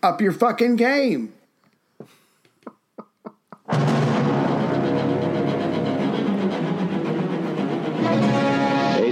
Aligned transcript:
Up 0.00 0.20
your 0.20 0.30
fucking 0.30 0.76
game. 0.76 1.32
A 3.68 3.74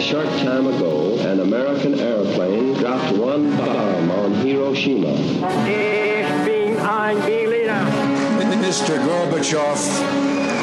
short 0.00 0.26
time 0.26 0.68
ago, 0.68 1.18
an 1.18 1.40
American 1.40 1.98
airplane 1.98 2.74
dropped 2.74 3.16
one 3.16 3.56
bomb 3.56 4.10
on 4.12 4.34
Hiroshima. 4.34 5.10
Ich 5.66 6.44
bin 6.44 6.78
ein 6.78 7.18
Berliner. 7.18 7.84
Mr. 8.62 8.96
Gorbachev, 9.04 9.80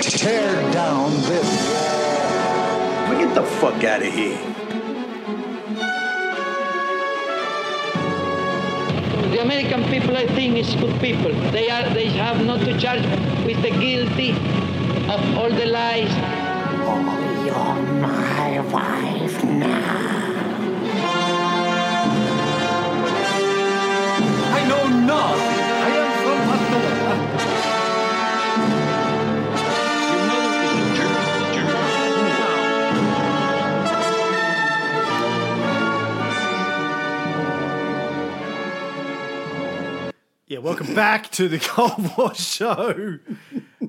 tear 0.02 0.72
down 0.72 1.12
this. 1.24 1.50
Get 3.20 3.36
the 3.36 3.44
fuck 3.44 3.84
out 3.84 4.02
of 4.02 4.14
here. 4.14 4.53
The 9.34 9.42
American 9.42 9.84
people, 9.86 10.16
I 10.16 10.28
think, 10.28 10.58
is 10.58 10.76
good 10.76 11.02
people. 11.02 11.34
They 11.50 11.68
are. 11.68 11.92
They 11.92 12.06
have 12.10 12.46
not 12.46 12.60
to 12.60 12.80
charge 12.80 13.02
with 13.48 13.64
the 13.64 13.72
guilty 13.72 14.30
of 15.10 15.38
all 15.40 15.50
the 15.50 15.66
lies. 15.66 16.14
You're 17.44 17.82
my 18.00 18.60
wife 18.72 19.44
now. 19.44 20.34
I 24.54 24.66
know 24.70 24.88
nothing. 25.08 25.63
Welcome 40.64 40.96
back 40.96 41.30
to 41.30 41.50
the 41.50 41.60
Cold 41.62 42.18
War 42.18 42.34
Show. 42.34 43.20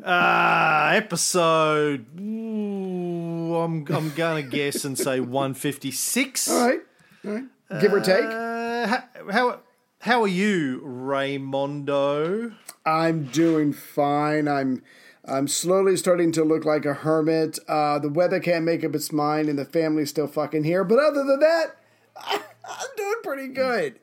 Uh, 0.03 0.91
episode, 0.93 2.07
ooh, 2.21 3.55
I'm, 3.55 3.87
I'm 3.87 4.13
going 4.15 4.45
to 4.45 4.51
guess 4.51 4.85
and 4.85 4.99
say 4.99 5.21
156. 5.21 6.49
All 6.51 6.69
right. 6.69 6.81
All 7.25 7.31
right. 7.31 7.45
Give 7.81 7.93
or 7.93 8.01
take. 8.01 8.25
Uh, 8.25 8.87
how, 8.89 9.05
how, 9.31 9.61
how 10.01 10.23
are 10.23 10.29
you, 10.29 10.83
Raymondo? 10.85 12.55
I'm 12.85 13.25
doing 13.27 13.73
fine. 13.73 14.49
I'm 14.49 14.83
I'm 15.27 15.49
slowly 15.49 15.97
starting 15.97 16.33
to 16.33 16.45
look 16.45 16.67
like 16.67 16.85
a 16.85 16.93
hermit. 16.93 17.59
Uh, 17.67 17.99
the 17.99 18.11
weather 18.11 18.41
can't 18.41 18.67
make 18.67 18.85
up 18.85 18.95
its 18.95 19.11
mind, 19.11 19.49
and 19.49 19.59
the 19.59 19.65
family's 19.65 20.11
still 20.11 20.27
fucking 20.27 20.65
here. 20.65 20.85
But 20.85 20.99
other 20.99 21.25
than 21.25 21.41
that, 21.41 21.77
I, 22.15 22.43
I'm 22.69 22.89
doing 22.97 23.17
pretty 23.23 23.49
good. 23.49 24.01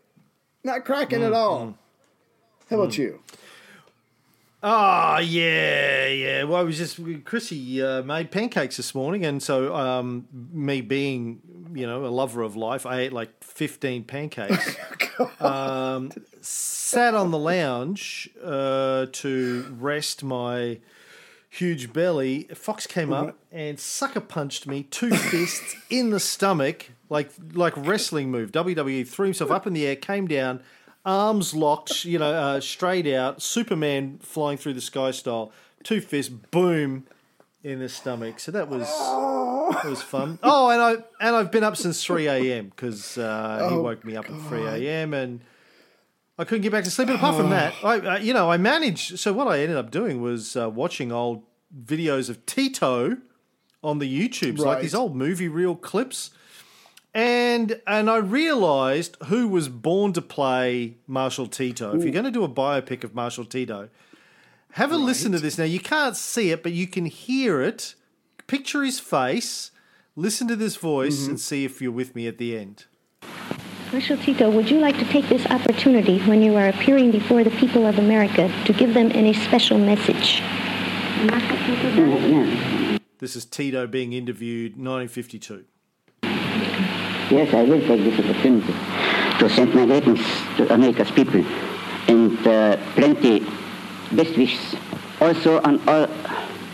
Not 0.63 0.83
cracking 0.85 1.21
at 1.21 1.33
all. 1.33 1.77
How 2.71 2.79
about 2.79 2.97
you? 2.97 3.19
Oh, 4.63 5.17
yeah, 5.17 6.07
yeah. 6.07 6.43
Well, 6.45 6.57
I 6.57 6.63
was 6.63 6.77
just, 6.77 6.99
Chrissy 7.25 7.81
uh, 7.81 8.01
made 8.03 8.31
pancakes 8.31 8.77
this 8.77 8.95
morning. 8.95 9.25
And 9.25 9.43
so, 9.43 9.75
um, 9.75 10.25
me 10.31 10.79
being, 10.79 11.41
you 11.73 11.85
know, 11.85 12.05
a 12.05 12.07
lover 12.07 12.43
of 12.43 12.55
life, 12.55 12.85
I 12.85 13.01
ate 13.01 13.11
like 13.11 13.43
15 13.43 14.05
pancakes. 14.05 14.77
um, 15.41 16.11
sat 16.39 17.13
on 17.13 17.31
the 17.31 17.37
lounge 17.37 18.29
uh, 18.41 19.07
to 19.11 19.75
rest 19.77 20.23
my 20.23 20.79
huge 21.49 21.91
belly. 21.91 22.43
Fox 22.53 22.87
came 22.87 23.11
up 23.11 23.37
and 23.51 23.77
sucker 23.77 24.21
punched 24.21 24.65
me 24.65 24.83
two 24.83 25.11
fists 25.11 25.75
in 25.89 26.11
the 26.11 26.19
stomach, 26.19 26.91
like 27.09 27.31
like 27.53 27.73
wrestling 27.75 28.31
move. 28.31 28.51
WWE 28.53 29.05
threw 29.05 29.25
himself 29.25 29.51
up 29.51 29.67
in 29.67 29.73
the 29.73 29.85
air, 29.85 29.97
came 29.97 30.27
down, 30.27 30.61
arms 31.05 31.53
locked, 31.53 32.05
you 32.05 32.19
know, 32.19 32.31
uh, 32.31 32.59
straight 32.59 33.07
out. 33.07 33.41
Superman 33.41 34.19
flying 34.21 34.57
through 34.57 34.73
the 34.73 34.81
sky 34.81 35.11
style. 35.11 35.51
Two 35.83 36.01
fists, 36.01 36.31
boom, 36.31 37.05
in 37.63 37.79
the 37.79 37.89
stomach. 37.89 38.39
So 38.39 38.51
that 38.51 38.69
was 38.69 38.87
that 38.87 39.89
was 39.89 40.01
fun. 40.01 40.39
Oh, 40.43 40.69
and 40.69 40.81
I 40.81 40.91
and 41.25 41.35
I've 41.35 41.51
been 41.51 41.63
up 41.63 41.77
since 41.77 42.03
three 42.03 42.27
a.m. 42.27 42.69
because 42.69 43.17
uh, 43.17 43.69
he 43.69 43.75
woke 43.75 44.03
me 44.05 44.15
up 44.15 44.29
at 44.29 44.39
three 44.47 44.65
a.m. 44.65 45.13
and. 45.13 45.41
I 46.37 46.43
couldn't 46.43 46.63
get 46.63 46.71
back 46.71 46.85
to 46.85 46.89
sleep. 46.89 47.07
But 47.09 47.17
apart 47.17 47.35
from 47.35 47.51
that, 47.51 47.73
I, 47.83 47.99
uh, 47.99 48.17
you 48.17 48.33
know, 48.33 48.49
I 48.49 48.57
managed. 48.57 49.19
So 49.19 49.31
what 49.31 49.47
I 49.47 49.59
ended 49.59 49.77
up 49.77 49.91
doing 49.91 50.21
was 50.21 50.55
uh, 50.55 50.71
watching 50.71 51.11
old 51.11 51.43
videos 51.85 52.31
of 52.31 52.43
Tito 52.47 53.17
on 53.83 53.99
the 53.99 54.07
YouTubes, 54.29 54.57
like 54.57 54.81
these 54.81 54.95
old 54.95 55.15
movie 55.15 55.49
reel 55.49 55.75
clips, 55.75 56.31
and 57.13 57.81
and 57.85 58.09
I 58.09 58.17
realised 58.17 59.17
who 59.25 59.47
was 59.47 59.67
born 59.69 60.13
to 60.13 60.21
play 60.21 60.97
Marshal 61.07 61.47
Tito. 61.47 61.95
If 61.95 62.03
you're 62.03 62.13
going 62.13 62.25
to 62.25 62.31
do 62.31 62.43
a 62.43 62.49
biopic 62.49 63.03
of 63.03 63.13
Marshal 63.13 63.45
Tito, 63.45 63.89
have 64.73 64.91
a 64.91 64.97
listen 64.97 65.31
to 65.33 65.39
this. 65.39 65.57
Now 65.57 65.65
you 65.65 65.79
can't 65.79 66.15
see 66.15 66.51
it, 66.51 66.63
but 66.63 66.71
you 66.71 66.87
can 66.87 67.05
hear 67.05 67.61
it. 67.61 67.95
Picture 68.47 68.83
his 68.83 68.99
face. 68.99 69.71
Listen 70.15 70.47
to 70.47 70.55
this 70.55 70.75
voice 70.75 71.21
mm-hmm. 71.21 71.31
and 71.31 71.39
see 71.39 71.65
if 71.65 71.81
you're 71.81 71.91
with 71.91 72.15
me 72.15 72.27
at 72.27 72.37
the 72.37 72.57
end. 72.57 72.85
Marshal 73.91 74.17
Tito, 74.17 74.49
would 74.49 74.69
you 74.69 74.79
like 74.79 74.97
to 74.99 75.05
take 75.05 75.27
this 75.27 75.45
opportunity 75.47 76.19
when 76.19 76.41
you 76.41 76.55
are 76.55 76.69
appearing 76.69 77.11
before 77.11 77.43
the 77.43 77.49
people 77.51 77.85
of 77.85 77.99
America 77.99 78.49
to 78.65 78.73
give 78.73 78.93
them 78.93 79.11
any 79.13 79.33
special 79.33 79.77
message? 79.77 80.41
This 83.19 83.35
is 83.35 83.45
Tito 83.45 83.85
being 83.87 84.13
interviewed, 84.13 84.71
1952. 84.71 85.65
Yes, 87.31 87.53
I 87.53 87.63
will 87.63 87.79
take 87.79 88.03
this 88.03 88.19
opportunity 88.19 88.73
to 89.39 89.49
send 89.49 89.73
my 89.73 89.85
greetings 89.85 90.19
to 90.57 90.73
America's 90.73 91.09
people 91.11 91.45
and 92.07 92.35
uh, 92.45 92.75
plenty 92.95 93.39
best 94.11 94.35
wishes 94.37 94.75
also 95.21 95.61
on 95.61 95.79
all 95.87 96.07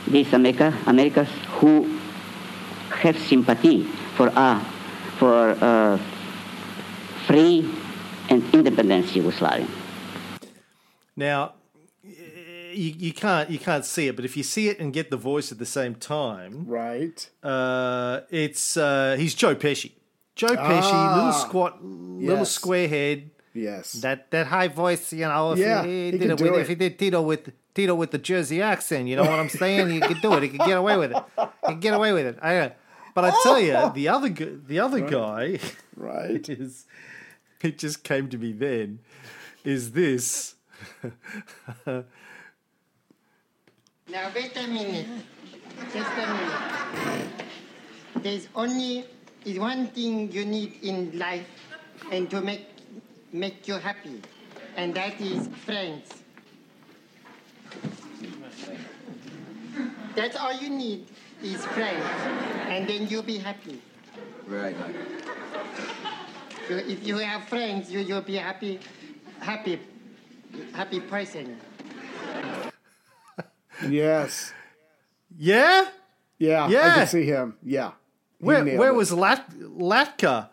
these 0.07 0.33
America, 0.33 0.73
Americas 0.87 1.29
who 1.59 1.99
have 2.89 3.17
sympathy 3.19 3.83
for 4.15 4.29
uh, 4.35 4.59
for 5.19 5.49
uh, 5.61 5.97
free 7.27 7.69
and 8.29 8.41
independent 8.53 9.15
Yugoslavia. 9.15 9.67
Now, 11.15 11.53
you, 12.03 12.93
you 12.97 13.13
can't 13.13 13.49
you 13.51 13.59
can't 13.59 13.85
see 13.85 14.07
it, 14.07 14.15
but 14.15 14.25
if 14.25 14.35
you 14.35 14.43
see 14.43 14.69
it 14.69 14.79
and 14.79 14.91
get 14.91 15.11
the 15.11 15.17
voice 15.17 15.51
at 15.51 15.59
the 15.59 15.65
same 15.67 15.93
time, 15.95 16.65
Right. 16.67 17.29
uh, 17.43 18.21
it's 18.31 18.75
uh, 18.77 19.15
he's 19.19 19.35
Joe 19.35 19.55
Pesci. 19.55 19.91
Joe 20.37 20.47
Pesci, 20.55 20.93
little 21.15 21.31
Ah, 21.33 21.43
squat, 21.45 21.83
little 21.83 22.37
yes. 22.45 22.51
square 22.51 22.87
head. 22.87 23.31
Yes. 23.53 23.93
That 24.05 24.29
that 24.31 24.45
high 24.47 24.67
voice, 24.69 25.11
you 25.13 25.25
know. 25.27 25.53
If 25.53 25.59
Yeah, 25.59 25.83
he, 25.83 26.11
he 26.11 26.17
did 26.17 26.29
it 26.31 26.39
with, 26.41 26.53
it. 26.53 26.59
if 26.61 26.67
he 26.69 26.75
did 26.75 26.99
Tito 26.99 27.21
with 27.23 27.51
Tito 27.73 27.95
with 27.95 28.11
the 28.11 28.19
Jersey 28.19 28.61
accent, 28.61 29.07
you 29.07 29.15
know 29.15 29.23
what 29.23 29.39
I'm 29.39 29.49
saying? 29.49 29.89
He 29.89 29.99
could 29.99 30.21
do 30.21 30.33
it. 30.33 30.43
He 30.43 30.49
could 30.49 30.61
get 30.61 30.77
away 30.77 30.95
with 30.97 31.11
it. 31.11 31.23
He 31.65 31.73
could 31.73 31.81
get 31.81 31.93
away 31.95 32.13
with 32.13 32.25
it. 32.27 32.37
I, 32.41 32.73
but 33.15 33.25
I 33.25 33.31
tell 33.41 33.59
you, 33.59 33.91
the 33.95 34.07
other 34.15 34.29
gu- 34.29 34.61
the 34.67 34.79
other 34.79 35.01
guy 35.01 35.59
Right. 35.95 36.47
is 36.61 36.85
it 37.61 37.79
just 37.79 38.03
came 38.03 38.29
to 38.29 38.37
me 38.37 38.53
then 38.53 38.99
is 39.65 39.91
this. 39.93 40.53
Now 41.85 42.03
wait 44.35 44.55
a 44.55 44.67
minute. 44.67 45.07
Just 45.93 46.11
a 46.13 46.25
minute. 46.33 47.29
There's 48.21 48.47
only 48.55 49.05
is 49.47 49.57
one 49.57 49.87
thing 49.87 50.29
you 50.31 50.43
need 50.43 50.83
in 50.83 51.17
life 51.17 51.47
and 52.11 52.29
to 52.29 52.41
make 52.41 52.67
make 53.31 53.67
you 53.67 53.75
happy. 53.79 54.19
And 54.75 54.93
that 54.95 55.19
is 55.21 55.47
friends. 55.63 56.11
That's 60.15 60.35
all 60.35 60.53
you 60.53 60.69
need 60.69 61.07
is 61.41 61.63
friends. 61.65 62.03
And 62.67 62.87
then 62.87 63.07
you'll 63.07 63.23
be 63.23 63.37
happy. 63.37 63.81
Right. 64.45 64.75
So 66.67 66.75
if 66.75 67.07
you 67.07 67.17
have 67.17 67.47
friends, 67.47 67.89
you, 67.89 67.99
you'll 67.99 68.27
be 68.27 68.35
happy 68.35 68.79
happy 69.39 69.79
happy 70.73 70.99
person. 70.99 71.55
Yes. 73.87 74.53
Yeah? 75.37 75.85
Yeah. 76.39 76.67
Yeah. 76.67 76.81
I 76.81 76.95
can 76.97 77.07
see 77.07 77.25
him. 77.29 77.53
Yeah. 77.61 77.91
He 78.39 78.45
Where 78.45 78.63
where 78.77 78.89
it. 78.89 78.95
was 78.95 79.11
Lat- 79.11 79.49
Latka? 79.59 80.49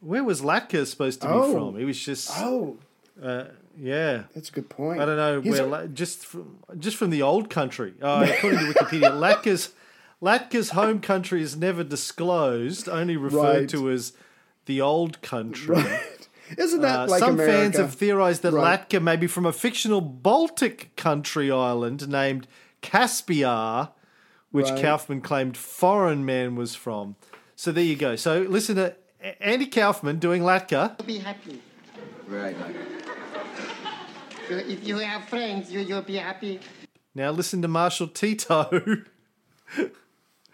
Where 0.00 0.24
was 0.24 0.40
Latka 0.42 0.86
supposed 0.86 1.20
to 1.22 1.28
be 1.28 1.32
Oh. 1.32 1.52
from? 1.52 1.78
He 1.78 1.84
was 1.84 1.98
just 1.98 2.30
Oh, 2.36 2.76
yeah. 3.78 4.24
that's 4.34 4.48
a 4.48 4.52
good 4.52 4.68
point. 4.68 5.00
I 5.00 5.06
don't 5.06 5.16
know 5.16 5.40
He's 5.40 5.60
where 5.60 5.82
a- 5.82 5.88
just 5.88 6.26
from, 6.26 6.58
just 6.78 6.96
from 6.96 7.10
the 7.10 7.22
old 7.22 7.48
country. 7.50 7.94
Uh, 8.02 8.26
according 8.28 8.58
to 8.60 8.64
Wikipedia, 8.66 9.10
Latka's 9.42 9.70
Latka's 10.20 10.70
home 10.70 11.00
country 11.00 11.42
is 11.42 11.56
never 11.56 11.82
disclosed, 11.82 12.88
only 12.88 13.16
referred 13.16 13.38
Right. 13.60 13.68
to 13.70 13.90
as 13.90 14.12
the 14.66 14.80
old 14.80 15.20
country. 15.22 15.82
Isn't 16.58 16.80
that 16.82 17.00
Uh, 17.00 17.06
like 17.08 17.18
some 17.20 17.34
America? 17.34 17.52
fans 17.52 17.76
have 17.78 17.94
theorized 17.94 18.42
that 18.42 18.52
Right. 18.52 18.88
Latka 18.88 19.02
may 19.02 19.16
be 19.16 19.26
from 19.26 19.46
a 19.46 19.52
fictional 19.52 20.00
Baltic 20.00 20.94
country 20.96 21.50
island 21.50 22.08
named 22.08 22.46
Caspiar, 22.82 23.88
which 24.52 24.70
Right. 24.70 24.80
Kaufman 24.82 25.20
claimed 25.20 25.56
Foreign 25.56 26.24
Man 26.24 26.54
was 26.56 26.74
from. 26.76 27.16
So 27.56 27.72
there 27.72 27.84
you 27.84 27.96
go. 27.96 28.14
So 28.16 28.42
listen 28.42 28.76
to 28.76 28.94
Andy 29.40 29.66
Kaufman 29.66 30.18
doing 30.18 30.42
Latka. 30.42 30.94
You'll 30.98 31.06
be 31.06 31.18
happy. 31.18 31.60
Right. 32.28 32.56
So 34.48 34.48
So 34.48 34.54
if 34.56 34.86
you 34.86 34.98
have 34.98 35.24
friends, 35.28 35.70
you, 35.72 35.80
you'll 35.80 36.02
be 36.02 36.16
happy. 36.16 36.60
Now 37.14 37.30
listen 37.30 37.60
to 37.62 37.68
Marshal 37.68 38.08
Tito. 38.08 39.02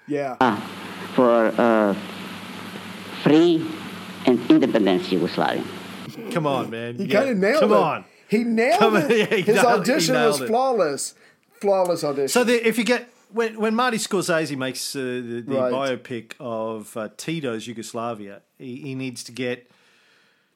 Yeah. 0.06 0.36
for 1.14 1.52
uh, 1.58 1.94
free 3.22 3.62
and 4.26 4.40
independence 4.50 5.12
Yugoslavia. 5.12 5.62
Come 6.32 6.46
on, 6.46 6.70
man. 6.70 6.96
He 6.96 7.04
Yeah, 7.04 7.18
kind 7.18 7.30
of 7.30 7.36
nailed 7.36 7.56
it. 7.56 7.60
Come 7.60 7.72
it. 7.72 7.76
on. 7.76 8.04
He 8.28 8.44
nailed 8.44 8.78
Come 8.78 8.96
on. 8.96 9.10
it. 9.10 9.10
Yeah, 9.18 9.36
he 9.36 9.42
His 9.42 9.56
nailed- 9.56 9.66
he 9.86 9.92
audition 9.92 10.14
was 10.14 10.38
nailed 10.38 10.42
it. 10.42 10.46
flawless. 10.48 11.14
Flawless 11.60 12.04
audition. 12.04 12.28
So 12.28 12.44
the, 12.44 12.66
if 12.66 12.78
you 12.78 12.84
get 12.84 13.10
when 13.30 13.58
when 13.60 13.74
Marty 13.74 13.96
Scorsese 13.98 14.56
makes 14.56 14.94
uh, 14.96 14.98
the, 15.00 15.44
the 15.46 15.54
Right. 15.54 15.72
biopic 15.72 16.32
of 16.40 16.96
uh, 16.96 17.08
Tito's 17.16 17.66
Yugoslavia, 17.66 18.42
he, 18.58 18.76
he 18.76 18.94
needs 18.94 19.22
to 19.24 19.32
get 19.32 19.70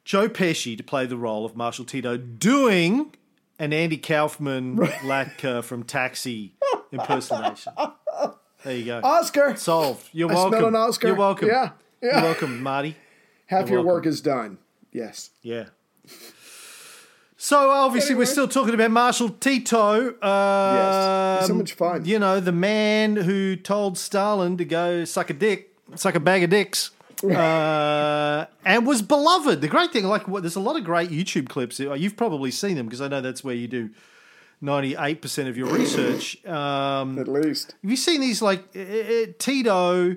Joe 0.05 0.29
Pesci 0.29 0.77
to 0.77 0.83
play 0.83 1.07
the 1.07 1.17
role 1.17 1.45
of 1.45 1.55
Marshal 1.57 1.85
Tito, 1.85 2.17
doing 2.17 3.15
an 3.59 3.73
Andy 3.73 3.97
Kaufman 3.99 4.77
like 5.05 5.45
uh, 5.45 5.63
from 5.63 5.83
Taxi 5.85 6.55
impersonation. 6.91 7.73
There 8.65 8.77
you 8.77 8.85
go. 8.85 9.01
Oscar. 9.03 9.57
Solved. 9.57 10.09
You're 10.13 10.31
I 10.31 10.35
welcome. 10.35 10.65
an 10.65 10.77
Oscar. 10.77 11.09
You're 11.09 11.17
welcome. 11.17 11.49
Yeah. 11.49 11.71
Yeah. 12.01 12.15
You're 12.15 12.23
welcome, 12.23 12.63
Marty. 12.63 12.97
Half 13.47 13.69
You're 13.69 13.79
your 13.81 13.87
work 13.87 14.07
is 14.07 14.21
done. 14.21 14.59
Yes. 14.93 15.31
Yeah. 15.43 15.67
So 17.43 17.71
obviously 17.71 18.15
we're 18.15 18.27
still 18.27 18.47
talking 18.47 18.73
about 18.73 18.93
Marshal 18.93 19.29
Tito. 19.29 20.11
Um, 20.23 21.39
He's 21.39 21.49
so 21.49 21.55
much 21.55 21.73
fun. 21.73 22.05
You 22.05 22.21
know, 22.21 22.39
the 22.39 22.53
man 22.53 23.17
who 23.17 23.57
told 23.57 23.99
Stalin 23.99 24.57
to 24.59 24.65
go 24.65 25.05
suck 25.05 25.29
a 25.29 25.33
dick, 25.33 25.75
suck 25.97 26.15
a 26.15 26.21
bag 26.21 26.45
of 26.45 26.51
dicks, 26.51 26.93
uh, 27.25 28.47
and 28.65 28.87
was 28.87 29.03
beloved. 29.03 29.61
The 29.61 29.67
great 29.67 29.91
thing, 29.91 30.05
like, 30.05 30.25
there's 30.27 30.55
a 30.55 30.61
lot 30.61 30.77
of 30.77 30.85
great 30.85 31.11
YouTube 31.11 31.49
clips. 31.49 31.81
You've 31.81 32.17
probably 32.17 32.53
seen 32.53 32.77
them 32.77 32.87
because 32.87 33.01
I 33.01 33.09
know 33.09 33.21
that's 33.21 33.43
where 33.43 33.57
you 33.57 33.67
do 33.67 33.91
98% 34.63 35.49
of 35.49 35.57
your 35.57 35.67
research. 35.67 36.47
Um, 36.47 37.19
At 37.19 37.27
least. 37.27 37.75
have 37.83 37.91
you 37.91 37.97
seen 37.97 38.21
these 38.21 38.41
like 38.41 38.61
uh, 38.77 38.79
uh, 38.79 39.27
Tito 39.41 40.15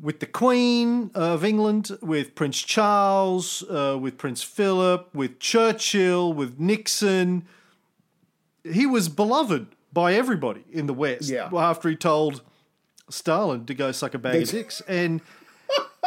with 0.00 0.20
the 0.20 0.26
Queen 0.26 1.10
of 1.14 1.44
England, 1.44 1.96
with 2.00 2.34
Prince 2.34 2.60
Charles, 2.60 3.62
uh, 3.68 3.98
with 4.00 4.16
Prince 4.18 4.42
Philip, 4.42 5.08
with 5.14 5.38
Churchill, 5.38 6.32
with 6.32 6.58
Nixon? 6.58 7.44
He 8.64 8.86
was 8.86 9.08
beloved 9.08 9.68
by 9.92 10.14
everybody 10.14 10.64
in 10.70 10.86
the 10.86 10.94
West. 10.94 11.28
Yeah. 11.28 11.50
After 11.52 11.88
he 11.88 11.96
told 11.96 12.42
Stalin 13.08 13.66
to 13.66 13.74
go 13.74 13.92
suck 13.92 14.14
a 14.14 14.18
bag 14.18 14.42
of 14.42 14.50
dicks, 14.50 14.80
and 14.86 15.20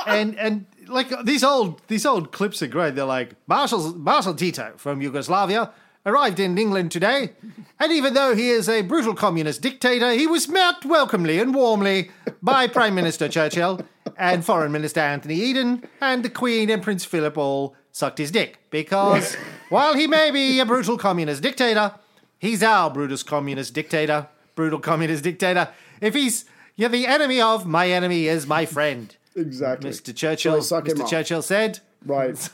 and 0.08 0.38
and 0.38 0.66
like 0.88 1.12
these 1.24 1.44
old 1.44 1.82
these 1.88 2.06
old 2.06 2.32
clips 2.32 2.62
are 2.62 2.68
great. 2.68 2.96
They're 2.96 3.06
like 3.06 3.36
Marshal 3.48 3.94
Marshal 3.96 4.34
Tito 4.34 4.74
from 4.78 5.02
Yugoslavia 5.02 5.72
arrived 6.06 6.40
in 6.40 6.58
England 6.58 6.92
today, 6.92 7.32
and 7.80 7.92
even 7.92 8.14
though 8.14 8.36
he 8.36 8.50
is 8.50 8.68
a 8.68 8.82
brutal 8.82 9.14
communist 9.14 9.62
dictator, 9.62 10.12
he 10.12 10.28
was 10.28 10.48
met 10.48 10.86
welcomely 10.86 11.40
and 11.40 11.54
warmly 11.56 12.12
by 12.42 12.68
Prime 12.68 12.96
Minister 12.96 13.28
Churchill 13.30 13.82
and 14.18 14.46
Foreign 14.46 14.72
Minister 14.72 15.00
Anthony 15.00 15.36
Eden, 15.36 15.88
and 16.02 16.24
the 16.24 16.30
Queen 16.30 16.70
and 16.70 16.84
Prince 16.84 17.06
Philip 17.06 17.38
all 17.38 17.76
sucked 17.92 18.18
his 18.18 18.32
dick 18.32 18.60
because 18.70 19.36
while 19.70 19.94
he 19.94 20.08
may 20.08 20.32
be 20.32 20.60
a 20.60 20.66
brutal 20.66 20.98
communist 20.98 21.42
dictator, 21.42 21.94
he's 22.40 22.64
our 22.64 22.90
brutal 22.90 23.18
communist 23.18 23.74
dictator. 23.74 24.28
Brutal 24.56 24.80
communist 24.80 25.24
dictator. 25.24 25.70
If 26.00 26.14
he's 26.14 26.46
you're 26.76 26.90
the 26.90 27.08
enemy 27.08 27.40
of 27.42 27.66
my 27.66 27.90
enemy 27.90 28.28
is 28.28 28.46
my 28.48 28.66
friend. 28.66 29.16
Exactly. 29.36 29.90
Mr. 29.90 30.16
Churchill. 30.16 30.62
So 30.62 30.82
Mr. 30.82 31.08
Churchill 31.08 31.42
said. 31.42 31.80
Right. 32.06 32.36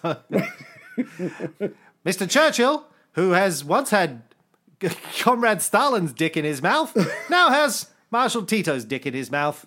Mr. 2.05 2.29
Churchill, 2.29 2.85
who 3.13 3.31
has 3.31 3.63
once 3.63 3.89
had 3.89 4.21
Comrade 5.19 5.61
Stalin's 5.61 6.13
dick 6.13 6.37
in 6.37 6.45
his 6.45 6.61
mouth, 6.61 6.95
now 7.29 7.49
has 7.49 7.89
Marshal 8.11 8.45
Tito's 8.45 8.85
dick 8.85 9.05
in 9.05 9.13
his 9.13 9.31
mouth. 9.31 9.65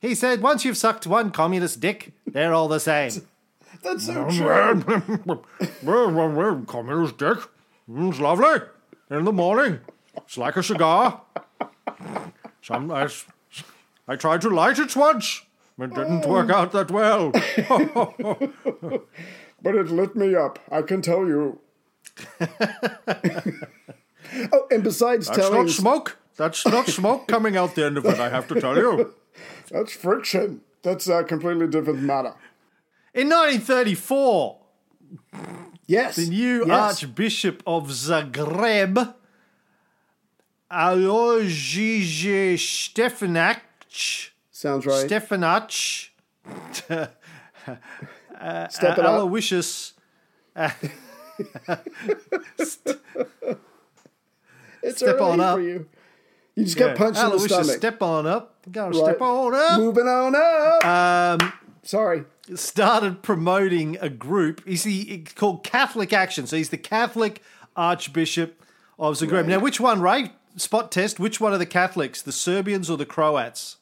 He 0.00 0.14
said, 0.14 0.42
once 0.42 0.64
you've 0.64 0.76
sucked 0.76 1.06
one 1.06 1.30
communist 1.30 1.80
dick, 1.80 2.12
they're 2.26 2.54
all 2.54 2.68
the 2.68 2.80
same. 2.80 3.26
That's 3.82 4.06
so 4.06 4.28
true. 4.30 5.44
communist 6.66 7.18
dick. 7.18 7.38
It's 7.88 8.20
lovely. 8.20 8.60
In 9.10 9.24
the 9.24 9.32
morning. 9.32 9.80
It's 10.16 10.38
like 10.38 10.56
a 10.56 10.62
cigar. 10.62 11.22
Some, 12.62 12.90
I, 12.90 13.08
I 14.06 14.16
tried 14.16 14.40
to 14.42 14.50
light 14.50 14.78
it 14.78 14.94
once. 14.94 15.42
But 15.78 15.90
it 15.90 15.94
didn't 15.94 16.26
work 16.26 16.50
out 16.50 16.72
that 16.72 16.90
well. 16.90 17.32
But 19.62 19.74
it 19.76 19.88
lit 19.88 20.16
me 20.16 20.34
up. 20.34 20.58
I 20.70 20.82
can 20.82 21.02
tell 21.02 21.26
you. 21.26 21.60
oh, 24.52 24.66
and 24.70 24.82
besides 24.82 25.26
That's 25.26 25.38
telling, 25.38 25.66
not 25.66 25.70
smoke. 25.70 26.18
That's 26.36 26.66
not 26.66 26.86
smoke 26.86 27.28
coming 27.28 27.56
out 27.56 27.74
the 27.74 27.84
end 27.86 27.98
of 27.98 28.06
it, 28.06 28.18
I 28.18 28.28
have 28.28 28.48
to 28.48 28.60
tell 28.60 28.76
you. 28.76 29.14
that's 29.70 29.92
friction. 29.92 30.62
That's 30.82 31.08
a 31.08 31.22
completely 31.24 31.68
different 31.68 32.00
matter. 32.00 32.34
In 33.14 33.28
1934, 33.28 34.58
Yes. 35.86 36.16
the 36.16 36.26
new 36.26 36.64
yes. 36.66 37.02
Archbishop 37.04 37.62
of 37.66 37.88
Zagreb, 37.88 39.14
Alojzije 40.70 42.54
Stepinac, 42.54 43.60
Sounds 44.62 44.86
right. 44.86 45.06
Stefanac, 45.06 45.72
it 46.46 46.84
uh, 46.88 47.08
up. 48.40 48.98
Aloysius, 48.98 49.94
uh, 50.54 50.70
It's 54.84 54.98
step 54.98 55.20
on 55.20 55.40
up. 55.40 55.56
for 55.58 55.62
you. 55.62 55.86
You 56.56 56.64
just 56.64 56.76
got 56.76 56.96
punched 56.96 57.20
in 57.20 57.30
the 57.30 57.38
stomach. 57.38 57.76
step 57.76 58.02
on 58.02 58.26
up. 58.26 58.56
Gotta 58.70 58.98
Right. 58.98 59.04
step 59.10 59.22
on 59.22 59.54
up. 59.54 59.78
Moving 59.78 60.06
on 60.08 60.34
up. 60.34 60.84
Um, 61.40 61.52
Sorry. 61.84 62.24
started 62.54 63.22
promoting 63.22 63.96
a 64.00 64.08
group. 64.08 64.60
He's 64.66 64.82
the 64.82 65.00
it's 65.02 65.32
called 65.34 65.62
Catholic 65.62 66.12
Action. 66.12 66.46
So 66.48 66.56
he's 66.56 66.70
the 66.70 66.78
Catholic 66.78 67.40
Archbishop 67.76 68.60
of 68.98 69.14
Zagreb. 69.14 69.46
Now, 69.46 69.60
which 69.60 69.78
one, 69.80 70.00
Ray? 70.02 70.32
Spot 70.56 70.90
test. 70.90 71.18
Which 71.20 71.40
one 71.40 71.52
are 71.52 71.58
the 71.58 71.64
Catholics? 71.64 72.20
The 72.20 72.32
Serbians 72.32 72.90
or 72.90 72.96
the 72.98 73.06
Croats 73.06 73.76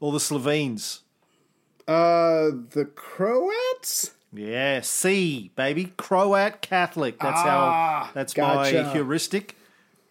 or 0.00 0.12
the 0.12 0.20
Slovenes? 0.20 1.00
Uh, 1.88 2.50
the 2.70 2.88
Croats. 2.94 4.12
Yeah, 4.32 4.80
C 4.80 5.50
baby, 5.56 5.92
Croat 5.96 6.62
Catholic. 6.62 7.18
That's 7.18 7.42
how. 7.42 8.10
That's 8.14 8.32
gotcha. 8.34 8.82
my 8.84 8.92
heuristic. 8.92 9.56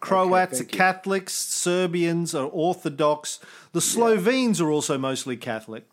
Croats 0.00 0.32
are 0.32 0.46
thank 0.56 0.72
you. 0.72 0.78
Catholics. 0.78 1.32
Serbians 1.34 2.34
are 2.34 2.46
Orthodox. 2.46 3.38
The 3.72 3.80
Slovenes 3.80 4.60
are 4.60 4.70
also 4.70 4.98
mostly 4.98 5.36
Catholic. 5.36 5.88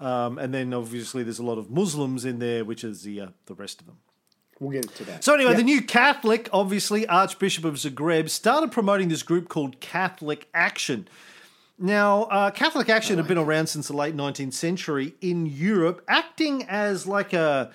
Um, 0.00 0.38
and 0.38 0.54
then 0.54 0.72
obviously 0.72 1.22
there's 1.22 1.38
a 1.40 1.44
lot 1.44 1.58
of 1.58 1.70
Muslims 1.70 2.24
in 2.24 2.38
there, 2.38 2.64
which 2.64 2.84
is 2.84 3.02
the 3.02 3.20
uh, 3.20 3.26
the 3.46 3.54
rest 3.54 3.80
of 3.80 3.86
them. 3.86 3.96
We'll 4.60 4.70
get 4.72 4.92
to 4.96 5.04
that. 5.04 5.24
So 5.24 5.34
anyway, 5.34 5.52
Yeah. 5.52 5.56
the 5.58 5.62
new 5.62 5.82
Catholic, 5.82 6.48
obviously 6.52 7.06
Archbishop 7.06 7.64
of 7.64 7.74
Zagreb, 7.74 8.28
started 8.28 8.72
promoting 8.72 9.08
this 9.08 9.22
group 9.22 9.48
called 9.48 9.80
Catholic 9.80 10.48
Action. 10.52 11.08
Now, 11.78 12.22
uh, 12.24 12.50
Catholic 12.50 12.88
Action 12.88 13.18
had 13.18 13.28
been 13.28 13.38
around 13.38 13.68
since 13.68 13.86
the 13.88 13.96
late 13.96 14.16
19th 14.16 14.54
century 14.54 15.14
in 15.20 15.46
Europe, 15.46 16.02
acting 16.08 16.64
as 16.64 17.06
like 17.06 17.32
a 17.32 17.70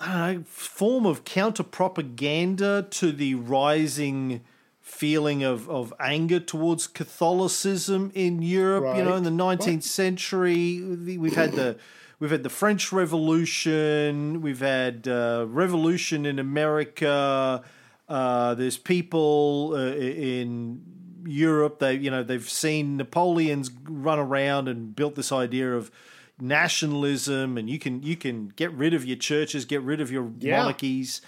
know, 0.00 0.42
form 0.46 1.06
of 1.06 1.24
counter 1.24 1.62
propaganda 1.62 2.86
to 2.90 3.10
the 3.12 3.34
rising 3.36 4.42
feeling 4.80 5.42
of, 5.42 5.70
of 5.70 5.94
anger 5.98 6.40
towards 6.40 6.86
Catholicism 6.86 8.10
in 8.14 8.42
Europe. 8.42 8.96
You 8.96 9.04
know, 9.04 9.16
in 9.16 9.22
the 9.24 9.30
Right. 9.30 9.58
19th 9.58 9.84
century, 9.84 10.82
we've 10.82 11.34
had 11.34 11.52
the 11.52 11.78
we've 12.18 12.30
had 12.30 12.42
the 12.42 12.50
French 12.50 12.92
Revolution, 12.92 14.42
we've 14.42 14.60
had 14.60 15.08
uh, 15.08 15.46
revolution 15.48 16.26
in 16.26 16.38
America. 16.38 17.62
Uh, 18.08 18.54
there's 18.54 18.76
people 18.76 19.72
uh, 19.74 19.94
in 19.94 20.82
Europe. 21.26 21.78
They 21.78 21.94
you 21.94 22.10
know 22.10 22.22
they've 22.22 22.48
seen 22.48 22.96
Napoleon's 22.96 23.70
run 23.84 24.18
around 24.18 24.68
and 24.68 24.94
built 24.96 25.14
this 25.14 25.32
idea 25.32 25.74
of 25.74 25.90
nationalism, 26.40 27.56
and 27.58 27.68
you 27.68 27.78
can 27.78 28.02
you 28.02 28.16
can 28.16 28.48
get 28.56 28.72
rid 28.72 28.94
of 28.94 29.04
your 29.04 29.16
churches, 29.16 29.64
get 29.64 29.82
rid 29.82 30.00
of 30.00 30.10
your 30.10 30.30
Yeah. 30.40 30.58
monarchies. 30.58 31.20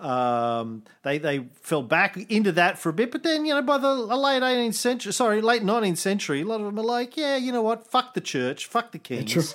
Um, 0.00 0.82
they 1.02 1.18
they 1.18 1.46
fell 1.62 1.82
back 1.82 2.16
into 2.28 2.50
that 2.52 2.78
for 2.78 2.88
a 2.88 2.92
bit, 2.92 3.10
but 3.12 3.22
then 3.22 3.46
you 3.46 3.54
know 3.54 3.62
by 3.62 3.78
the 3.78 3.94
late 3.94 4.42
18th 4.42 4.74
century, 4.74 5.12
sorry, 5.12 5.40
late 5.40 5.62
19th 5.62 5.98
century, 5.98 6.40
a 6.42 6.44
lot 6.44 6.60
of 6.60 6.66
them 6.66 6.78
are 6.78 6.84
like, 6.84 7.16
yeah, 7.16 7.36
you 7.36 7.52
know 7.52 7.62
what, 7.62 7.86
fuck 7.86 8.12
the 8.14 8.20
church, 8.20 8.66
fuck 8.66 8.90
the 8.92 8.98
kings. 8.98 9.54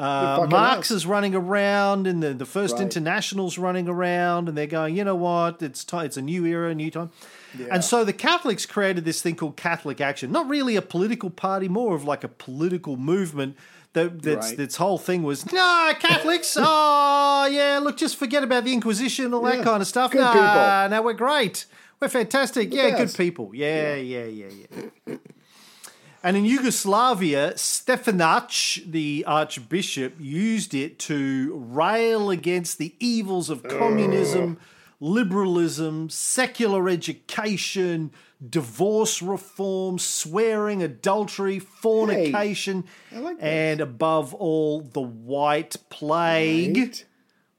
Uh, 0.00 0.46
Marx 0.50 0.90
is 0.90 1.04
running 1.06 1.34
around, 1.34 2.06
and 2.06 2.22
the, 2.22 2.32
the 2.32 2.46
first 2.46 2.74
Right. 2.74 2.82
international's 2.82 3.58
running 3.58 3.88
around, 3.88 4.48
and 4.48 4.56
they're 4.56 4.66
going, 4.66 4.96
you 4.96 5.04
know 5.04 5.14
what? 5.14 5.60
It's 5.62 5.84
time. 5.84 6.06
It's 6.06 6.16
a 6.16 6.22
new 6.22 6.46
era, 6.46 6.70
a 6.70 6.74
new 6.74 6.90
time. 6.90 7.10
And 7.70 7.84
so 7.84 8.04
the 8.04 8.12
Catholics 8.12 8.64
created 8.64 9.04
this 9.04 9.20
thing 9.20 9.34
called 9.36 9.56
Catholic 9.56 10.00
Action. 10.00 10.30
Not 10.32 10.48
really 10.48 10.76
a 10.76 10.82
political 10.82 11.30
party, 11.30 11.68
more 11.68 11.94
of 11.96 12.04
like 12.04 12.24
a 12.24 12.28
political 12.28 12.96
movement. 12.96 13.56
That 13.92 14.22
that's 14.22 14.50
Right. 14.50 14.58
its 14.60 14.76
whole 14.76 14.98
thing 14.98 15.24
was 15.24 15.52
no 15.52 15.92
Catholics. 15.98 16.56
oh 16.60 17.48
yeah, 17.50 17.80
look, 17.82 17.96
just 17.96 18.16
forget 18.16 18.44
about 18.44 18.62
the 18.64 18.72
Inquisition, 18.72 19.34
all 19.34 19.42
that 19.42 19.64
kind 19.64 19.82
of 19.82 19.88
stuff. 19.88 20.12
Good 20.12 20.20
nah, 20.20 20.32
people. 20.32 20.90
now 20.96 21.02
we're 21.02 21.12
great. 21.12 21.66
We're 22.00 22.08
fantastic. 22.08 22.70
The 22.70 22.76
yeah, 22.76 22.90
best. 22.96 23.16
good 23.16 23.22
people. 23.24 23.50
Yeah, 23.52 23.96
yeah, 23.96 24.24
yeah, 24.26 24.46
yeah. 25.06 25.16
And 26.22 26.36
in 26.36 26.44
Yugoslavia, 26.44 27.54
Stepinac, 27.54 28.90
the 28.90 29.24
archbishop, 29.26 30.14
used 30.18 30.74
it 30.74 30.98
to 31.00 31.54
rail 31.54 32.30
against 32.30 32.76
the 32.76 32.94
evils 33.00 33.48
of 33.48 33.62
communism, 33.62 34.58
liberalism, 35.00 36.10
secular 36.10 36.90
education, 36.90 38.10
divorce 38.46 39.22
reform, 39.22 39.98
swearing, 39.98 40.82
adultery, 40.82 41.58
fornication, 41.58 42.84
and 43.38 43.80
above 43.80 44.34
all, 44.34 44.82
the 44.82 45.00
white 45.00 45.76
plague. 45.88 46.76
Right. 46.76 47.04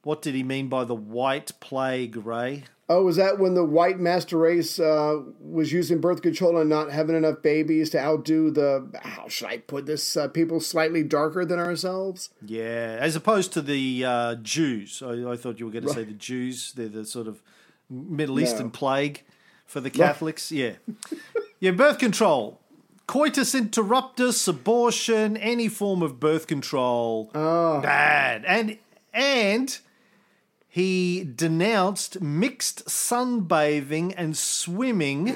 What 0.04 0.22
did 0.22 0.36
he 0.36 0.44
mean 0.44 0.68
by 0.68 0.84
the 0.84 0.96
white 0.96 1.52
plague, 1.60 2.16
Ray? 2.16 2.66
Oh, 2.94 3.04
was 3.04 3.16
that 3.16 3.40
when 3.40 3.54
the 3.54 3.64
white 3.64 4.02
master 4.02 4.38
race 4.38 4.78
uh, 4.78 5.22
was 5.40 5.72
using 5.72 6.02
birth 6.02 6.22
control 6.22 6.58
and 6.58 6.70
not 6.70 6.92
having 6.92 7.16
enough 7.16 7.42
babies 7.42 7.90
to 7.92 7.98
outdo 7.98 8.52
the, 8.52 8.92
how 9.02 9.30
should 9.30 9.48
I 9.48 9.60
put 9.60 9.86
this, 9.86 10.18
uh, 10.18 10.28
people 10.28 10.60
slightly 10.60 11.02
darker 11.02 11.46
than 11.46 11.58
ourselves? 11.58 12.32
Yeah, 12.46 12.98
as 13.00 13.16
opposed 13.16 13.54
to 13.54 13.62
the 13.62 14.04
uh, 14.04 14.36
Jews. 14.36 15.02
I, 15.02 15.32
I 15.32 15.38
thought 15.38 15.58
you 15.58 15.68
were 15.68 15.72
going 15.72 15.86
to 15.86 15.94
say 15.94 16.04
the 16.04 16.12
Jews. 16.12 16.74
They're 16.74 16.90
the 16.90 17.06
sort 17.06 17.28
of 17.28 17.42
Middle 17.90 18.42
Eastern 18.42 18.72
plague 18.72 19.24
for 19.66 19.80
the 19.80 19.90
Catholics. 19.90 20.52
Yeah. 20.52 20.74
yeah, 21.62 21.72
birth 21.72 21.98
control. 21.98 22.60
Coitus 23.08 23.56
interruptus, 23.56 24.50
abortion, 24.50 25.38
any 25.38 25.70
form 25.70 26.02
of 26.02 26.20
birth 26.20 26.46
control. 26.46 27.32
Oh. 27.34 27.80
Bad. 27.80 28.44
And 28.44 28.80
and 29.14 29.80
he 30.74 31.26
denounced 31.26 32.22
mixed 32.22 32.86
sunbathing 32.86 34.14
and 34.16 34.38
swimming 34.38 35.36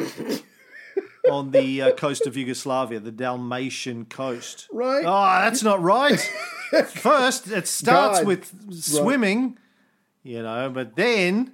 on 1.29 1.51
the 1.51 1.81
uh, 1.81 1.91
coast 1.91 2.25
of 2.25 2.37
Yugoslavia, 2.37 3.01
the 3.01 3.11
Dalmatian 3.11 4.05
coast. 4.05 4.69
Right. 4.71 5.03
Oh, 5.05 5.41
that's 5.41 5.61
not 5.61 5.81
right. 5.81 6.21
First, 6.87 7.51
it 7.51 7.67
starts 7.67 8.19
God. 8.19 8.27
with 8.27 8.73
swimming, 8.81 9.57
you 10.23 10.41
know, 10.41 10.69
but 10.69 10.95
then, 10.95 11.51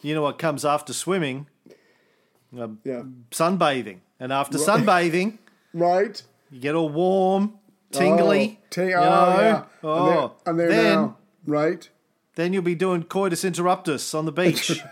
you 0.00 0.16
know 0.16 0.22
what 0.22 0.40
comes 0.40 0.64
after 0.64 0.92
swimming? 0.92 1.46
Um, 2.58 2.80
Yeah. 2.82 3.04
Sunbathing. 3.30 4.00
And 4.18 4.32
after 4.32 4.58
Right. 4.58 4.66
sunbathing, 4.66 5.38
Right? 5.72 6.20
you 6.50 6.58
get 6.58 6.74
all 6.74 6.88
warm, 6.88 7.54
tingly. 7.92 8.58
Oh, 8.76 8.82
you 8.82 8.94
oh, 8.94 9.00
know? 9.00 9.40
yeah. 9.40 9.64
Oh, 9.84 10.06
there, 10.10 10.30
I'm 10.44 10.56
there 10.56 10.68
then, 10.68 10.94
now. 10.96 11.16
Right? 11.46 11.88
Then 12.36 12.52
you'll 12.52 12.62
be 12.62 12.74
doing 12.74 13.02
coitus 13.04 13.44
interruptus 13.44 14.14
on 14.16 14.24
the 14.24 14.32
beach. 14.32 14.80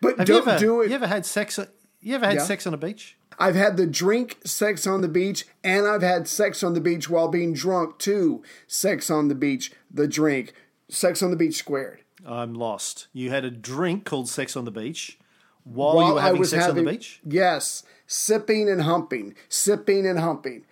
But 0.00 0.16
Have 0.18 0.26
don't 0.28 0.46
you 0.46 0.50
ever, 0.52 0.58
do 0.60 0.80
it. 0.82 0.88
You 0.90 0.94
ever 0.94 1.06
had 1.08 1.26
sex? 1.26 1.58
Uh, 1.58 1.66
you 2.00 2.14
ever 2.14 2.24
had 2.26 2.36
Yeah. 2.36 2.44
sex 2.44 2.66
on 2.68 2.74
a 2.74 2.76
beach? 2.76 3.16
I've 3.38 3.56
had 3.56 3.76
the 3.76 3.86
drink 3.86 4.38
sex 4.44 4.86
on 4.86 5.00
the 5.00 5.08
beach, 5.08 5.44
and 5.64 5.86
I've 5.88 6.02
had 6.02 6.28
sex 6.28 6.62
on 6.62 6.74
the 6.74 6.80
beach 6.80 7.10
while 7.10 7.26
being 7.28 7.52
drunk 7.52 7.98
too. 7.98 8.42
Sex 8.68 9.10
on 9.10 9.26
the 9.28 9.34
beach, 9.34 9.72
the 9.92 10.06
drink, 10.06 10.54
sex 10.88 11.20
on 11.22 11.30
the 11.30 11.36
beach 11.36 11.56
squared. 11.56 12.00
I'm 12.24 12.54
lost. 12.54 13.08
You 13.12 13.30
had 13.30 13.44
a 13.44 13.50
drink 13.50 14.04
called 14.04 14.28
Sex 14.28 14.56
on 14.56 14.64
the 14.64 14.70
Beach 14.70 15.18
while, 15.64 15.94
you 15.94 15.96
While 15.96 16.14
were 16.14 16.20
I 16.20 16.26
having 16.26 16.44
sex 16.44 16.68
on 16.68 16.76
the 16.76 16.84
beach? 16.84 17.20
Yes, 17.26 17.82
sipping 18.06 18.68
and 18.68 18.82
humping, 18.82 19.34
sipping 19.48 20.06
and 20.06 20.20
humping. 20.20 20.64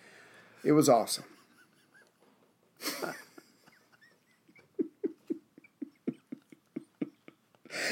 It 0.65 0.73
was 0.73 0.89
awesome. 0.89 1.25
Uh, 3.03 3.13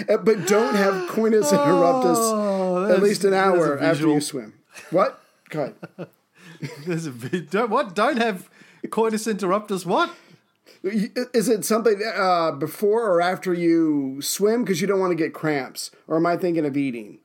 but 0.06 0.46
don't 0.46 0.74
have 0.74 1.08
coitus 1.08 1.52
interruptus 1.52 2.16
Oh, 2.16 2.90
at 2.90 3.02
least 3.02 3.24
an 3.24 3.34
hour 3.34 3.78
after 3.78 4.08
you 4.08 4.20
swim. 4.20 4.54
What? 4.90 5.20
Go 5.50 5.74
ahead. 5.96 6.08
There's 6.86 7.06
a 7.06 7.10
bit, 7.10 7.50
don't, 7.50 7.70
what? 7.70 7.94
Don't 7.94 8.18
have 8.18 8.48
coitus 8.90 9.26
interruptus? 9.26 9.86
What? 9.86 10.10
Is 10.82 11.48
it 11.48 11.64
something 11.64 12.00
uh, 12.14 12.52
before 12.52 13.10
or 13.10 13.20
after 13.20 13.52
you 13.52 14.20
swim 14.22 14.62
because 14.64 14.80
you 14.80 14.86
don't 14.86 15.00
want 15.00 15.10
to 15.10 15.16
get 15.16 15.34
cramps? 15.34 15.90
Or 16.06 16.16
am 16.16 16.26
I 16.26 16.36
thinking 16.36 16.64
of 16.66 16.76
eating? 16.76 17.18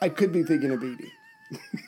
I 0.00 0.08
could 0.08 0.32
be 0.32 0.42
thinking 0.42 0.70
of 0.70 0.82
eating. 0.82 1.10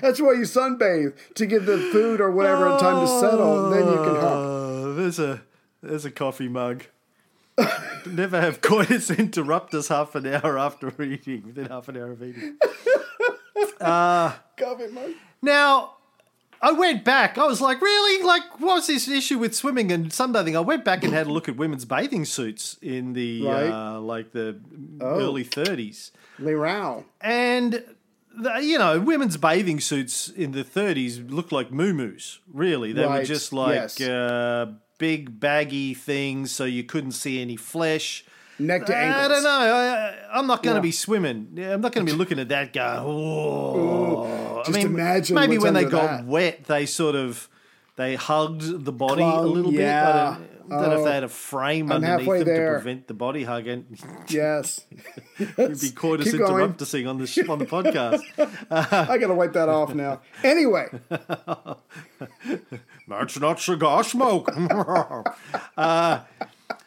That's 0.00 0.20
why 0.20 0.32
you 0.32 0.42
sunbathe 0.42 1.14
to 1.34 1.46
give 1.46 1.66
the 1.66 1.78
food 1.78 2.20
or 2.20 2.30
whatever 2.30 2.76
time 2.78 3.00
to 3.06 3.20
settle. 3.20 3.66
And 3.66 3.72
then 3.74 3.86
you 3.88 3.96
can 3.96 4.14
hump. 4.16 4.24
Oh, 4.24 4.94
there's 4.94 5.18
a 5.18 5.42
there's 5.82 6.04
a 6.04 6.10
coffee 6.10 6.48
mug. 6.48 6.84
Never 8.06 8.40
have 8.40 8.60
coitus 8.62 9.10
interruptus 9.10 9.88
half 9.88 10.14
an 10.14 10.26
hour 10.26 10.58
after 10.58 10.90
eating. 11.02 11.42
Within 11.46 11.66
half 11.66 11.88
an 11.88 11.96
hour 11.98 12.12
of 12.12 12.22
eating. 12.22 12.56
Coffee 13.80 14.86
mug. 14.92 15.10
Now, 15.42 15.94
I 16.62 16.72
went 16.72 17.04
back. 17.04 17.38
I 17.38 17.46
was 17.46 17.60
like, 17.60 17.80
really? 17.80 18.22
Like, 18.24 18.60
what's 18.60 18.86
this 18.86 19.08
issue 19.08 19.38
with 19.38 19.54
swimming 19.54 19.90
and 19.92 20.10
sunbathing? 20.10 20.54
I 20.56 20.60
went 20.60 20.84
back 20.84 21.04
and 21.04 21.12
had 21.12 21.26
a 21.26 21.32
look 21.32 21.48
at 21.48 21.56
women's 21.56 21.84
bathing 21.84 22.24
suits 22.24 22.76
in 22.82 23.12
the 23.14 23.42
Right. 23.46 23.70
uh, 23.70 24.00
like 24.00 24.32
the 24.32 24.58
Oh. 25.00 25.18
early 25.18 25.44
30s. 25.44 26.10
Lee 26.38 26.52
Rao. 26.52 27.04
And 27.20 27.82
you 28.62 28.78
know, 28.78 29.00
women's 29.00 29.36
bathing 29.36 29.80
suits 29.80 30.28
in 30.28 30.52
the 30.52 30.64
30s 30.64 31.30
looked 31.30 31.52
like 31.52 31.70
moo-moos. 31.72 32.40
Really, 32.52 32.92
they 32.92 33.06
were 33.06 33.24
just 33.24 33.52
like 33.52 33.74
yes. 33.74 34.00
uh, 34.00 34.72
big 34.98 35.38
baggy 35.40 35.94
things, 35.94 36.50
so 36.50 36.64
you 36.64 36.84
couldn't 36.84 37.12
see 37.12 37.40
any 37.40 37.56
flesh. 37.56 38.24
Neck 38.58 38.84
to 38.86 38.94
ankles. 38.94 39.24
I 39.24 39.28
don't 39.28 39.42
know. 39.42 39.48
I, 39.50 40.38
I'm 40.38 40.46
not 40.46 40.62
going 40.62 40.74
to 40.74 40.78
Yeah. 40.80 40.82
be 40.82 40.92
swimming. 40.92 41.48
Yeah, 41.54 41.72
I'm 41.72 41.80
not 41.80 41.92
going 41.92 42.06
to 42.06 42.12
be 42.12 42.16
looking 42.18 42.38
at 42.38 42.50
that 42.50 42.72
guy. 42.74 42.98
Oh, 42.98 44.62
just 44.66 44.68
I 44.68 44.72
mean, 44.82 44.86
imagine 44.88 45.34
maybe 45.34 45.58
when 45.58 45.74
they 45.74 45.84
got 45.84 46.18
that. 46.18 46.26
wet, 46.26 46.64
they 46.64 46.84
sort 46.86 47.14
of 47.16 47.48
they 47.96 48.16
hugged 48.16 48.84
the 48.84 48.92
body 48.92 49.22
a 49.22 49.30
Clung, 49.30 49.54
little 49.54 49.72
yeah. 49.72 50.36
bit. 50.38 50.59
Don't 50.70 50.92
if 50.92 50.98
Oh. 51.00 51.04
they 51.04 51.12
had 51.12 51.24
a 51.24 51.28
frame 51.28 51.90
I'm 51.90 52.02
underneath 52.04 52.26
them 52.28 52.44
there. 52.44 52.66
to 52.74 52.80
prevent 52.80 53.06
the 53.08 53.14
body 53.14 53.44
hugging. 53.44 53.86
Yes. 54.28 54.80
You'd 55.38 55.80
be 55.80 55.90
coitus 55.90 56.30
Keep 56.30 56.40
interrupting 56.40 57.06
on 57.08 57.18
the 57.18 57.46
on 57.48 57.58
the 57.58 57.66
podcast. 57.66 58.20
I 58.70 59.18
got 59.18 59.26
to 59.26 59.34
wipe 59.34 59.52
that 59.54 59.68
off 59.68 59.92
now. 59.94 60.20
Anyway, 60.44 60.86
That's 63.08 63.40
not 63.40 63.60
cigar 63.60 64.04
smoke. 64.04 64.48
uh, 65.76 66.20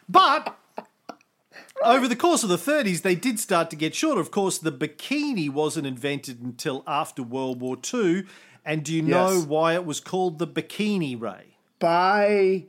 but 0.08 0.56
over 1.84 2.08
the 2.08 2.16
course 2.16 2.42
of 2.42 2.48
the 2.48 2.56
30s, 2.56 3.02
they 3.02 3.14
did 3.14 3.38
start 3.38 3.68
to 3.70 3.76
get 3.76 3.94
shorter. 3.94 4.20
Of 4.20 4.30
course, 4.30 4.58
the 4.58 4.72
bikini 4.72 5.50
wasn't 5.50 5.86
invented 5.86 6.40
until 6.40 6.82
after 6.86 7.22
World 7.22 7.60
War 7.60 7.76
II. 7.92 8.24
And 8.64 8.82
do 8.84 8.94
you 8.94 9.02
know 9.02 9.40
why 9.42 9.74
it 9.74 9.84
was 9.84 10.00
called 10.00 10.38
the 10.38 10.46
bikini, 10.46 11.20
Ray? 11.20 11.56
by. 11.78 12.64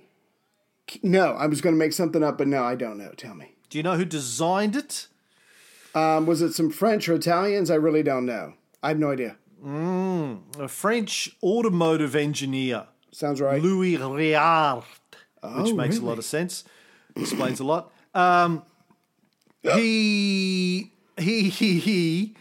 No, 1.03 1.33
I 1.33 1.47
was 1.47 1.61
going 1.61 1.75
to 1.75 1.79
make 1.79 1.93
something 1.93 2.23
up, 2.23 2.37
but 2.37 2.47
no, 2.47 2.63
I 2.63 2.75
don't 2.75 2.97
know. 2.97 3.11
Tell 3.17 3.33
me. 3.35 3.53
Do 3.69 3.77
you 3.77 3.83
know 3.83 3.95
who 3.97 4.05
designed 4.05 4.75
it? 4.75 5.07
Um, 5.93 6.25
was 6.25 6.41
it 6.41 6.53
some 6.53 6.69
French 6.69 7.07
or 7.09 7.13
Italians? 7.15 7.71
I 7.71 7.75
really 7.75 8.03
don't 8.03 8.25
know. 8.25 8.53
I 8.83 8.89
have 8.89 8.99
no 8.99 9.11
idea. 9.11 9.37
A 9.65 10.67
French 10.67 11.35
automotive 11.41 12.15
engineer, 12.15 12.85
Sounds 13.11 13.41
right. 13.41 13.61
Louis 13.61 13.93
which 13.97 14.35
Oh, 15.41 15.73
makes 15.73 15.97
a 15.97 16.01
lot 16.01 16.17
of 16.17 16.25
sense. 16.25 16.63
Explains 17.15 17.59
a 17.59 17.63
lot. 17.63 17.91
Um, 18.13 18.63
he, 19.63 20.91
he, 21.17 21.49
he, 21.49 21.79
he, 21.79 22.35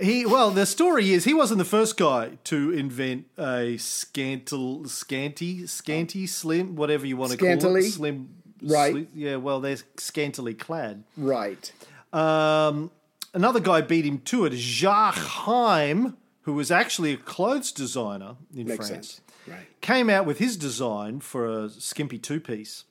he. 0.00 0.24
Well, 0.26 0.50
the 0.50 0.66
story 0.66 1.12
is 1.12 1.24
he 1.24 1.34
wasn't 1.34 1.58
the 1.58 1.64
first 1.64 1.96
guy 1.96 2.38
to 2.44 2.70
invent 2.72 3.26
a 3.38 3.76
scantal, 3.78 4.88
scanty, 4.88 5.66
scanty, 5.66 6.26
slim, 6.26 6.76
whatever 6.76 7.06
you 7.06 7.16
want 7.16 7.32
to 7.32 7.38
call 7.38 7.46
Scantily? 7.46 7.80
it, 7.86 7.90
slim. 7.92 8.28
Right. 8.62 9.08
yeah. 9.14 9.36
Well, 9.36 9.60
they're 9.60 9.76
scantily 9.98 10.54
clad. 10.54 11.04
Right. 11.16 11.70
Um, 12.12 12.90
another 13.34 13.60
guy 13.60 13.80
beat 13.82 14.04
him 14.06 14.20
to 14.20 14.46
it, 14.46 14.52
Jacques 14.54 15.16
Heim, 15.16 16.16
who 16.42 16.54
was 16.54 16.70
actually 16.70 17.12
a 17.12 17.16
clothes 17.16 17.72
designer 17.72 18.36
in 18.56 18.66
Makes 18.66 18.88
France, 18.88 19.08
sense. 19.08 19.20
Right. 19.46 19.80
came 19.82 20.08
out 20.08 20.24
with 20.24 20.38
his 20.38 20.56
design 20.56 21.20
for 21.20 21.46
a 21.46 21.68
skimpy 21.68 22.18
two 22.18 22.40
piece. 22.40 22.84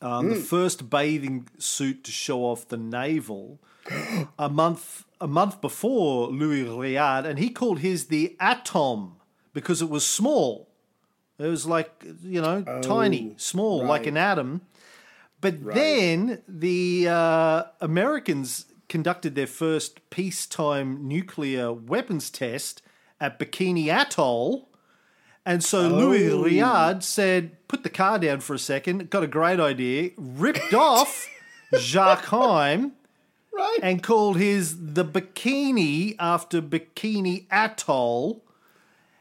Um, 0.00 0.28
The 0.30 0.36
Hmm. 0.36 0.40
first 0.42 0.88
bathing 0.88 1.48
suit 1.58 2.04
to 2.04 2.12
show 2.12 2.44
off 2.44 2.68
the 2.68 2.76
navel 2.78 3.58
a 4.38 4.48
month 4.48 5.04
a 5.20 5.26
month 5.28 5.60
before 5.60 6.28
Louis 6.28 6.64
Réard, 6.64 7.24
and 7.24 7.38
he 7.38 7.50
called 7.50 7.80
his 7.80 8.06
the 8.06 8.36
Atom 8.40 9.16
because 9.52 9.82
it 9.82 9.90
was 9.90 10.06
small. 10.06 10.68
It 11.38 11.46
was 11.46 11.66
like 11.66 12.04
you 12.22 12.40
know 12.40 12.62
tiny, 12.82 13.34
small, 13.36 13.84
like 13.84 14.06
Oh, 14.06 14.08
an 14.08 14.16
atom. 14.16 14.62
But 15.40 15.62
then 15.74 16.42
the 16.48 17.06
uh, 17.08 17.62
Americans 17.80 18.66
conducted 18.88 19.36
their 19.36 19.46
first 19.46 20.10
peacetime 20.10 21.06
nuclear 21.06 21.72
weapons 21.72 22.28
test 22.30 22.82
at 23.20 23.38
Bikini 23.38 23.86
Atoll, 23.86 24.68
And 25.46 25.62
so 25.62 25.88
Louis 25.88 26.30
Réard 26.30 27.02
said, 27.04 27.68
put 27.68 27.82
the 27.82 27.90
car 27.90 28.18
down 28.18 28.40
for 28.40 28.54
a 28.54 28.58
second, 28.58 29.10
got 29.10 29.22
a 29.22 29.26
great 29.28 29.60
idea, 29.60 30.10
ripped 30.16 30.74
off 30.74 31.28
Jacques 31.78 32.24
Heim 32.26 32.92
Right. 33.58 33.80
and 33.82 34.02
called 34.02 34.36
his 34.38 34.94
the 34.94 35.04
bikini 35.04 36.14
after 36.18 36.62
Bikini 36.62 37.46
Atoll. 37.50 38.44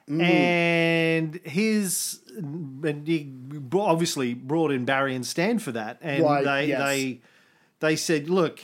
Mm. 0.10 0.22
And 0.22 1.36
his, 1.44 2.22
and 2.38 3.06
he 3.06 3.30
obviously 3.74 4.34
brought 4.34 4.72
in 4.72 4.86
Barry 4.86 5.16
and 5.16 5.26
Stan 5.26 5.60
for 5.60 5.74
that. 5.74 5.98
And 6.02 6.24
Right, 6.24 6.46
they, 6.46 6.68
yes. 6.68 6.80
they, 6.80 7.22
they 7.80 7.96
said, 7.98 8.30
look, 8.30 8.62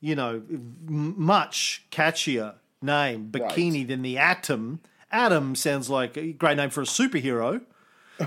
you 0.00 0.14
know, 0.14 0.42
much 0.86 1.84
catchier 1.90 2.54
name, 2.80 3.28
Bikini, 3.30 3.86
than 3.86 4.02
the 4.02 4.16
Atom. 4.16 4.80
Atom 5.12 5.54
sounds 5.54 5.90
like 5.90 6.16
a 6.16 6.32
great 6.32 6.56
name 6.56 6.70
for 6.70 6.80
a 6.82 6.86
superhero. 6.86 7.60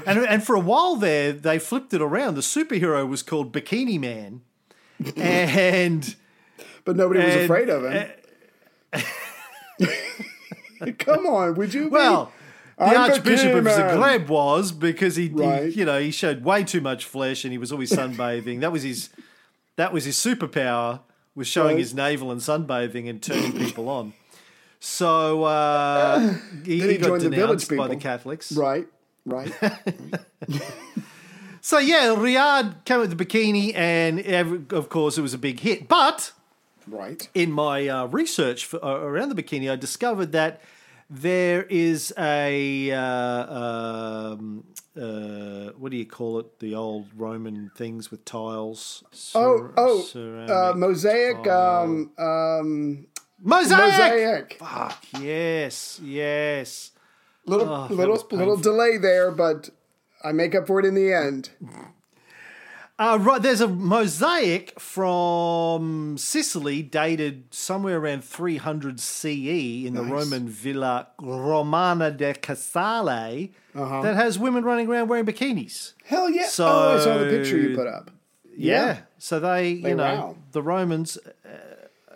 and, 0.06 0.20
and 0.20 0.44
for 0.44 0.56
a 0.56 0.60
while 0.60 0.96
there, 0.96 1.32
they 1.32 1.58
flipped 1.58 1.94
it 1.94 2.02
around. 2.02 2.36
The 2.36 2.42
superhero 2.42 3.08
was 3.08 3.24
called 3.24 3.52
Bikini 3.52 4.00
Man. 4.00 4.42
And. 5.16 6.16
But 6.86 6.96
nobody 6.96 7.20
was 7.24 7.34
And- 7.36 7.44
afraid 7.44 7.70
of 7.70 7.84
him. 7.92 8.10
Come 10.98 11.26
on, 11.28 11.56
would 11.56 11.74
you? 11.74 11.86
be? 11.86 11.90
Well, 11.90 12.32
the 12.78 12.86
I'm 12.86 13.12
Archbishop 13.12 13.54
of 13.54 13.64
Bikini 13.66 13.92
Zagreb 13.98 14.28
was 14.28 14.72
because 14.72 15.16
he, 15.18 15.28
he- 15.28 15.70
you 15.80 15.86
know, 15.86 16.00
he 16.00 16.12
showed 16.12 16.44
way 16.44 16.64
too 16.64 16.80
much 16.82 17.04
flesh 17.06 17.44
and 17.44 17.52
he 17.52 17.58
was 17.58 17.72
always 17.72 17.92
sunbathing. 17.92 18.62
that 18.62 18.72
was 18.72 18.84
his, 18.84 19.10
that 19.76 19.92
was 19.92 20.06
his 20.06 20.16
superpower 20.16 21.02
was 21.36 21.48
showing 21.48 21.72
Right. 21.76 21.80
his 21.80 21.94
navel 21.94 22.32
and 22.32 22.40
sunbathing 22.42 23.10
and 23.10 23.22
turning 23.22 23.52
people 23.54 23.90
on. 23.90 24.14
So 24.80 25.44
uh, 25.44 26.36
he, 26.66 26.80
he 26.82 26.98
got 26.98 27.08
joined 27.08 27.22
the 27.24 27.30
denounced 27.32 27.76
by 27.76 27.88
the. 27.88 27.96
Catholics. 27.98 28.52
Right, 28.54 28.88
right. 29.26 29.52
So 31.62 31.78
yeah, 31.78 32.16
Réard 32.16 32.86
came 32.86 33.02
with 33.02 33.16
the 33.16 33.26
bikini, 33.26 33.76
and 33.76 34.22
ev- 34.22 34.72
of 34.72 34.88
course 34.88 35.18
it 35.18 35.22
was 35.22 35.34
a 35.34 35.38
big 35.38 35.60
hit. 35.60 35.90
But 35.90 36.32
right. 36.92 37.30
in 37.34 37.52
my 37.52 37.88
uh, 37.88 38.06
research 38.08 38.66
for, 38.66 38.84
uh, 38.84 39.00
around 39.00 39.30
the 39.30 39.42
bikini, 39.42 39.72
I 39.72 39.76
discovered 39.76 40.32
that 40.34 40.62
there 41.10 41.64
is 41.64 42.14
a 42.18 42.92
uh, 42.92 44.32
um, 44.34 44.64
uh, 45.00 45.72
what 45.78 45.92
do 45.92 45.98
you 45.98 46.06
call 46.06 46.40
it? 46.40 46.60
The 46.60 46.76
old 46.76 47.08
Roman 47.16 47.72
things 47.76 48.12
with 48.12 48.26
tiles. 48.26 49.04
Oh, 49.34 49.72
Cer- 50.02 50.46
oh, 50.48 50.72
uh, 50.72 50.74
mosaic. 50.76 51.48
Um, 51.48 52.12
um, 52.18 53.08
mosaic. 53.42 53.92
mosaic. 53.92 54.58
Fuck 54.60 55.06
yes, 55.20 56.00
yes. 56.04 56.92
Little, 57.46 57.68
Oh, 57.68 57.82
little, 57.90 57.98
little 58.14 58.24
painful. 58.28 58.58
delay 58.58 58.98
there, 58.98 59.32
but 59.32 59.70
I 60.24 60.32
make 60.34 60.54
up 60.54 60.68
for 60.68 60.80
it 60.80 60.86
in 60.86 60.94
the 60.94 61.12
end. 61.14 61.50
Uh, 63.00 63.18
right, 63.22 63.42
there's 63.42 63.62
a 63.62 63.68
mosaic 63.68 64.78
from 64.78 66.18
Sicily 66.18 66.82
dated 66.82 67.46
somewhere 67.50 67.98
around 67.98 68.26
300 68.26 69.00
CE 69.00 69.86
in 69.86 69.94
the 69.94 70.04
Roman 70.04 70.50
Villa 70.50 71.08
Romana 71.18 72.12
de 72.12 72.34
Casale 72.34 73.54
Uh-huh. 73.74 74.02
that 74.02 74.16
has 74.18 74.38
women 74.38 74.66
running 74.66 74.90
around 74.90 75.08
wearing 75.08 75.26
bikinis. 75.26 75.94
Hell 76.06 76.30
yeah! 76.30 76.48
So- 76.48 76.68
oh, 76.68 76.98
I 76.98 77.04
saw 77.04 77.18
the 77.20 77.30
picture 77.30 77.58
you 77.58 77.74
put 77.74 77.88
up. 77.88 78.12
Yeah. 78.58 78.86
Yeah. 78.86 78.98
So 79.18 79.40
they, 79.40 79.76
They 79.76 79.90
you 79.92 79.96
know, 79.96 80.04
wow. 80.04 80.36
the 80.52 80.62
Romans, 80.62 81.18
uh, 81.46 81.50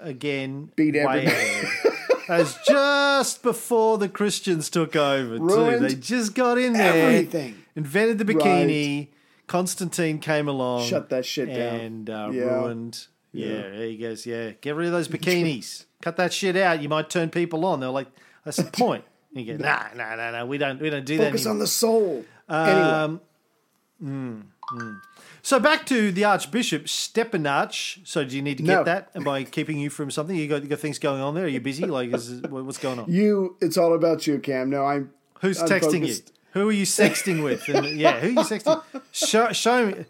again, 0.02 0.70
Beat 0.76 0.98
everybody. 0.98 1.66
As 2.28 2.58
just 2.68 3.42
before 3.44 3.98
the 3.98 4.10
Christians 4.10 4.70
took 4.70 4.96
over, 4.98 5.38
too. 5.40 5.80
They 5.80 5.96
just 5.96 6.34
got 6.36 6.58
in 6.58 6.74
there, 6.74 7.08
everything. 7.08 7.56
invented 7.76 8.18
the 8.18 8.26
bikini. 8.26 9.08
Constantine 9.54 10.18
came 10.18 10.48
along, 10.48 10.84
Shut 10.88 11.12
that 11.12 11.28
shit 11.28 11.48
down. 11.48 11.80
and 11.80 12.10
uh, 12.10 12.30
Yeah. 12.34 12.42
ruined. 12.46 13.06
Yeah. 13.32 13.48
there 13.50 13.86
he 13.86 13.98
goes. 13.98 14.26
Yeah, 14.26 14.50
get 14.62 14.74
rid 14.74 14.88
of 14.88 14.94
those 14.94 15.08
bikinis. 15.08 15.86
Cut 16.02 16.18
that 16.18 16.34
shit 16.34 16.56
out. 16.56 16.82
You 16.82 16.90
might 16.90 17.08
turn 17.12 17.30
people 17.30 17.64
on. 17.64 17.80
They're 17.80 17.90
like, 17.90 18.08
that's 18.44 18.58
the 18.58 18.64
point. 18.64 19.04
And 19.36 19.46
you 19.46 19.56
go, 19.56 19.64
nah, 19.68 19.90
nah, 19.96 20.16
nah, 20.16 20.32
nah. 20.32 20.46
We 20.46 20.58
don't, 20.58 20.82
we 20.82 20.90
don't 20.90 21.06
do 21.06 21.18
that. 21.18 21.26
Focus 21.28 21.46
on 21.46 21.60
the 21.60 21.68
soul. 21.68 22.26
Um, 22.50 23.22
mm, 24.04 24.42
mm. 24.72 25.02
So 25.44 25.60
back 25.60 25.86
to 25.86 26.12
the 26.12 26.24
Archbishop 26.26 26.86
Stepinac. 26.86 28.00
So 28.08 28.24
do 28.26 28.36
you 28.36 28.42
need 28.42 28.58
to 28.58 28.64
get 28.64 28.74
No. 28.80 28.84
that? 28.86 29.12
Am 29.14 29.28
I 29.28 29.44
keeping 29.44 29.78
you 29.78 29.92
from 29.92 30.10
something? 30.10 30.36
You 30.36 30.48
got 30.48 30.64
you 30.64 30.68
got 30.68 30.80
things 30.80 30.98
going 30.98 31.22
on 31.22 31.36
there? 31.36 31.46
Are 31.46 31.48
you 31.48 31.62
busy? 31.62 31.86
Like, 31.86 32.12
is, 32.12 32.42
what's 32.50 32.80
going 32.80 32.98
on? 32.98 33.06
You, 33.12 33.56
it's 33.62 33.78
all 33.78 33.94
about 33.94 34.26
you, 34.26 34.40
Cam. 34.40 34.72
No, 34.72 34.84
I'm. 34.84 35.12
Who's 35.42 35.62
I'm 35.62 35.68
texting 35.70 36.02
focused. 36.02 36.30
you? 36.30 36.34
Who 36.54 36.70
are 36.70 36.72
you 36.72 36.86
sexting 36.86 37.44
with? 37.44 37.68
And, 37.68 37.98
yeah, 38.00 38.20
who 38.20 38.28
are 38.28 38.32
you 38.32 38.40
sexting? 38.40 38.82
Show, 39.12 39.52
show 39.52 39.88
me. 39.88 40.06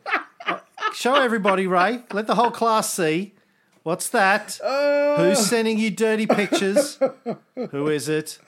Show 0.93 1.15
everybody, 1.15 1.67
Ray. 1.67 2.03
Let 2.11 2.27
the 2.27 2.35
whole 2.35 2.51
class 2.51 2.93
see. 2.93 3.33
What's 3.83 4.09
that? 4.09 4.59
Uh. 4.63 5.17
Who's 5.17 5.45
sending 5.45 5.77
you 5.77 5.91
dirty 5.91 6.27
pictures? 6.27 6.99
Who 7.71 7.87
is 7.87 8.07
it? 8.07 8.39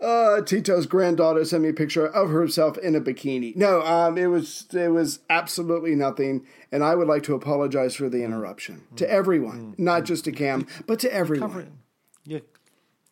Uh, 0.00 0.40
Tito's 0.42 0.86
granddaughter 0.86 1.44
sent 1.44 1.62
me 1.62 1.68
a 1.68 1.72
picture 1.72 2.06
of 2.06 2.30
herself 2.30 2.76
in 2.78 2.96
a 2.96 3.00
bikini. 3.00 3.54
No, 3.54 3.82
um, 3.82 4.18
it 4.18 4.26
was 4.26 4.66
it 4.72 4.90
was 4.90 5.20
absolutely 5.30 5.94
nothing, 5.94 6.44
and 6.72 6.82
I 6.82 6.96
would 6.96 7.06
like 7.06 7.22
to 7.24 7.34
apologize 7.34 7.94
for 7.94 8.08
the 8.08 8.24
interruption 8.24 8.82
to 8.96 9.08
everyone, 9.08 9.76
not 9.78 10.04
just 10.04 10.24
to 10.24 10.32
Cam, 10.32 10.66
but 10.88 10.98
to 11.00 11.14
everyone. 11.14 11.48
Covering. 11.48 11.78
You're, 12.24 12.40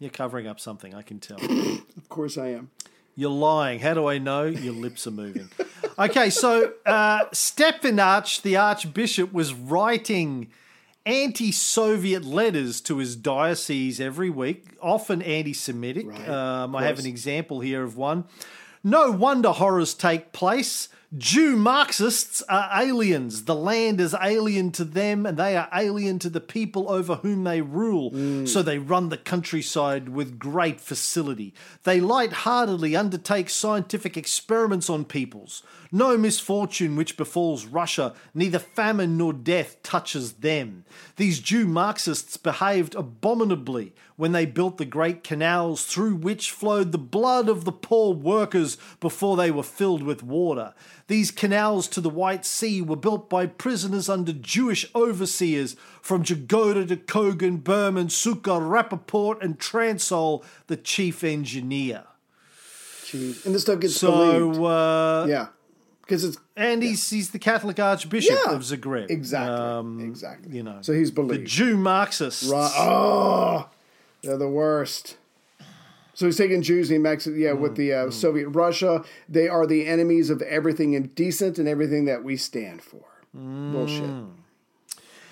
you're 0.01 0.11
covering 0.11 0.49
up 0.49 0.59
something. 0.59 0.93
I 0.93 1.03
can 1.03 1.21
tell. 1.21 1.39
Of 1.41 2.09
course, 2.09 2.37
I 2.37 2.49
am. 2.49 2.71
You're 3.21 3.29
lying. 3.29 3.81
How 3.81 3.93
do 3.93 4.07
I 4.07 4.17
know? 4.17 4.45
Your 4.45 4.73
lips 4.73 5.07
are 5.07 5.11
moving. 5.11 5.51
Okay, 5.99 6.31
so 6.31 6.73
uh, 6.87 7.27
Stepinac, 7.35 8.41
the 8.41 8.57
Archbishop, 8.57 9.31
was 9.31 9.53
writing 9.53 10.51
anti 11.05 11.53
Soviet 11.53 12.25
letters 12.25 12.81
to 12.81 12.97
his 12.97 13.17
diocese 13.17 14.01
every 14.01 14.31
week, 14.31 14.69
often 14.81 15.21
anti 15.21 15.53
Semitic. 15.53 16.07
um, 16.31 16.75
I 16.75 16.85
have 16.85 16.99
an 16.99 17.05
example 17.05 17.61
here 17.61 17.83
of 17.83 17.99
one. 17.99 18.25
No 18.83 19.11
wonder 19.11 19.51
horrors 19.51 19.93
take 19.93 20.33
place. 20.33 20.89
Jew 21.19 21.57
Marxists 21.57 22.41
are 22.49 22.71
aliens. 22.81 23.45
The 23.45 23.55
land 23.55 24.01
is 24.01 24.15
alien 24.23 24.71
to 24.73 24.85
them, 24.85 25.27
and 25.27 25.37
they 25.37 25.57
are 25.57 25.69
alien 25.75 26.21
to 26.21 26.31
the 26.31 26.41
people 26.41 26.89
over 26.89 27.17
whom 27.17 27.43
they 27.43 27.61
rule. 27.61 28.47
So 28.47 28.63
they 28.63 28.79
run 28.79 29.09
the 29.09 29.17
countryside 29.17 30.11
with 30.11 30.39
great 30.39 30.81
facility. 30.81 31.53
They 31.83 32.01
light-heartedly 32.01 32.95
undertake 32.95 33.51
scientific 33.51 34.17
experiments 34.17 34.89
on 34.89 35.05
peoples. 35.05 35.65
No 35.91 36.17
misfortune 36.17 36.95
which 36.95 37.17
befalls 37.17 37.67
Russia, 37.67 38.15
neither 38.33 38.61
famine 38.61 39.19
nor 39.19 39.33
death 39.33 39.83
touches 39.83 40.35
them. 40.35 40.85
These 41.17 41.41
Jew 41.41 41.67
Marxists 41.67 42.37
behaved 42.37 42.95
abominably 42.95 43.95
when 44.21 44.33
they 44.33 44.45
built 44.47 44.77
the 44.77 44.85
great 44.85 45.25
canals 45.25 45.85
through 45.85 46.15
which 46.15 46.51
flowed 46.51 46.93
the 46.93 46.99
blood 46.99 47.49
of 47.49 47.65
the 47.65 47.73
poor 47.73 48.15
workers 48.15 48.77
before 49.01 49.37
they 49.37 49.51
were 49.51 49.63
filled 49.63 50.03
with 50.03 50.23
water. 50.23 50.75
These 51.09 51.31
canals 51.31 51.89
to 51.89 52.01
the 52.01 52.11
White 52.11 52.45
Sea 52.45 52.83
were 52.83 52.97
built 52.97 53.29
by 53.31 53.47
prisoners 53.47 54.09
under 54.09 54.33
Jewish 54.33 54.85
overseers 54.95 55.75
from 56.03 56.23
Jagoda 56.23 56.87
to 56.89 56.97
Kogan, 56.97 57.65
Berman, 57.65 58.09
Sukkot, 58.09 58.61
Rappaport, 58.61 59.43
and 59.43 59.59
Transol, 59.59 60.45
the 60.69 60.77
chief 60.77 61.25
engineer. 61.25 62.05
Jeez. 63.05 63.45
And 63.45 63.55
this 63.55 63.63
stuff 63.63 63.81
gets 63.81 64.01
believed. 64.01 64.57
So, 64.57 64.65
uh, 64.67 65.27
Yeah, 65.29 65.47
because 66.03 66.23
it's 66.25 66.37
and 66.57 66.83
he's, 66.83 67.09
he's 67.11 67.31
the 67.31 67.39
Catholic 67.39 67.79
Archbishop 67.81 68.39
Yeah, 68.47 68.53
of 68.53 68.61
Zagreb. 68.63 69.11
exactly, 69.11 70.05
exactly. 70.05 70.57
You 70.57 70.63
know, 70.63 70.79
So 70.83 70.93
he's 70.93 71.11
believed. 71.11 71.43
the. 71.43 71.47
Jew 71.47 71.77
Marxists. 71.77 72.45
Right. 72.45 72.71
Oh, 72.77 73.69
they're 74.23 74.37
the 74.37 74.49
worst. 74.49 75.17
So 76.15 76.27
he's 76.27 76.37
taking 76.37 76.61
Jews 76.61 76.91
and 76.91 76.97
he 76.97 77.03
makes 77.03 77.27
it, 77.27 77.37
yeah, 77.37 77.53
with 77.53 77.73
mm, 77.73 77.77
the 77.77 77.93
uh, 77.93 78.07
mm. 78.07 78.13
Soviet 78.13 78.49
Russia. 78.49 79.05
They 79.29 79.49
are 79.49 79.67
the 79.67 79.87
enemies 79.87 80.29
of 80.29 80.43
everything 80.43 80.93
indecent 80.93 81.59
and 81.59 81.67
everything 81.67 82.05
that 82.07 82.23
we 82.23 82.37
stand 82.37 82.83
for. 82.83 83.05
Bullshit. 83.33 84.03
Mm. 84.03 84.31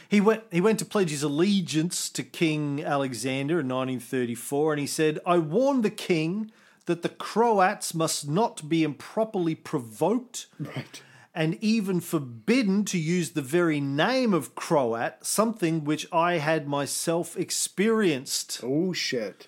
He 0.08 0.22
went 0.22 0.44
he 0.50 0.62
went 0.62 0.78
to 0.78 0.86
pledge 0.86 1.10
his 1.10 1.22
allegiance 1.22 2.08
to 2.10 2.22
King 2.22 2.82
Alexander 2.82 3.60
in 3.60 3.68
1934 3.68 4.72
and 4.72 4.80
he 4.80 4.86
said, 4.86 5.18
"I 5.26 5.36
warn 5.36 5.82
the 5.82 5.90
king 5.90 6.50
that 6.86 7.02
the 7.02 7.10
Croats 7.10 7.92
must 7.92 8.26
not 8.26 8.66
be 8.68 8.82
improperly 8.82 9.54
provoked 9.54 10.46
Right. 10.58 11.02
And 11.38 11.56
even 11.62 12.00
forbidden 12.00 12.84
to 12.84 12.98
use 12.98 13.30
the 13.30 13.40
very 13.40 13.80
name 13.80 14.34
of 14.34 14.56
Croat, 14.56 15.12
something 15.22 15.84
which 15.84 16.04
I 16.12 16.38
had 16.38 16.66
myself 16.66 17.36
experienced." 17.36 18.58
Oh 18.64 18.92
shit. 18.92 19.46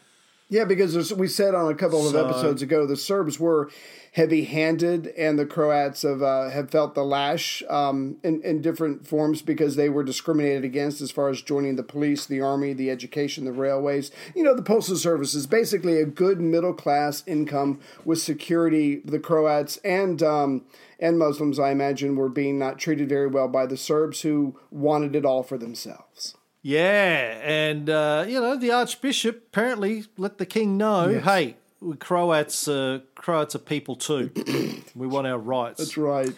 Yeah, 0.50 0.64
because 0.64 1.14
we 1.14 1.28
said 1.28 1.54
on 1.54 1.70
a 1.70 1.76
couple 1.76 2.04
of 2.04 2.12
So- 2.12 2.26
episodes 2.28 2.60
ago, 2.60 2.84
the 2.84 2.96
Serbs 2.96 3.38
were 3.38 3.70
heavy-handed, 4.12 5.06
and 5.16 5.38
the 5.38 5.46
Croats 5.46 6.02
have 6.02 6.20
uh, 6.20 6.50
have 6.50 6.70
felt 6.70 6.96
the 6.96 7.04
lash 7.04 7.62
um, 7.70 8.16
in 8.24 8.42
in 8.42 8.60
different 8.60 9.06
forms 9.06 9.42
because 9.42 9.76
they 9.76 9.88
were 9.88 10.02
discriminated 10.02 10.64
against 10.64 11.00
as 11.00 11.12
far 11.12 11.28
as 11.28 11.40
joining 11.40 11.76
the 11.76 11.84
police, 11.84 12.26
the 12.26 12.40
army, 12.40 12.72
the 12.72 12.90
education, 12.90 13.44
the 13.44 13.52
railways. 13.52 14.10
You 14.34 14.42
know, 14.42 14.56
the 14.56 14.62
postal 14.62 14.96
service 14.96 15.34
is 15.34 15.46
basically 15.46 16.00
a 16.00 16.04
good 16.04 16.40
middle 16.40 16.74
class 16.74 17.22
income 17.28 17.78
with 18.04 18.20
security. 18.20 18.96
The 19.04 19.20
Croats 19.20 19.76
and 19.84 20.20
um, 20.20 20.64
and 20.98 21.16
Muslims, 21.16 21.60
I 21.60 21.70
imagine, 21.70 22.16
were 22.16 22.28
being 22.28 22.58
not 22.58 22.80
treated 22.80 23.08
very 23.08 23.28
well 23.28 23.46
by 23.46 23.66
the 23.66 23.76
Serbs, 23.76 24.22
who 24.22 24.56
wanted 24.72 25.14
it 25.14 25.24
all 25.24 25.44
for 25.44 25.56
themselves. 25.56 26.34
Yeah, 26.62 27.40
and 27.42 27.88
uh, 27.88 28.24
you 28.28 28.40
know 28.40 28.56
the 28.56 28.70
Archbishop 28.72 29.44
apparently 29.48 30.04
let 30.16 30.38
the 30.38 30.46
king 30.46 30.76
know, 30.76 31.08
Yes. 31.08 31.24
hey, 31.24 31.56
we 31.80 31.96
Croats, 31.96 32.68
uh, 32.68 33.00
Croats 33.14 33.54
are 33.54 33.58
people 33.60 33.96
too. 33.96 34.30
we 34.94 35.06
want 35.06 35.26
our 35.26 35.38
rights. 35.38 35.78
That's 35.78 35.96
right. 35.96 36.32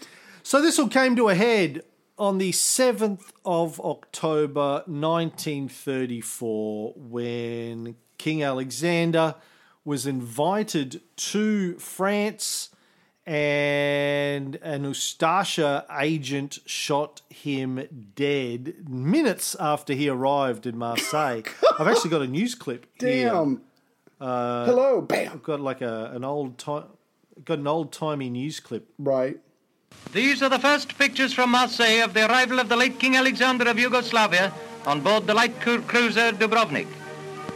So 0.45 0.61
this 0.63 0.79
all 0.79 0.89
came 0.89 1.17
to 1.17 1.29
a 1.29 1.35
head 1.35 1.83
on 2.19 2.39
the 2.39 2.53
seventh 2.53 3.33
of 3.45 3.81
October, 3.81 4.85
nineteen 4.87 5.69
thirty-four, 5.69 6.95
when 6.97 7.97
King 8.19 8.43
Alexander 8.45 9.35
was 9.85 10.07
invited 10.07 11.01
to 11.17 11.77
France. 11.79 12.69
And 13.25 14.57
an 14.57 14.85
Ustasha 14.85 15.85
agent 16.01 16.59
shot 16.67 17.23
him 17.31 18.13
dead 18.17 18.89
minutes 18.89 19.55
after 19.61 19.93
he 19.93 20.09
arrived 20.09 20.67
in 20.67 20.77
Marseille. 20.77 21.43
I've 21.79 21.87
actually 21.87 22.11
got 22.11 22.23
a 22.23 22.27
news 22.27 22.55
clip 22.57 22.87
here. 23.01 23.29
Damn. 23.31 23.63
Uh, 24.21 24.67
Hello, 24.67 25.01
bam. 25.01 25.33
I've 25.33 25.43
got 25.43 25.61
like 25.61 25.83
a 25.83 26.11
an 26.15 26.25
old 26.25 26.59
time, 26.59 26.85
got 27.45 27.59
an 27.59 27.67
old 27.67 27.93
timey 27.93 28.29
news 28.29 28.59
clip. 28.61 28.89
Right. 28.99 29.39
These 30.13 30.43
are 30.43 30.49
the 30.49 30.59
first 30.59 30.97
pictures 30.99 31.33
from 31.33 31.51
Marseille 31.51 32.03
of 32.03 32.15
the 32.15 32.29
arrival 32.29 32.59
of 32.59 32.69
the 32.69 32.77
late 32.77 32.99
King 32.99 33.17
Alexander 33.17 33.69
of 33.69 33.79
Yugoslavia 33.79 34.53
on 34.87 35.01
board 35.01 35.27
the 35.27 35.35
light 35.35 35.61
cru- 35.61 35.83
cruiser 35.83 36.33
Dubrovnik. 36.33 36.87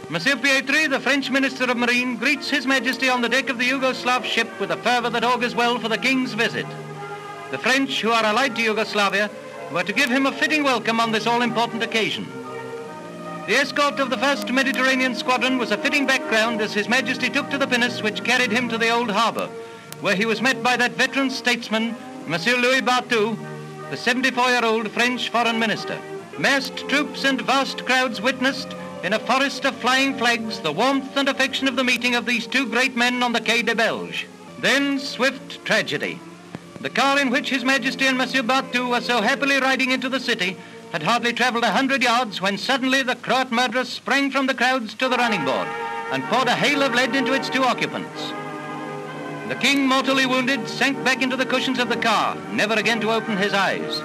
Monsieur 0.09 0.37
Pietri, 0.37 0.89
the 0.89 1.01
French 1.01 1.29
Minister 1.29 1.65
of 1.65 1.75
Marine, 1.75 2.15
greets 2.15 2.49
His 2.49 2.65
Majesty 2.65 3.09
on 3.09 3.19
the 3.19 3.27
deck 3.27 3.49
of 3.49 3.57
the 3.57 3.69
Yugoslav 3.69 4.23
ship 4.23 4.47
with 4.57 4.71
a 4.71 4.77
fervour 4.77 5.09
that 5.09 5.25
augurs 5.25 5.53
well 5.53 5.77
for 5.79 5.89
the 5.89 5.97
King's 5.97 6.31
visit. 6.31 6.65
The 7.51 7.57
French, 7.57 7.99
who 7.99 8.11
are 8.11 8.23
allied 8.23 8.55
to 8.55 8.61
Yugoslavia, 8.61 9.29
were 9.69 9.83
to 9.83 9.91
give 9.91 10.09
him 10.09 10.25
a 10.25 10.31
fitting 10.31 10.63
welcome 10.63 11.01
on 11.01 11.11
this 11.11 11.27
all-important 11.27 11.83
occasion. 11.83 12.25
The 13.47 13.55
escort 13.55 13.99
of 13.99 14.09
the 14.09 14.15
1st 14.15 14.53
Mediterranean 14.53 15.13
Squadron 15.13 15.57
was 15.57 15.71
a 15.71 15.77
fitting 15.77 16.07
background 16.07 16.61
as 16.61 16.73
His 16.73 16.87
Majesty 16.87 17.29
took 17.29 17.49
to 17.49 17.57
the 17.57 17.67
pinnace 17.67 18.01
which 18.01 18.23
carried 18.23 18.51
him 18.51 18.69
to 18.69 18.77
the 18.77 18.89
Old 18.89 19.11
Harbour, 19.11 19.47
where 19.99 20.15
he 20.15 20.25
was 20.25 20.41
met 20.41 20.63
by 20.63 20.77
that 20.77 20.93
veteran 20.93 21.29
statesman, 21.29 21.93
Monsieur 22.27 22.55
Louis 22.55 22.81
Barthou, 22.81 23.37
the 23.89 23.97
74-year-old 23.97 24.89
French 24.89 25.27
Foreign 25.27 25.59
Minister. 25.59 25.99
Massed 26.39 26.77
troops 26.87 27.25
and 27.25 27.41
vast 27.41 27.85
crowds 27.85 28.21
witnessed, 28.21 28.73
in 29.03 29.13
a 29.13 29.19
forest 29.19 29.65
of 29.65 29.75
flying 29.75 30.17
flags, 30.17 30.59
the 30.59 30.71
warmth 30.71 31.15
and 31.15 31.29
affection 31.29 31.67
of 31.67 31.75
the 31.75 31.83
meeting 31.83 32.15
of 32.15 32.25
these 32.25 32.47
two 32.47 32.67
great 32.69 32.95
men 32.95 33.21
on 33.21 33.33
the 33.33 33.41
Quai 33.41 33.61
de 33.61 33.75
Belge. 33.75 34.27
Then 34.59 34.99
swift 34.99 35.63
tragedy. 35.63 36.19
The 36.81 36.89
car 36.89 37.19
in 37.19 37.29
which 37.29 37.49
His 37.49 37.63
Majesty 37.63 38.05
and 38.05 38.17
Monsieur 38.17 38.41
Barthou 38.41 38.89
were 38.89 39.01
so 39.01 39.21
happily 39.21 39.59
riding 39.59 39.91
into 39.91 40.09
the 40.09 40.19
city 40.19 40.57
had 40.91 41.03
hardly 41.03 41.33
travelled 41.33 41.63
a 41.63 41.71
hundred 41.71 42.01
yards 42.01 42.41
when 42.41 42.57
suddenly 42.57 43.03
the 43.03 43.15
Croat 43.15 43.51
murderer 43.51 43.85
sprang 43.85 44.31
from 44.31 44.47
the 44.47 44.53
crowds 44.53 44.93
to 44.95 45.09
the 45.09 45.17
running 45.17 45.43
board 45.43 45.67
and 46.11 46.23
poured 46.25 46.47
a 46.47 46.55
hail 46.55 46.81
of 46.81 46.93
lead 46.93 47.15
into 47.15 47.33
its 47.33 47.49
two 47.49 47.63
occupants. 47.63 48.31
The 49.47 49.55
king, 49.55 49.87
mortally 49.87 50.25
wounded, 50.25 50.67
sank 50.67 51.03
back 51.03 51.21
into 51.21 51.35
the 51.35 51.45
cushions 51.45 51.79
of 51.79 51.89
the 51.89 51.97
car, 51.97 52.35
never 52.51 52.73
again 52.73 52.99
to 53.01 53.11
open 53.11 53.37
his 53.37 53.53
eyes. 53.53 54.01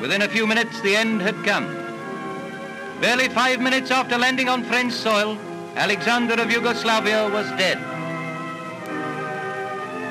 Within 0.00 0.22
a 0.22 0.28
few 0.28 0.46
minutes, 0.46 0.80
the 0.80 0.96
end 0.96 1.22
had 1.22 1.44
come. 1.44 1.83
Barely 3.00 3.28
five 3.28 3.60
minutes 3.60 3.90
after 3.90 4.16
landing 4.16 4.48
on 4.48 4.64
French 4.64 4.92
soil, 4.92 5.36
Alexander 5.76 6.34
of 6.34 6.50
Yugoslavia 6.50 7.28
was 7.28 7.46
dead. 7.58 7.78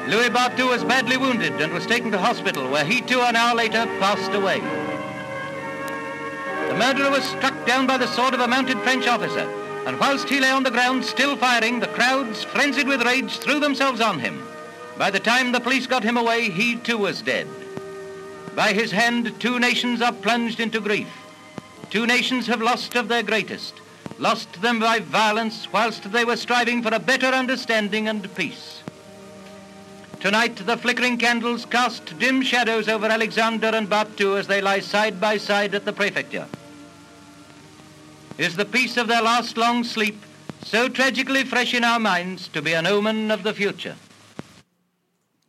Louis 0.08 0.30
Barthou 0.30 0.70
was 0.70 0.84
badly 0.84 1.16
wounded 1.16 1.62
and 1.62 1.72
was 1.72 1.86
taken 1.86 2.12
to 2.12 2.18
hospital, 2.18 2.70
where 2.70 2.84
he 2.84 3.00
too 3.02 3.22
an 3.22 3.38
hour 3.38 3.56
later 3.56 3.86
passed 4.00 4.34
away. 4.34 4.60
The 6.68 6.76
murderer 6.78 7.10
was 7.10 7.24
struck 7.24 7.66
down 7.66 7.88
by 7.88 7.98
the 7.98 8.08
sword 8.08 8.34
of 8.34 8.42
a 8.42 8.48
mounted 8.48 8.80
French 8.80 9.08
officer, 9.08 9.50
and 9.86 9.98
whilst 10.00 10.28
he 10.28 10.42
lay 10.42 10.50
on 10.50 10.64
the 10.64 10.72
ground 10.72 11.06
still 11.06 11.38
firing, 11.38 11.80
the 11.80 11.88
crowds, 11.88 12.44
frenzied 12.44 12.88
with 12.88 13.06
rage, 13.06 13.38
threw 13.38 13.62
themselves 13.62 14.02
on 14.02 14.20
him. 14.20 14.46
By 14.98 15.10
the 15.10 15.22
time 15.22 15.52
the 15.52 15.62
police 15.62 15.88
got 15.88 16.04
him 16.04 16.18
away, 16.18 16.50
he 16.50 16.76
too 16.76 16.98
was 16.98 17.22
dead. 17.22 17.48
By 18.56 18.74
his 18.74 18.92
hand, 18.92 19.40
two 19.40 19.58
nations 19.58 20.02
are 20.02 20.12
plunged 20.12 20.60
into 20.60 20.82
grief. 20.82 21.23
Two 21.94 22.08
nations 22.08 22.48
have 22.48 22.60
lost 22.60 22.96
of 22.96 23.08
their 23.08 23.22
greatest, 23.22 23.76
lost 24.18 24.64
them 24.64 24.80
by 24.80 24.98
violence 24.98 25.72
whilst 25.72 26.12
they 26.12 26.26
were 26.26 26.36
striving 26.36 26.82
for 26.82 26.92
a 26.92 26.98
better 26.98 27.28
understanding 27.28 28.08
and 28.08 28.34
peace. 28.34 28.82
Tonight, 30.20 30.56
the 30.56 30.76
flickering 30.76 31.20
candles 31.20 31.66
cast 31.66 32.18
dim 32.18 32.42
shadows 32.42 32.90
over 32.90 33.06
Alexander 33.06 33.68
and 33.68 33.88
Barthou 33.88 34.40
as 34.40 34.48
they 34.48 34.60
lie 34.60 34.80
side 34.80 35.22
by 35.22 35.38
side 35.38 35.76
at 35.76 35.86
the 35.86 35.94
prefecture. 35.94 36.48
Is 38.40 38.56
the 38.56 38.66
peace 38.66 38.98
of 38.98 39.08
their 39.08 39.22
last 39.22 39.56
long 39.56 39.84
sleep 39.84 40.20
so 40.64 40.90
tragically 40.90 41.44
fresh 41.44 41.76
in 41.76 41.84
our 41.84 42.00
minds 42.00 42.48
to 42.48 42.64
be 42.64 42.74
an 42.74 42.88
omen 42.88 43.30
of 43.30 43.44
the 43.44 43.54
future? 43.54 43.98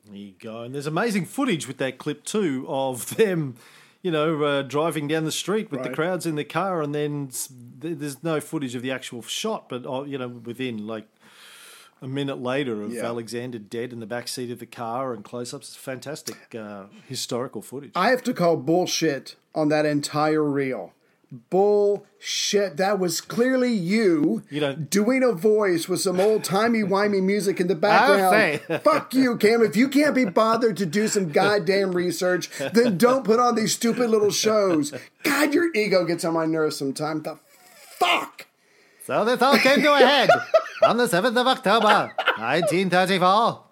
There 0.07 0.17
you 0.19 0.35
go. 0.39 0.61
And 0.65 0.75
there's 0.75 0.87
amazing 0.87 1.25
footage 1.25 1.67
with 1.67 1.79
that 1.79 1.97
clip 1.97 2.23
too 2.23 2.67
of 2.69 3.17
them, 3.17 3.57
you 4.05 4.11
know, 4.11 4.45
uh, 4.45 4.63
driving 4.63 5.09
down 5.09 5.25
the 5.25 5.33
street 5.33 5.71
with 5.73 5.83
the 5.83 5.89
crowds 5.89 6.27
in 6.27 6.35
the 6.37 6.45
car, 6.45 6.83
and 6.83 6.95
then 6.95 7.31
there's 7.79 8.23
no 8.23 8.39
footage 8.39 8.75
of 8.75 8.83
the 8.83 8.91
actual 8.91 9.23
shot, 9.23 9.67
but 9.71 9.87
uh, 9.87 10.03
you 10.05 10.19
know, 10.19 10.29
within 10.29 10.87
like 10.87 11.09
a 12.03 12.07
minute 12.07 12.39
later 12.39 12.83
of 12.83 12.93
Yeah. 12.93 13.07
Alexander 13.07 13.59
dead 13.59 13.95
in 13.95 14.01
the 14.01 14.07
back 14.07 14.29
seat 14.29 14.51
of 14.51 14.59
the 14.59 14.67
car 14.67 15.15
and 15.15 15.25
close-ups. 15.25 15.69
It's 15.69 15.77
fantastic 15.77 16.55
uh, 16.55 16.85
historical 17.09 17.63
footage. 17.63 17.93
I 17.95 18.11
have 18.11 18.23
to 18.25 18.35
call 18.35 18.59
bullshit 18.59 19.37
on 19.55 19.71
that 19.71 19.87
entire 19.87 20.45
reel. 20.45 20.93
Bullshit. 21.51 22.77
That 22.77 22.99
was 22.99 23.21
clearly 23.21 23.73
you, 23.73 24.43
doing 24.89 25.23
a 25.23 25.33
voice 25.33 25.89
with 25.89 26.01
some 26.01 26.21
old 26.21 26.45
timey 26.45 26.83
wimey 26.83 27.23
music 27.23 27.61
in 27.61 27.67
the 27.67 27.75
background. 27.75 28.83
Fuck 28.83 29.15
you, 29.15 29.37
Cam. 29.37 29.63
If 29.63 29.77
you 29.77 29.89
can't 29.89 30.15
be 30.15 30.25
bothered 30.25 30.77
to 30.79 30.87
do 30.87 31.09
some 31.09 31.31
goddamn 31.33 31.93
research, 31.93 32.51
then 32.73 32.99
don't 32.99 33.25
put 33.25 33.41
on 33.41 33.55
these 33.55 33.75
stupid 33.75 34.11
little 34.11 34.31
shows. 34.31 34.93
God, 35.23 35.55
your 35.55 35.75
ego 35.75 36.05
gets 36.05 36.25
on 36.25 36.35
my 36.35 36.47
nerves 36.47 36.77
sometimes. 36.77 37.23
The 37.25 37.39
fuck? 37.99 38.47
So 39.07 39.25
this 39.25 39.43
all 39.43 39.59
came 39.59 39.83
to 39.83 39.95
a 39.95 39.99
head 39.99 40.31
on 40.83 40.97
the 40.97 41.07
7th 41.07 41.37
of 41.39 41.47
October, 41.47 42.15
1934, 42.39 43.63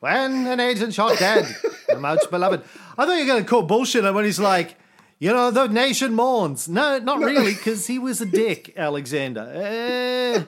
when 0.00 0.46
an 0.46 0.60
agent 0.60 0.94
shot 0.94 1.18
dead, 1.18 1.46
the 1.88 1.98
much 1.98 2.30
beloved. 2.30 2.62
I 2.96 3.04
thought 3.04 3.14
you 3.14 3.20
were 3.20 3.26
going 3.26 3.42
to 3.44 3.48
call 3.48 3.62
bullshit 3.62 4.04
on 4.06 4.14
when 4.14 4.24
he's 4.24 4.38
like, 4.40 4.76
you 5.18 5.32
know, 5.32 5.50
the 5.50 5.66
nation 5.68 6.14
mourns. 6.14 6.68
No, 6.68 6.98
not 6.98 7.18
really, 7.20 7.54
because 7.54 7.86
he 7.86 7.98
was 7.98 8.20
a 8.20 8.26
dick, 8.26 8.74
Alexander. 8.76 9.50
Eh, 9.54 10.42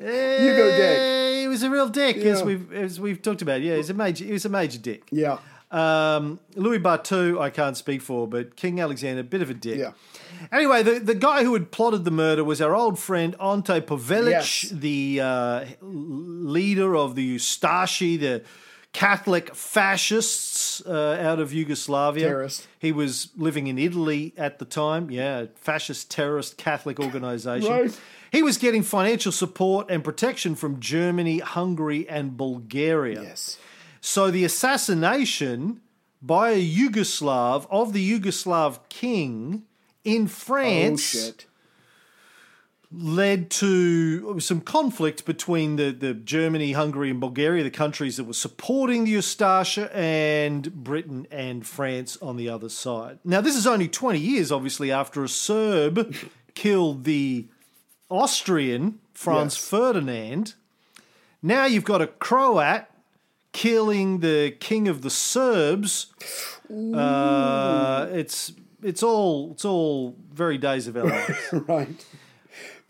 eh, 0.00 0.44
You 0.44 0.56
go 0.56 0.76
dick. 0.76 1.40
He 1.42 1.48
was 1.48 1.62
a 1.62 1.70
real 1.70 1.88
dick, 1.88 2.16
as 2.18 2.42
we've 2.42 2.72
as 2.72 2.98
we've 3.00 3.20
talked 3.22 3.42
about. 3.42 3.60
Yeah, 3.60 3.76
he's 3.76 3.90
a 3.90 3.94
major. 3.94 4.24
He 4.24 4.32
was 4.32 4.44
a 4.44 4.48
major 4.48 4.78
dick. 4.78 5.04
Yeah. 5.10 5.38
Um, 5.72 6.40
Louis 6.56 6.80
Barthou, 6.80 7.40
I 7.40 7.48
can't 7.50 7.76
speak 7.76 8.02
for, 8.02 8.26
but 8.26 8.56
King 8.56 8.80
Alexander, 8.80 9.22
bit 9.22 9.40
of 9.40 9.50
a 9.50 9.54
dick. 9.54 9.78
Yeah. 9.78 9.92
Anyway, 10.50 10.82
the, 10.82 10.98
the 10.98 11.14
guy 11.14 11.44
who 11.44 11.52
had 11.54 11.70
plotted 11.70 12.04
the 12.04 12.10
murder 12.10 12.42
was 12.42 12.60
our 12.60 12.74
old 12.74 12.98
friend 12.98 13.36
Ante 13.40 13.80
Pavelic, 13.80 14.30
Yes. 14.30 14.68
the 14.72 15.20
uh, 15.22 15.64
leader 15.80 16.96
of 16.96 17.14
the 17.14 17.36
Ustashi, 17.36 18.18
the 18.18 18.42
Catholic 18.92 19.54
fascists 19.54 20.82
uh, 20.84 21.18
out 21.20 21.38
of 21.38 21.52
Yugoslavia. 21.52 22.26
Terrorist. 22.26 22.66
He 22.78 22.90
was 22.92 23.30
living 23.36 23.66
in 23.68 23.78
Italy 23.78 24.34
at 24.36 24.58
the 24.58 24.64
time. 24.64 25.10
Yeah, 25.10 25.46
fascist 25.54 26.10
terrorist 26.10 26.56
Catholic 26.56 26.98
organization. 26.98 27.70
Right. 27.70 28.00
He 28.32 28.42
was 28.42 28.58
getting 28.58 28.82
financial 28.82 29.32
support 29.32 29.90
and 29.90 30.02
protection 30.04 30.54
from 30.54 30.80
Germany, 30.80 31.38
Hungary, 31.38 32.08
and 32.08 32.36
Bulgaria. 32.36 33.22
Yes. 33.22 33.58
So 34.00 34.30
the 34.30 34.44
assassination 34.44 35.80
by 36.22 36.50
a 36.50 36.64
Yugoslav 36.68 37.66
of 37.70 37.92
the 37.92 38.18
Yugoslav 38.20 38.80
king 38.88 39.64
in 40.04 40.24
Oh, 40.24 40.28
France 40.28 41.02
shit. 41.02 41.46
Led 42.92 43.50
to 43.50 44.40
some 44.40 44.60
conflict 44.60 45.24
between 45.24 45.76
the, 45.76 45.90
the 45.92 46.12
Germany, 46.12 46.72
Hungary, 46.72 47.10
and 47.10 47.20
Bulgaria, 47.20 47.62
the 47.62 47.70
countries 47.70 48.16
that 48.16 48.24
were 48.24 48.32
supporting 48.32 49.04
the 49.04 49.14
Ustasha, 49.14 49.94
and 49.94 50.72
Britain 50.74 51.26
and 51.30 51.64
France 51.66 52.18
on 52.20 52.36
the 52.36 52.48
other 52.48 52.68
side. 52.68 53.18
Now, 53.24 53.40
this 53.40 53.56
is 53.56 53.66
only 53.66 53.86
20 53.88 54.18
years, 54.18 54.50
obviously, 54.50 54.90
after 54.90 55.22
a 55.22 55.28
Serb 55.28 56.14
killed 56.54 57.04
the 57.04 57.46
Austrian 58.10 58.98
Franz 59.14 59.54
Yes. 59.54 59.68
Ferdinand. 59.68 60.54
Now 61.42 61.64
you've 61.66 61.84
got 61.84 62.02
a 62.02 62.06
Croat 62.08 62.84
killing 63.52 64.18
the 64.20 64.50
king 64.58 64.88
of 64.88 65.02
the 65.02 65.10
Serbs. 65.10 66.06
Uh, 66.70 68.08
it's 68.12 68.52
it's 68.82 69.02
all 69.02 69.52
it's 69.52 69.64
all 69.64 70.16
very 70.32 70.58
days 70.58 70.86
of 70.86 70.96
our 70.96 71.04
lives. 71.04 71.38
right. 71.52 72.06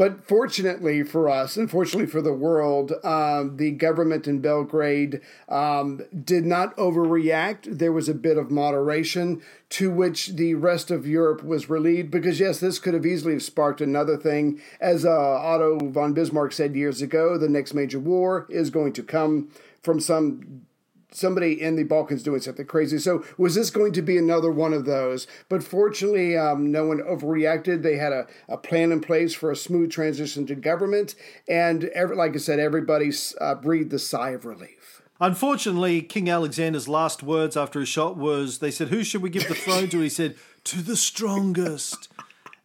But 0.00 0.26
fortunately 0.26 1.02
for 1.02 1.28
us, 1.28 1.58
and 1.58 1.70
fortunately 1.70 2.06
for 2.06 2.22
the 2.22 2.32
world, 2.32 2.94
um, 3.04 3.58
the 3.58 3.70
government 3.72 4.26
in 4.26 4.40
Belgrade 4.40 5.20
um, 5.46 6.00
did 6.24 6.46
not 6.46 6.74
overreact. 6.78 7.64
There 7.64 7.92
was 7.92 8.08
a 8.08 8.14
bit 8.14 8.38
of 8.38 8.50
moderation, 8.50 9.42
to 9.68 9.90
which 9.90 10.28
the 10.28 10.54
rest 10.54 10.90
of 10.90 11.06
Europe 11.06 11.44
was 11.44 11.68
relieved. 11.68 12.10
Because 12.10 12.40
yes, 12.40 12.60
this 12.60 12.78
could 12.78 12.94
have 12.94 13.04
easily 13.04 13.38
sparked 13.40 13.82
another 13.82 14.16
thing. 14.16 14.62
As 14.80 15.04
uh, 15.04 15.10
Otto 15.10 15.78
von 15.90 16.14
Bismarck 16.14 16.52
said 16.52 16.74
years 16.74 17.02
ago, 17.02 17.36
the 17.36 17.50
next 17.50 17.74
major 17.74 18.00
war 18.00 18.46
is 18.48 18.70
going 18.70 18.94
to 18.94 19.02
come 19.02 19.50
from 19.82 20.00
some 20.00 20.62
somebody 21.12 21.60
in 21.60 21.76
the 21.76 21.84
Balkans 21.84 22.22
doing 22.22 22.40
something 22.40 22.66
crazy. 22.66 22.98
So 22.98 23.24
was 23.38 23.54
this 23.54 23.70
going 23.70 23.92
to 23.92 24.02
be 24.02 24.16
another 24.16 24.50
one 24.50 24.72
of 24.72 24.84
those? 24.84 25.26
But 25.48 25.62
fortunately, 25.62 26.36
um, 26.36 26.70
no 26.70 26.86
one 26.86 26.98
overreacted. 26.98 27.82
They 27.82 27.96
had 27.96 28.12
a, 28.12 28.26
a 28.48 28.56
plan 28.56 28.92
in 28.92 29.00
place 29.00 29.34
for 29.34 29.50
a 29.50 29.56
smooth 29.56 29.90
transition 29.90 30.46
to 30.46 30.54
government, 30.54 31.14
and 31.48 31.84
every, 31.84 32.16
like 32.16 32.34
I 32.34 32.38
said, 32.38 32.58
everybody 32.58 33.10
uh, 33.40 33.54
breathed 33.56 33.92
a 33.92 33.98
sigh 33.98 34.30
of 34.30 34.44
relief. 34.44 35.02
Unfortunately, 35.20 36.00
King 36.00 36.30
Alexander's 36.30 36.88
last 36.88 37.22
words 37.22 37.56
after 37.56 37.80
his 37.80 37.88
shot 37.88 38.16
was, 38.16 38.58
"They 38.58 38.70
said, 38.70 38.88
who 38.88 39.04
should 39.04 39.22
we 39.22 39.28
give 39.30 39.48
the 39.48 39.54
throne 39.54 39.88
to?" 39.90 40.00
He 40.00 40.08
said, 40.08 40.36
"To 40.64 40.82
the 40.82 40.96
strongest." 40.96 42.08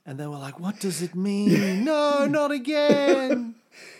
And 0.06 0.20
they 0.20 0.28
were 0.28 0.38
like, 0.38 0.60
"What 0.60 0.80
does 0.80 1.02
it 1.02 1.16
mean?" 1.16 1.84
no, 1.84 2.26
not 2.26 2.52
again. 2.52 3.56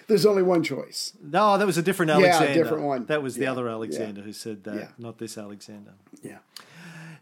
There's 0.08 0.26
only 0.26 0.44
one 0.44 0.64
choice. 0.64 1.14
No, 1.22 1.58
that 1.58 1.66
was 1.66 1.78
a 1.78 1.82
different 1.82 2.12
Alexander. 2.12 2.48
Yeah, 2.48 2.54
different 2.54 2.84
one. 2.84 3.06
That 3.06 3.24
was 3.24 3.36
the 3.36 3.48
other 3.48 3.68
Alexander 3.68 4.22
yeah. 4.22 4.26
who 4.26 4.34
said 4.34 4.64
that, 4.66 4.76
Yeah. 4.76 4.88
not 4.98 5.18
this 5.18 5.38
Alexander. 5.38 5.94
Yeah. 6.22 6.38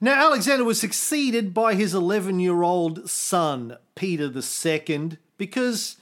Now, 0.02 0.26
Alexander 0.28 0.66
was 0.66 0.80
succeeded 0.80 1.54
by 1.54 1.76
his 1.76 1.94
11 1.94 2.40
year 2.40 2.62
old 2.62 3.10
son, 3.10 3.78
Peter 3.96 4.26
II, 4.26 5.12
because, 5.38 5.96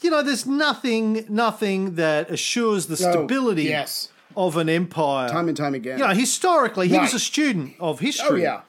you 0.00 0.10
know, 0.10 0.22
there's 0.22 0.46
nothing, 0.46 1.24
nothing 1.28 1.96
that 1.96 2.30
assures 2.30 2.86
the 2.86 2.94
Oh, 2.94 3.10
stability 3.10 3.64
yes. 3.64 4.08
of 4.36 4.56
an 4.56 4.68
empire. 4.68 5.28
Time 5.28 5.48
and 5.48 5.56
time 5.56 5.74
again. 5.74 5.98
You 5.98 6.06
know, 6.06 6.14
historically, 6.14 6.86
he 6.88 6.98
was 6.98 7.14
a 7.14 7.18
student 7.18 7.74
of 7.80 7.98
history. 7.98 8.42
Oh, 8.42 8.44
yeah. 8.44 8.60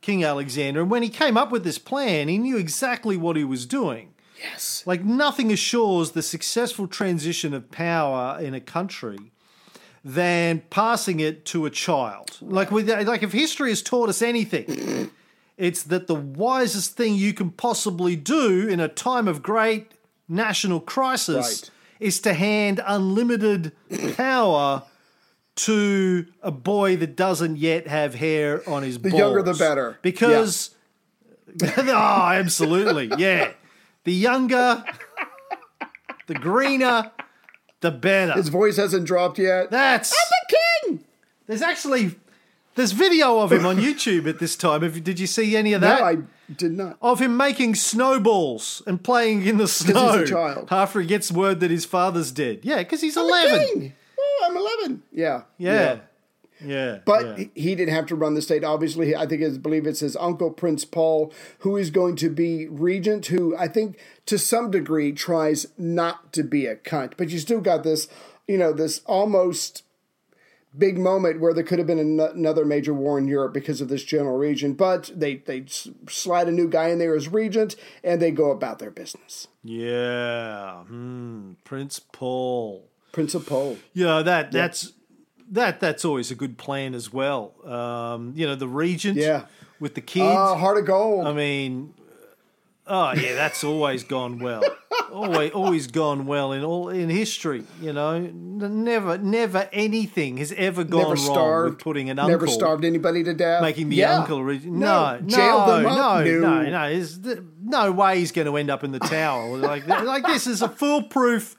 King 0.00 0.24
Alexander. 0.24 0.80
And 0.80 0.90
when 0.90 1.02
he 1.02 1.08
came 1.08 1.36
up 1.36 1.52
with 1.52 1.62
this 1.62 1.78
plan, 1.78 2.28
he 2.28 2.38
knew 2.38 2.56
exactly 2.56 3.16
what 3.16 3.36
he 3.36 3.44
was 3.44 3.66
doing. 3.66 4.11
Yes. 4.42 4.82
Like 4.86 5.04
nothing 5.04 5.52
assures 5.52 6.10
the 6.12 6.22
successful 6.22 6.86
transition 6.88 7.54
of 7.54 7.70
power 7.70 8.38
in 8.40 8.54
a 8.54 8.60
country 8.60 9.18
than 10.04 10.62
passing 10.68 11.20
it 11.20 11.44
to 11.46 11.64
a 11.64 11.70
child. 11.70 12.36
Like 12.40 12.70
with 12.72 12.88
like 12.90 13.22
if 13.22 13.32
history 13.32 13.70
has 13.70 13.82
taught 13.82 14.08
us 14.08 14.20
anything, 14.20 15.10
it's 15.56 15.84
that 15.84 16.08
the 16.08 16.14
wisest 16.16 16.96
thing 16.96 17.14
you 17.14 17.32
can 17.32 17.50
possibly 17.50 18.16
do 18.16 18.66
in 18.66 18.80
a 18.80 18.88
time 18.88 19.28
of 19.28 19.42
great 19.42 19.92
national 20.28 20.80
crisis 20.80 21.36
Right. 21.62 21.70
is 22.00 22.20
to 22.22 22.34
hand 22.34 22.80
unlimited 22.84 23.72
power 24.16 24.82
to 25.54 26.26
a 26.42 26.50
boy 26.50 26.96
that 26.96 27.14
doesn't 27.14 27.58
yet 27.58 27.86
have 27.86 28.14
hair 28.16 28.68
on 28.68 28.82
his 28.82 28.98
The 28.98 29.10
balls. 29.10 29.20
younger 29.20 29.42
the 29.42 29.54
better. 29.54 29.98
Because 30.02 30.70
oh, 31.62 31.92
absolutely. 32.32 33.12
Yeah. 33.18 33.52
The 34.04 34.12
younger, 34.12 34.84
the 36.26 36.34
greener, 36.34 37.10
the 37.80 37.90
better. 37.90 38.32
His 38.32 38.48
voice 38.48 38.76
hasn't 38.76 39.06
dropped 39.06 39.38
yet. 39.38 39.70
That's 39.70 40.12
I'm 40.12 40.28
the 40.48 40.56
king. 40.96 41.04
there's 41.46 41.62
actually 41.62 42.16
there's 42.74 42.92
video 42.92 43.38
of 43.40 43.52
him 43.52 43.66
on 43.66 43.76
YouTube 43.76 44.28
at 44.28 44.38
this 44.38 44.56
time. 44.56 44.82
Have, 44.82 45.04
did 45.04 45.20
you 45.20 45.26
see 45.26 45.56
any 45.56 45.72
of 45.72 45.80
that? 45.82 46.00
No. 46.00 46.06
I 46.06 46.16
did 46.52 46.72
not. 46.72 46.96
of 47.00 47.20
him 47.20 47.36
making 47.36 47.74
snowballs 47.74 48.82
and 48.86 49.02
playing 49.02 49.46
in 49.46 49.58
the 49.58 49.68
snow 49.68 50.18
he's 50.18 50.30
a 50.30 50.32
child. 50.32 50.68
after 50.70 51.00
he 51.00 51.06
gets 51.06 51.30
word 51.30 51.60
that 51.60 51.70
his 51.70 51.84
father's 51.84 52.32
dead. 52.32 52.60
Yeah, 52.62 52.78
because 52.78 53.00
he's 53.00 53.16
I'm 53.16 53.24
11. 53.26 53.52
the 53.52 53.64
king. 53.66 53.92
Oh, 54.18 54.46
I'm 54.48 54.56
11. 54.56 55.02
Yeah. 55.12 55.42
Yeah. 55.58 55.72
Yeah. 55.72 55.98
But 57.04 57.26
yeah. 57.26 57.36
he- 57.36 57.50
he 57.54 57.74
didn't 57.74 57.94
have 57.94 58.06
to 58.06 58.16
run 58.16 58.34
the 58.34 58.42
state. 58.42 58.64
Obviously, 58.64 59.14
I 59.16 59.26
think 59.26 59.42
I 59.42 59.48
believe 59.58 59.86
it's 59.86 60.00
his 60.00 60.16
uncle 60.16 60.50
Prince 60.50 60.84
Paul 60.84 61.32
who 61.60 61.76
is 61.76 61.90
going 61.90 62.16
to 62.16 62.28
be 62.30 62.66
regent. 62.68 63.26
Who 63.26 63.56
I 63.56 63.68
think 63.68 63.98
to 64.26 64.38
some 64.38 64.70
degree 64.70 65.12
tries 65.12 65.66
not 65.76 66.32
to 66.34 66.42
be 66.42 66.66
a 66.66 66.76
cunt, 66.76 67.12
but 67.16 67.30
you 67.30 67.38
still 67.38 67.60
got 67.60 67.82
this, 67.84 68.08
you 68.46 68.58
know, 68.58 68.72
this 68.72 69.00
almost 69.06 69.84
big 70.76 70.96
moment 70.98 71.38
where 71.38 71.52
there 71.52 71.62
could 71.64 71.78
have 71.78 71.86
been 71.86 71.98
an- 71.98 72.18
another 72.18 72.64
major 72.64 72.94
war 72.94 73.18
in 73.18 73.28
Europe 73.28 73.52
because 73.52 73.82
of 73.82 73.88
this 73.88 74.02
general 74.04 74.38
region. 74.38 74.72
But 74.72 75.10
they 75.14 75.36
they 75.36 75.64
slide 76.08 76.48
a 76.48 76.52
new 76.52 76.68
guy 76.68 76.88
in 76.88 76.98
there 76.98 77.14
as 77.14 77.28
regent, 77.28 77.76
and 78.02 78.22
they 78.22 78.30
go 78.30 78.50
about 78.50 78.78
their 78.78 78.90
business. 78.90 79.48
Yeah. 79.62 80.84
Hmm. 80.84 81.52
Prince 81.64 82.00
Paul. 82.00 82.88
Prince 83.12 83.34
of 83.34 83.44
Paul. 83.46 83.76
Yeah, 83.92 84.22
that 84.22 84.52
that's 84.52 84.92
that 85.52 85.80
that's 85.80 86.04
always 86.04 86.30
a 86.30 86.34
good 86.34 86.58
plan 86.58 86.94
as 86.94 87.12
well. 87.12 87.52
Um, 87.66 88.32
you 88.36 88.46
know 88.46 88.54
the 88.56 88.68
regent. 88.68 89.16
Yeah. 89.16 89.44
With 89.80 89.94
the 89.94 90.00
kids. 90.00 90.26
Oh, 90.38 90.54
heart 90.56 90.78
of 90.78 90.86
gold. 90.86 91.26
I 91.26 91.32
mean, 91.32 91.94
oh 92.86 93.12
yeah, 93.14 93.34
that's 93.34 93.64
always 93.64 94.04
gone 94.04 94.38
well. 94.38 94.62
always, 95.12 95.50
always 95.52 95.86
gone 95.88 96.26
well 96.26 96.52
in 96.52 96.62
all 96.64 96.88
in 96.88 97.10
history. 97.10 97.64
You 97.80 97.92
know, 97.92 98.20
never, 98.20 99.18
never 99.18 99.68
anything 99.72 100.36
has 100.38 100.52
ever 100.56 100.84
gone 100.84 101.00
never 101.00 101.14
wrong 101.14 101.34
starved. 101.34 101.74
with 101.76 101.82
putting 101.84 102.10
an 102.10 102.18
uncle, 102.20 102.30
Never 102.30 102.46
starved 102.46 102.84
anybody 102.84 103.24
to 103.24 103.34
death. 103.34 103.60
making 103.62 103.88
the 103.88 103.96
Yeah. 103.96 104.18
uncle. 104.20 104.42
Reg- 104.44 104.64
No. 104.64 105.16
no, 105.16 105.18
no, 105.20 105.26
Jailed 105.28 105.68
them 105.68 105.86
up? 105.86 106.24
no, 106.24 106.40
No. 106.40 106.62
no, 106.62 106.88
no. 107.24 107.42
No 107.64 107.92
way 107.92 108.18
he's 108.18 108.32
going 108.32 108.46
to 108.46 108.56
end 108.56 108.70
up 108.70 108.84
in 108.84 108.92
the 108.92 108.98
tower. 109.00 109.56
like, 109.56 109.86
like 109.88 110.24
this 110.26 110.46
is 110.46 110.62
a 110.62 110.68
foolproof. 110.68 111.56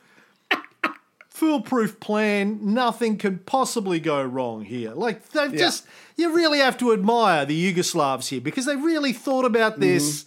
Foolproof 1.44 2.00
plan. 2.00 2.60
Nothing 2.74 3.18
can 3.18 3.40
possibly 3.40 4.00
go 4.00 4.24
wrong 4.24 4.64
here. 4.64 4.92
Like 4.94 5.28
they've 5.30 5.52
Yeah. 5.54 5.60
just, 5.60 5.86
you 6.16 6.34
really 6.34 6.60
have 6.60 6.78
to 6.78 6.94
admire 6.94 7.46
the 7.46 7.74
Yugoslavs 7.74 8.30
here 8.30 8.40
because 8.40 8.66
they 8.66 8.78
really 8.78 9.12
thought 9.12 9.44
about 9.44 9.82
this 9.82 10.24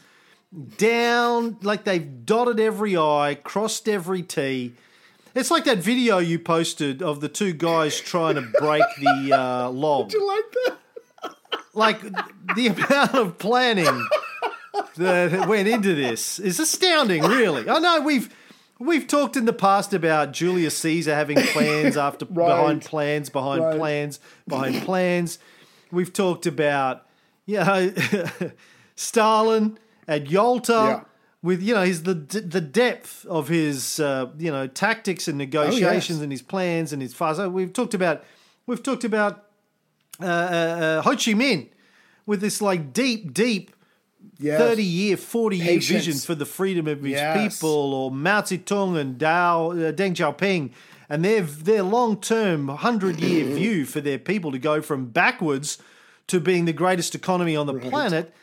down, 0.77 1.57
like 1.63 1.85
they've 1.85 2.27
dotted 2.27 2.61
every 2.61 2.99
I, 2.99 3.39
crossed 3.43 3.89
every 3.89 4.23
T. 4.23 4.75
It's 5.35 5.51
like 5.51 5.65
that 5.65 5.79
video 5.79 6.19
you 6.19 6.39
posted 6.39 7.03
of 7.03 7.21
the 7.23 7.29
two 7.31 7.55
guys 7.55 7.99
trying 7.99 8.35
to 8.35 8.43
break 8.61 8.83
the 9.01 9.33
uh, 9.39 9.71
log. 9.71 10.13
You 10.13 10.27
like 10.27 10.53
that? 10.67 10.77
Like 11.73 12.01
the 12.57 12.67
amount 12.69 13.15
of 13.15 13.39
planning 13.39 14.07
that 14.97 15.49
went 15.49 15.67
into 15.67 15.95
this 15.95 16.39
is 16.39 16.61
astounding. 16.61 17.23
Really, 17.23 17.69
I 17.71 17.79
know 17.79 18.01
we've 18.03 18.29
we've 18.79 19.07
talked 19.07 19.37
in 19.37 19.45
the 19.47 19.53
past 19.53 19.93
about 19.95 20.33
Julius 20.33 20.77
Caesar 20.79 21.15
having 21.15 21.37
plans 21.53 21.97
after 21.97 22.25
Right. 22.27 22.49
behind 22.49 22.83
plans 22.83 23.31
behind 23.31 23.63
Right. 23.63 23.77
plans 23.79 24.21
behind 24.49 24.83
plans. 24.85 25.39
We've 25.91 26.13
talked 26.13 26.47
about 26.47 27.07
you 27.47 27.59
know 27.59 27.93
Stalin 28.97 29.79
at 30.09 30.31
Yalta. 30.31 30.73
Yeah. 30.73 31.01
With 31.43 31.63
you 31.63 31.75
know 31.75 31.83
his 31.83 32.03
the 32.03 32.15
the 32.15 32.61
depth 32.61 33.25
of 33.27 33.47
his 33.47 34.01
uh, 34.01 34.31
you 34.37 34.51
know 34.51 34.67
tactics 34.67 35.29
and 35.29 35.39
negotiations 35.39 36.21
and 36.21 36.33
his 36.33 36.43
plans 36.43 36.93
and 36.93 37.01
his 37.01 37.15
fast. 37.15 37.41
We've 37.41 37.73
talked 37.73 37.95
about 37.95 38.25
we've 38.67 38.83
talked 38.83 39.05
about 39.05 39.45
uh, 40.21 40.25
uh, 40.25 40.29
uh, 40.29 41.03
Ho 41.03 41.11
Chi 41.11 41.35
Minh 41.35 41.69
with 42.25 42.41
this 42.41 42.61
like 42.61 42.93
deep, 42.93 43.33
deep 43.33 43.71
Yes. 44.39 44.61
30 44.61 44.85
year, 44.85 45.17
40 45.17 45.57
year 45.57 45.67
Patience. 45.67 46.05
vision 46.05 46.19
for 46.27 46.35
the 46.35 46.47
freedom 46.47 46.87
of 46.87 47.03
his 47.03 47.13
Yes. 47.13 47.55
people, 47.59 47.95
or 47.95 48.11
Mao 48.11 48.43
Zedong 48.43 48.99
and 48.99 49.19
Dao, 49.19 49.89
uh, 49.89 49.93
Deng 49.93 50.15
Xiaoping, 50.15 50.71
and 51.09 51.25
their, 51.25 51.41
their 51.43 51.83
long 51.83 52.21
term, 52.21 52.67
100 52.67 53.21
year 53.21 53.45
view 53.57 53.87
for 53.87 54.01
their 54.01 54.19
people 54.19 54.53
to 54.53 54.59
go 54.59 54.83
from 54.83 55.07
backwards 55.07 55.79
to 56.27 56.41
being 56.41 56.65
the 56.67 56.73
greatest 56.73 57.15
economy 57.15 57.57
on 57.57 57.67
the 57.67 57.75
planet. 57.75 58.35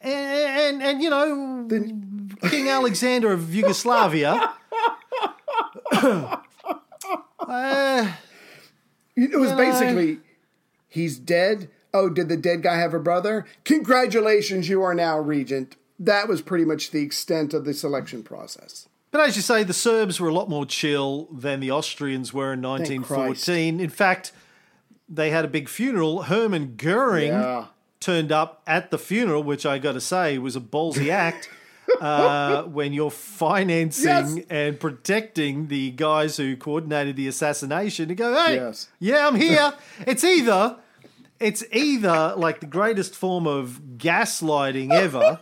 And, 0.00 0.14
and, 0.14 0.82
and, 0.82 1.02
you 1.02 1.10
know, 1.10 1.66
King 2.50 2.68
Alexander 2.68 3.32
of 3.32 3.54
Yugoslavia. 3.54 4.52
uh, 5.92 6.36
It 9.16 9.38
was 9.38 9.50
You 9.50 9.50
know, 9.50 9.56
basically, 9.56 10.18
he's 10.88 11.18
dead. 11.18 11.70
Oh, 11.94 12.08
did 12.08 12.28
the 12.28 12.36
dead 12.36 12.62
guy 12.62 12.78
have 12.78 12.94
a 12.94 12.98
brother? 12.98 13.44
Congratulations, 13.64 14.68
you 14.68 14.82
are 14.82 14.94
now 14.94 15.18
regent. 15.18 15.76
That 15.98 16.26
was 16.28 16.40
pretty 16.40 16.64
much 16.64 16.90
the 16.90 17.02
extent 17.02 17.52
of 17.54 17.64
the 17.64 17.74
selection 17.74 18.22
process. 18.22 18.88
But 19.10 19.20
as 19.20 19.36
you 19.36 19.42
say, 19.42 19.62
the 19.62 19.74
Serbs 19.74 20.18
were 20.18 20.28
a 20.28 20.32
lot 20.32 20.48
more 20.48 20.64
chill 20.64 21.28
than 21.30 21.60
the 21.60 21.70
Austrians 21.70 22.32
were 22.32 22.54
in 22.54 22.62
1914. 22.62 23.78
In 23.78 23.90
fact, 23.90 24.32
they 25.08 25.28
had 25.30 25.44
a 25.44 25.48
big 25.48 25.68
funeral. 25.68 26.22
Hermann 26.22 26.76
Goering 26.76 27.28
Yeah. 27.32 27.66
turned 28.00 28.32
up 28.32 28.62
at 28.66 28.90
the 28.90 28.96
funeral, 28.98 29.42
which 29.42 29.66
I 29.66 29.78
got 29.78 29.92
to 29.92 30.00
say 30.00 30.38
was 30.38 30.56
a 30.56 30.60
ballsy 30.60 31.08
act. 31.10 31.50
uh, 32.00 32.62
when 32.62 32.92
you're 32.94 33.10
financing 33.10 34.06
Yes. 34.08 34.36
and 34.48 34.80
protecting 34.80 35.66
the 35.68 35.90
guys 35.90 36.36
who 36.38 36.56
coordinated 36.56 37.16
the 37.16 37.28
assassination 37.28 38.08
to 38.08 38.14
go, 38.14 38.34
hey, 38.46 38.54
Yes. 38.54 38.88
yeah, 38.98 39.26
I'm 39.26 39.34
here. 39.34 39.74
it's 40.06 40.24
either 40.24 40.76
it's 41.42 41.64
either 41.72 42.34
like 42.36 42.60
the 42.60 42.66
greatest 42.66 43.14
form 43.14 43.46
of 43.46 43.80
gaslighting 43.96 44.92
ever. 44.92 45.40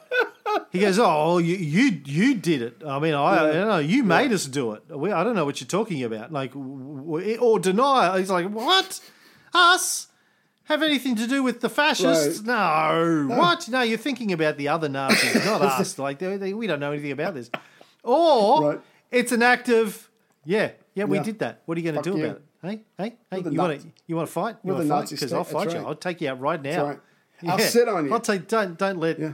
He 0.72 0.80
goes, 0.80 0.98
"Oh, 0.98 1.38
you 1.38 1.54
you 1.56 2.00
you 2.04 2.34
did 2.34 2.62
it. 2.62 2.82
I 2.86 2.98
mean, 2.98 3.14
I, 3.14 3.48
I 3.48 3.52
don't 3.52 3.68
know. 3.68 3.78
You 3.78 4.02
made 4.02 4.32
us 4.32 4.46
do 4.46 4.72
it. 4.72 4.82
We, 4.88 5.12
I 5.12 5.22
don't 5.22 5.36
know 5.36 5.44
what 5.44 5.60
you're 5.60 5.68
talking 5.68 6.02
about. 6.02 6.32
Like, 6.32 6.52
w- 6.52 7.36
or 7.38 7.58
deny." 7.60 8.18
He's 8.18 8.30
like, 8.30 8.48
"What? 8.50 9.00
Us? 9.54 10.08
Have 10.64 10.82
anything 10.84 11.16
to 11.16 11.26
do 11.26 11.42
with 11.42 11.60
the 11.60 11.68
fascists? 11.68 12.42
No. 12.42 13.26
What? 13.28 13.68
No, 13.68 13.82
you're 13.82 13.98
thinking 13.98 14.32
about 14.32 14.56
the 14.56 14.68
other 14.68 14.88
Nazis, 14.88 15.44
not 15.44 15.60
us. 15.80 15.98
Like, 15.98 16.20
they, 16.20 16.36
they, 16.36 16.54
we 16.54 16.68
don't 16.68 16.78
know 16.78 16.92
anything 16.92 17.10
about 17.10 17.34
this. 17.34 17.50
Or 18.04 18.62
Right. 18.74 18.80
it's 19.10 19.32
an 19.32 19.42
act 19.42 19.68
of, 19.68 20.08
yeah, 20.44 20.70
yeah, 20.94 21.04
we 21.04 21.16
Yeah. 21.16 21.24
did 21.24 21.38
that. 21.40 21.62
What 21.66 21.76
are 21.76 21.80
you 21.80 21.90
going 21.90 22.00
to 22.02 22.10
do 22.12 22.16
you. 22.18 22.24
about 22.24 22.36
it? 22.36 22.42
Hey, 22.62 22.80
hey, 22.98 23.14
hey, 23.30 23.38
you 23.40 23.58
want 23.58 23.80
to 23.80 23.88
you 24.06 24.16
want 24.16 24.28
to 24.28 24.32
fight? 24.32 24.56
You 24.62 24.74
want 24.74 24.84
to 24.84 24.88
fight? 24.88 25.08
Because. 25.10 25.32
I'll 25.32 25.44
fight 25.44 25.72
you. 25.72 25.78
I'll 25.78 25.94
take 25.94 26.20
you 26.20 26.28
out 26.28 26.40
right 26.40 26.60
now. 26.60 26.84
right. 26.86 26.98
I'll 27.48 27.58
sit 27.58 27.88
on 27.88 28.04
you. 28.06 28.12
I'll 28.12 28.20
take. 28.20 28.48
Don't 28.48 28.76
don't 28.78 28.98
let. 28.98 29.18
Yeah. 29.18 29.32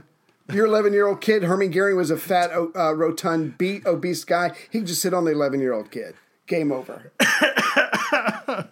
Your 0.49 0.65
11 0.65 0.93
year 0.93 1.07
old 1.07 1.19
kid, 1.19 1.43
Herman 1.43 1.71
Goering 1.71 1.97
was 1.97 2.09
a 2.09 2.15
fat, 2.15 2.51
uh, 2.53 2.95
rotund, 2.95 3.57
beat, 3.57 3.85
obese 3.85 4.23
guy. 4.23 4.53
He 4.71 4.79
could 4.79 4.87
just 4.87 5.01
sit 5.01 5.13
on 5.13 5.25
the 5.25 5.31
11 5.31 5.59
year 5.59 5.73
old 5.73 5.91
kid. 5.91 6.15
Game 6.45 6.71
over. 6.71 7.11
I 7.19 8.65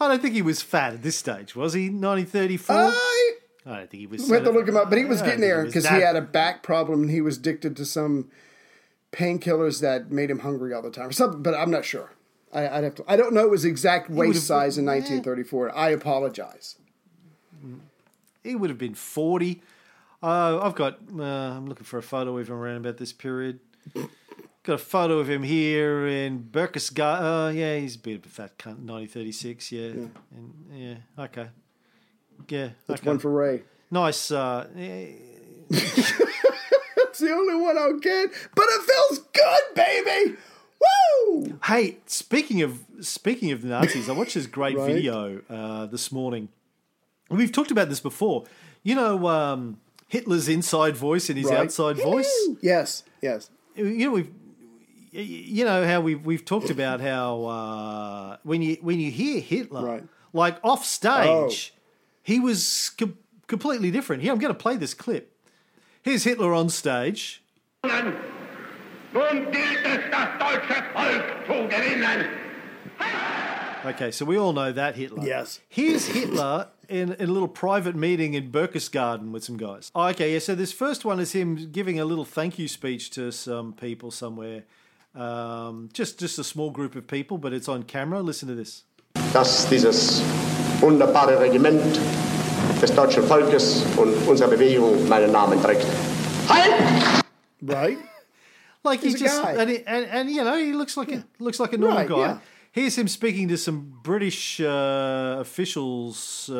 don't 0.00 0.22
think 0.22 0.34
he 0.34 0.40
was 0.40 0.62
fat 0.62 0.94
at 0.94 1.02
this 1.02 1.16
stage, 1.16 1.54
was 1.54 1.74
he? 1.74 1.90
1934. 1.90 2.74
I 2.76 3.32
I 3.66 3.76
don't 3.76 3.90
think 3.90 4.00
he 4.00 4.06
was. 4.06 4.26
we 4.30 4.34
have 4.34 4.44
to 4.44 4.50
look 4.50 4.66
him 4.66 4.78
up, 4.78 4.88
but 4.88 4.96
he 4.98 5.04
was 5.04 5.20
getting 5.20 5.40
there 5.40 5.66
because 5.66 5.84
that- 5.84 5.92
he 5.96 6.00
had 6.00 6.16
a 6.16 6.22
back 6.22 6.62
problem 6.62 7.02
and 7.02 7.10
he 7.10 7.20
was 7.20 7.36
addicted 7.36 7.76
to 7.76 7.84
some 7.84 8.30
painkillers 9.12 9.82
that 9.82 10.10
made 10.10 10.30
him 10.30 10.38
hungry 10.38 10.72
all 10.72 10.80
the 10.80 10.90
time 10.90 11.08
or 11.08 11.12
something. 11.12 11.42
But 11.42 11.52
I'm 11.54 11.70
not 11.70 11.84
sure. 11.84 12.12
I, 12.52 12.68
I'd 12.68 12.84
have 12.84 12.94
to. 12.96 13.04
I 13.06 13.16
don't 13.16 13.32
know 13.34 13.52
his 13.52 13.64
exact 13.64 14.08
waist 14.10 14.46
size 14.46 14.78
in 14.78 14.86
1934. 14.86 15.76
I 15.76 15.90
apologize. 15.90 16.76
He 18.42 18.54
would 18.54 18.70
have 18.70 18.78
been 18.78 18.94
40. 18.94 19.60
Uh, 20.22 20.58
I've 20.60 20.74
got. 20.74 20.98
Uh, 21.16 21.22
I'm 21.22 21.66
looking 21.66 21.84
for 21.84 21.98
a 21.98 22.02
photo 22.02 22.36
of 22.38 22.48
him 22.48 22.54
around 22.54 22.76
about 22.78 22.96
this 22.96 23.12
period. 23.12 23.60
Got 24.62 24.74
a 24.74 24.78
photo 24.78 25.18
of 25.18 25.28
him 25.30 25.42
here 25.42 26.06
in 26.06 26.42
Berchtesgaden. 26.50 27.48
Uh, 27.48 27.50
yeah, 27.52 27.76
he's 27.78 27.96
a 27.96 27.98
bit 27.98 28.16
of 28.18 28.26
a 28.26 28.28
fat 28.28 28.58
cunt. 28.58 28.80
1936. 28.86 29.72
Yeah, 29.72 29.80
And, 29.88 30.10
yeah. 30.72 30.94
Okay. 31.24 31.48
Yeah. 32.48 32.68
That's 32.86 33.00
okay. 33.00 33.08
one 33.10 33.18
for 33.18 33.30
Ray. 33.30 33.62
nice. 33.90 34.30
Uh, 34.30 34.66
It's 35.70 37.18
the 37.20 37.30
only 37.32 37.54
one 37.56 37.76
I'll 37.76 37.98
get, 37.98 38.30
but 38.54 38.64
it 38.68 38.82
feels 38.82 39.18
good, 39.32 39.62
baby. 39.74 40.36
Woo! 40.80 41.58
Hey, 41.64 41.98
speaking 42.06 42.62
of 42.62 42.80
speaking 43.00 43.50
of 43.52 43.62
the 43.62 43.68
Nazis, 43.68 44.08
I 44.08 44.12
watched 44.12 44.34
this 44.34 44.46
great 44.58 44.76
Right. 44.76 44.92
video 44.92 45.40
uh, 45.48 45.86
this 45.86 46.10
morning. 46.12 46.48
We've 47.30 47.52
talked 47.52 47.70
about 47.70 47.88
this 47.88 48.00
before. 48.00 48.44
You 48.82 48.94
know, 48.94 49.26
um, 49.28 49.78
Hitler's 50.08 50.48
inside 50.48 50.96
voice 50.96 51.28
and 51.28 51.36
his 51.38 51.48
Right. 51.48 51.58
outside 51.58 51.96
voice. 51.96 52.48
Yes, 52.62 53.02
yes. 53.20 53.50
You 53.76 54.06
know, 54.06 54.10
we've 54.12 54.30
you 55.10 55.64
know 55.64 55.86
how 55.86 56.00
we've 56.00 56.24
we've 56.24 56.44
talked 56.44 56.70
about 56.78 57.00
how 57.00 57.44
uh, 57.44 58.36
when 58.44 58.62
you 58.62 58.76
when 58.80 59.00
you 59.00 59.10
hear 59.10 59.40
Hitler, 59.40 59.84
Right. 59.84 60.04
like 60.32 60.58
off 60.64 60.84
stage, 60.84 61.74
he 62.22 62.38
was 62.40 62.90
com- 62.96 63.18
completely 63.46 63.90
different. 63.90 64.22
Here, 64.22 64.32
I'm 64.32 64.38
going 64.38 64.54
to 64.54 64.58
play 64.58 64.76
this 64.76 64.94
clip. 64.94 65.34
Here's 66.02 66.24
Hitler 66.24 66.54
on 66.54 66.68
stage. 66.70 67.42
Nun 69.12 69.50
gilt 69.50 69.84
es, 69.84 70.10
das 70.10 70.28
deutsche 70.38 70.82
Volk 70.92 71.24
zu 71.46 71.68
gewinnen. 71.68 72.26
Okay, 73.84 74.10
so 74.10 74.24
we 74.24 74.36
all 74.36 74.52
know 74.52 74.72
that 74.72 74.96
Hitler. 74.96 75.24
Yes. 75.24 75.60
Here's 75.68 76.06
Hitler 76.06 76.66
in, 76.88 77.12
in 77.12 77.28
a 77.28 77.32
little 77.32 77.48
private 77.48 77.94
meeting 77.94 78.34
in 78.34 78.50
Berchtesgaden 78.50 79.30
with 79.30 79.44
some 79.44 79.56
guys. 79.56 79.90
Oh, 79.94 80.08
okay, 80.08 80.32
yeah, 80.32 80.40
so 80.40 80.54
this 80.54 80.72
first 80.72 81.04
one 81.04 81.20
is 81.20 81.32
him 81.32 81.70
giving 81.70 82.00
a 82.00 82.04
little 82.04 82.24
thank 82.24 82.58
you 82.58 82.68
speech 82.68 83.10
to 83.10 83.30
some 83.30 83.72
people 83.72 84.10
somewhere. 84.10 84.64
Um, 85.14 85.88
just, 85.92 86.18
just 86.18 86.38
a 86.38 86.44
small 86.44 86.70
group 86.70 86.96
of 86.96 87.06
people, 87.06 87.38
but 87.38 87.52
it's 87.52 87.68
on 87.68 87.84
camera. 87.84 88.20
Listen 88.20 88.48
to 88.48 88.54
this. 88.54 88.84
dass 89.32 89.68
dieses 89.68 90.22
wunderbare 90.80 91.38
Regiment 91.38 91.98
des 92.80 92.94
deutschen 92.94 93.22
Volkes 93.24 93.84
und 93.96 94.14
unserer 94.26 94.48
Bewegung 94.48 95.08
meinen 95.08 95.32
Namen 95.32 95.60
trägt. 95.62 95.86
Halt! 96.48 96.72
Right? 97.62 97.98
Like 98.84 99.00
he's, 99.02 99.12
He's 99.14 99.22
a 99.22 99.24
just 99.24 99.42
guy. 99.42 99.52
and, 99.60 99.70
he, 99.70 99.76
and 99.86 100.06
and 100.06 100.30
you 100.30 100.42
know 100.44 100.56
he 100.56 100.72
looks 100.72 100.96
like 100.96 101.10
a 101.12 101.24
looks 101.38 101.58
like 101.60 101.72
a 101.72 101.78
normal 101.78 101.98
Right, 101.98 102.08
guy. 102.08 102.16
yeah. 102.18 102.38
Here's 102.70 102.96
him 102.96 103.08
speaking 103.08 103.48
to 103.48 103.56
some 103.56 103.92
British 104.04 104.60
uh, 104.60 105.38
officials, 105.40 106.48
uh, 106.52 106.54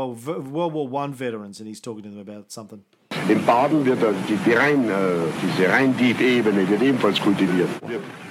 oh, 0.00 0.14
v- 0.16 0.38
World 0.50 0.72
War 0.72 0.88
One 0.88 1.12
veterans, 1.12 1.60
and 1.60 1.68
he's 1.68 1.80
talking 1.80 2.02
to 2.04 2.08
them 2.10 2.20
about 2.20 2.50
something. 2.50 2.82
In 3.28 3.44
Baden 3.44 3.84
wird 3.84 4.02
äh, 4.02 4.12
die, 4.28 4.36
die 4.46 4.52
Rhein, 4.54 4.88
äh, 4.88 4.94
diese 5.42 5.68
Rhein-Dieb-Ebene 5.68 6.66
wird 6.68 6.82
ebenfalls 6.82 7.20
kultiviert. 7.20 7.68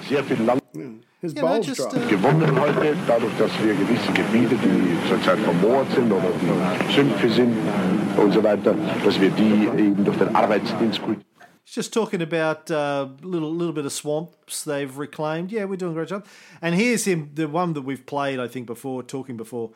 Sehr 0.08 0.24
viel 0.24 0.42
Land 0.44 0.60
His 1.20 1.34
You 1.34 1.42
know, 1.42 1.48
balls 1.48 1.66
just, 1.66 1.80
uh, 1.94 2.08
gewonnen 2.08 2.58
heute, 2.58 2.96
dadurch, 3.06 3.32
dass 3.38 3.50
wir 3.62 3.74
gewisse 3.74 4.10
Gebiete, 4.12 4.56
die 4.56 5.08
zurzeit 5.08 5.38
vermoort 5.40 5.86
sind 5.94 6.10
oder 6.10 6.30
die 6.40 6.92
Sümpfe 6.94 7.28
sind 7.28 7.54
und 8.16 8.32
so 8.32 8.42
weiter, 8.42 8.74
dass 9.04 9.20
wir 9.20 9.30
die 9.30 9.68
eben 9.78 10.02
durch 10.04 10.16
den 10.16 10.34
Arbeitsdienst 10.34 10.98
kultivieren. 11.02 11.29
He's 11.70 11.76
just 11.76 11.92
talking 11.92 12.20
about 12.20 12.68
uh, 12.68 13.06
little 13.22 13.54
little 13.54 13.72
bit 13.72 13.86
of 13.86 13.92
swamps 13.92 14.64
they've 14.64 14.98
reclaimed. 14.98 15.52
Yeah, 15.52 15.66
we're 15.66 15.76
doing 15.76 15.92
a 15.92 15.94
great 15.94 16.08
job. 16.08 16.26
And 16.60 16.74
here's 16.74 17.04
him, 17.04 17.30
the 17.34 17.46
one 17.46 17.74
that 17.74 17.82
we've 17.82 18.04
played, 18.04 18.40
I 18.40 18.48
think, 18.48 18.66
before, 18.66 19.04
talking 19.04 19.36
before, 19.36 19.70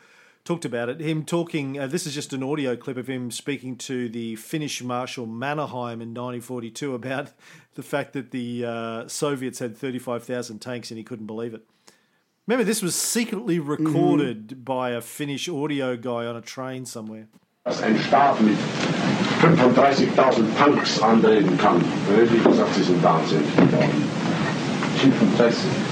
talked 0.45 0.65
about 0.65 0.89
it. 0.89 0.99
Him 0.99 1.25
talking. 1.25 1.79
Uh, 1.79 1.87
this 1.87 2.05
is 2.05 2.13
just 2.13 2.33
an 2.33 2.43
audio 2.43 2.75
clip 2.75 2.97
of 2.97 3.07
him 3.07 3.31
speaking 3.31 3.77
to 3.77 4.09
the 4.09 4.35
Finnish 4.35 4.83
Marshal 4.83 5.25
Mannerheim 5.25 6.03
in 6.03 6.13
1942 6.13 6.97
about 6.97 7.31
the 7.75 7.83
fact 7.85 8.13
that 8.15 8.33
the 8.33 8.65
uh, 8.65 9.07
Soviets 9.07 9.61
had 9.61 9.77
35,000 9.77 10.59
tanks 10.59 10.91
and 10.91 10.99
he 10.99 11.05
couldn't 11.05 11.27
believe 11.27 11.55
it. 11.55 11.63
Remember, 12.49 12.65
this 12.65 12.83
was 12.83 12.97
secretly 12.97 13.61
recorded 13.61 14.65
by 14.65 14.91
a 14.91 15.01
Finnish 15.01 15.49
audio 15.49 15.97
guy 15.97 16.27
on 16.27 16.35
a 16.35 16.43
train 16.43 16.87
somewhere. 16.87 17.29
Dass 19.42 20.01
ein 20.01 20.09
Staat 20.12 20.38
mit 20.38 20.49
35.000 20.57 20.57
Tanks 20.57 21.03
antreten 21.03 21.59
kann. 21.59 21.85
Wie 22.09 22.38
gesagt, 22.38 22.75
sie 22.75 22.83
sind 22.83 23.03
wahnsinnig 23.03 23.55
geworden. 23.57 24.05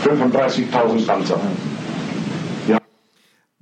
35.000 0.05 1.07
Panzer. 1.07 1.39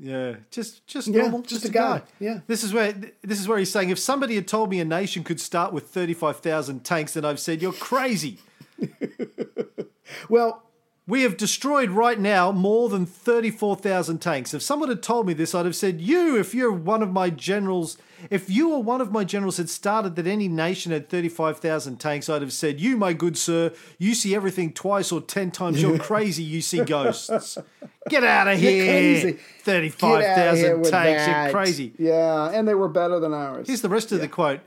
Yeah, 0.02 0.36
just 0.50 0.86
just 0.86 1.08
Yeah, 1.08 1.22
normal, 1.24 1.42
just 1.42 1.62
just, 1.62 1.64
a 1.66 1.68
a 1.68 1.72
guy, 1.72 1.98
guy. 1.98 2.02
yeah. 2.20 2.40
This 2.46 2.64
is 2.64 2.72
where 2.72 2.94
this 3.22 3.38
is 3.38 3.46
where 3.46 3.58
he's 3.58 3.70
saying 3.70 3.90
if 3.90 3.98
somebody 3.98 4.34
had 4.34 4.48
told 4.48 4.70
me 4.70 4.80
a 4.80 4.84
nation 4.84 5.22
could 5.24 5.38
start 5.40 5.74
with 5.74 5.88
thirty 5.88 6.14
five 6.14 6.38
thousand 6.40 6.84
tanks, 6.84 7.12
then 7.12 7.26
I've 7.26 7.38
said 7.40 7.60
you're 7.62 7.72
crazy. 7.74 8.38
Well, 10.28 10.62
We 11.06 11.22
have 11.22 11.36
destroyed 11.36 11.90
right 11.90 12.18
now 12.18 12.50
more 12.52 12.88
than 12.88 13.04
thirty 13.04 13.50
four 13.50 13.76
thousand 13.76 14.18
tanks. 14.20 14.54
If 14.54 14.62
someone 14.62 14.88
had 14.88 15.02
told 15.02 15.26
me 15.26 15.34
this, 15.34 15.54
I'd 15.54 15.66
have 15.66 15.76
said 15.76 16.00
you. 16.00 16.38
If 16.38 16.54
you're 16.54 16.72
one 16.72 17.02
of 17.02 17.12
my 17.12 17.28
generals, 17.30 17.98
if 18.28 18.50
you 18.50 18.72
or 18.72 18.82
one 18.82 19.00
of 19.00 19.10
my 19.12 19.24
generals 19.24 19.56
had 19.56 19.70
started 19.70 20.16
that 20.16 20.26
any 20.26 20.48
nation 20.48 20.92
had 20.92 21.08
thirty 21.08 21.28
five 21.28 21.58
thousand 21.58 21.98
tanks, 21.98 22.28
I'd 22.28 22.42
have 22.42 22.52
said 22.52 22.80
you, 22.80 22.96
my 22.96 23.12
good 23.12 23.38
sir, 23.38 23.72
you 23.98 24.14
see 24.14 24.34
everything 24.34 24.72
twice 24.72 25.10
or 25.12 25.20
ten 25.20 25.50
times. 25.50 25.80
You're 25.80 25.98
crazy. 26.10 26.42
You 26.42 26.60
see 26.60 26.84
ghosts. 26.84 27.56
Get 28.08 28.24
out 28.24 28.48
of 28.48 28.58
here. 28.60 28.84
crazy. 28.84 29.38
Thirty 29.62 29.88
get 29.88 29.98
five 29.98 30.24
out 30.24 30.48
of 30.48 30.56
here 30.58 30.66
thousand 30.66 30.80
with 30.80 30.90
tanks. 30.90 31.26
that. 31.26 31.42
You're 31.44 31.52
crazy. 31.52 31.92
Yeah, 31.98 32.50
and 32.50 32.66
they 32.68 32.74
were 32.74 32.88
better 32.88 33.20
than 33.20 33.32
ours. 33.32 33.66
Here's 33.68 33.82
the 33.82 33.88
rest 33.88 34.12
of 34.12 34.20
the 34.20 34.28
quote. 34.28 34.60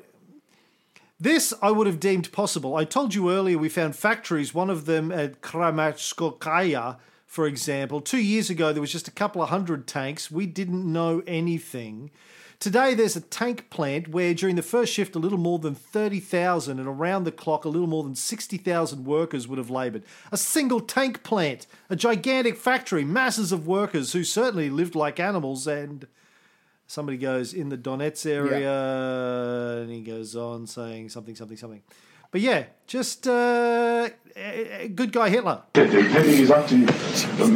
This 1.20 1.54
I 1.62 1.72
would 1.72 1.88
have 1.88 2.00
deemed 2.00 2.32
possible. 2.32 2.76
I 2.76 2.84
told 2.86 3.14
you 3.16 3.32
earlier 3.32 3.58
we 3.58 3.70
found 3.70 3.96
factories, 3.96 4.54
one 4.54 4.70
of 4.70 4.86
them 4.86 5.12
at 5.12 5.42
Kramatskaya, 5.42 6.98
for 7.26 7.48
example. 7.48 8.02
Two 8.02 8.18
years 8.18 8.50
ago, 8.50 8.74
there 8.74 8.82
was 8.82 8.92
just 8.92 9.08
a 9.08 9.12
couple 9.12 9.42
of 9.42 9.50
hundred 9.50 9.88
tanks. 9.88 10.30
We 10.30 10.46
didn't 10.46 10.92
know 10.92 11.22
anything. 11.26 12.12
Today, 12.60 12.94
there's 12.94 13.16
a 13.16 13.22
tank 13.22 13.70
plant 13.70 14.08
where 14.08 14.34
during 14.34 14.56
the 14.56 14.62
first 14.62 14.94
shift, 14.94 15.16
a 15.16 15.20
little 15.20 15.38
more 15.38 15.60
than 15.60 15.76
30,000 15.76 16.80
and 16.80 16.88
around 16.88 17.26
the 17.26 17.32
clock, 17.32 17.66
a 17.66 17.70
little 17.70 17.88
more 17.88 18.04
than 18.04 18.16
60,000 18.16 19.06
workers 19.06 19.48
would 19.48 19.58
have 19.58 19.70
laboured. 19.70 20.04
A 20.32 20.38
single 20.38 20.80
tank 20.80 21.24
plant, 21.24 21.68
a 21.90 21.96
gigantic 21.96 22.56
factory, 22.56 23.04
masses 23.04 23.52
of 23.52 23.68
workers 23.68 24.14
who 24.14 24.24
certainly 24.24 24.70
lived 24.70 24.96
like 24.96 25.20
animals 25.20 25.68
and 25.68 26.08
somebody 26.88 27.18
goes 27.18 27.54
in 27.54 27.70
the 27.70 27.78
Donetsk 27.78 28.26
area, 28.30 29.82
and 29.82 29.92
he 29.92 30.02
goes 30.02 30.36
on 30.36 30.68
saying 30.68 31.10
something, 31.10 31.36
something, 31.36 31.58
something. 31.58 31.82
But 32.34 32.42
yeah, 32.42 32.64
just 32.88 33.28
uh, 33.28 34.10
a- 34.36 34.84
a 34.86 34.88
good 34.90 35.12
guy 35.14 35.30
Hitler. 35.30 35.62
Ich 35.76 35.82
hätte 35.84 36.36
gesagt, 36.36 36.72
die, 36.72 36.86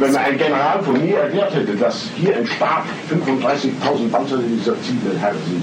wenn 0.00 0.14
ein 0.16 0.38
General 0.38 0.80
von 0.84 1.04
mir 1.04 1.18
erklärt 1.18 1.52
hätte, 1.52 1.74
dass 1.76 2.04
hier 2.16 2.36
im 2.36 2.46
Staat 2.46 2.84
35.000 3.10 4.08
Panzer, 4.10 4.38
hätte 4.38 4.46
ich 4.46 4.64
gesagt, 4.64 4.84
Sie, 4.84 5.18
Herr, 5.18 5.34
Sie, 5.34 5.60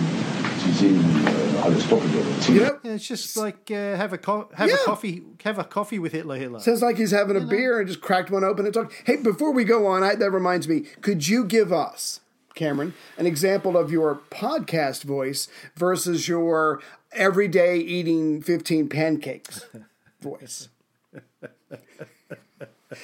Sie 0.66 0.72
sehen 0.74 1.00
äh. 1.26 2.52
Yep. 2.52 2.80
Yeah, 2.84 2.94
it's 2.96 3.08
just 3.08 3.38
like 3.38 3.72
uh, 3.72 3.96
have 3.98 4.12
a 4.14 4.18
co- 4.18 4.50
have 4.54 4.68
Yeah. 4.70 4.76
a 4.76 4.86
coffee 4.86 5.24
have 5.46 5.58
a 5.58 5.64
coffee 5.64 5.98
with 5.98 6.12
Hitler. 6.12 6.36
Hitler. 6.36 6.60
Sounds 6.60 6.82
like 6.82 6.98
he's 6.98 7.12
having 7.12 7.38
a 7.38 7.40
beer 7.40 7.80
and 7.80 7.88
just 7.88 8.02
cracked 8.02 8.30
one 8.30 8.44
open 8.44 8.66
and 8.66 8.74
talked. 8.74 8.94
Hey, 9.06 9.16
before 9.16 9.52
we 9.54 9.64
go 9.64 9.88
on, 9.88 10.04
I, 10.04 10.16
that 10.16 10.30
reminds 10.32 10.68
me. 10.68 10.82
Could 11.02 11.28
you 11.28 11.44
give 11.46 11.72
us, 11.74 12.20
Cameron, 12.54 12.94
an 13.18 13.26
example 13.26 13.78
of 13.78 13.92
your 13.92 14.20
podcast 14.30 15.04
voice 15.06 15.48
versus 15.76 16.28
your 16.28 16.82
everyday 17.16 17.78
eating 17.78 18.42
fifteen 18.42 18.88
pancakes 18.90 19.66
voice? 20.22 20.70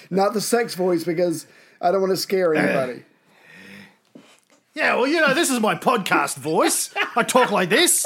Not 0.09 0.33
the 0.33 0.41
sex 0.41 0.75
voice 0.75 1.03
because 1.03 1.47
I 1.81 1.91
don't 1.91 2.01
want 2.01 2.11
to 2.11 2.17
scare 2.17 2.53
anybody. 2.55 3.03
Yeah, 4.73 4.95
well, 4.95 5.05
you 5.05 5.19
know, 5.19 5.33
this 5.33 5.49
is 5.49 5.59
my 5.59 5.75
podcast 5.75 6.37
voice. 6.37 6.93
I 7.17 7.23
talk 7.23 7.51
like 7.51 7.67
this. 7.67 8.05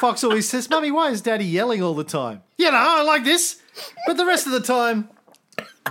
Fox 0.00 0.24
always 0.24 0.48
says, 0.48 0.68
Mummy, 0.68 0.90
why 0.90 1.10
is 1.10 1.20
Daddy 1.20 1.44
yelling 1.44 1.84
all 1.84 1.94
the 1.94 2.02
time? 2.02 2.42
You 2.58 2.68
know, 2.68 2.76
I 2.76 3.02
like 3.02 3.22
this. 3.22 3.62
But 4.08 4.16
the 4.16 4.26
rest 4.26 4.46
of 4.46 4.52
the 4.52 4.60
time, 4.60 5.08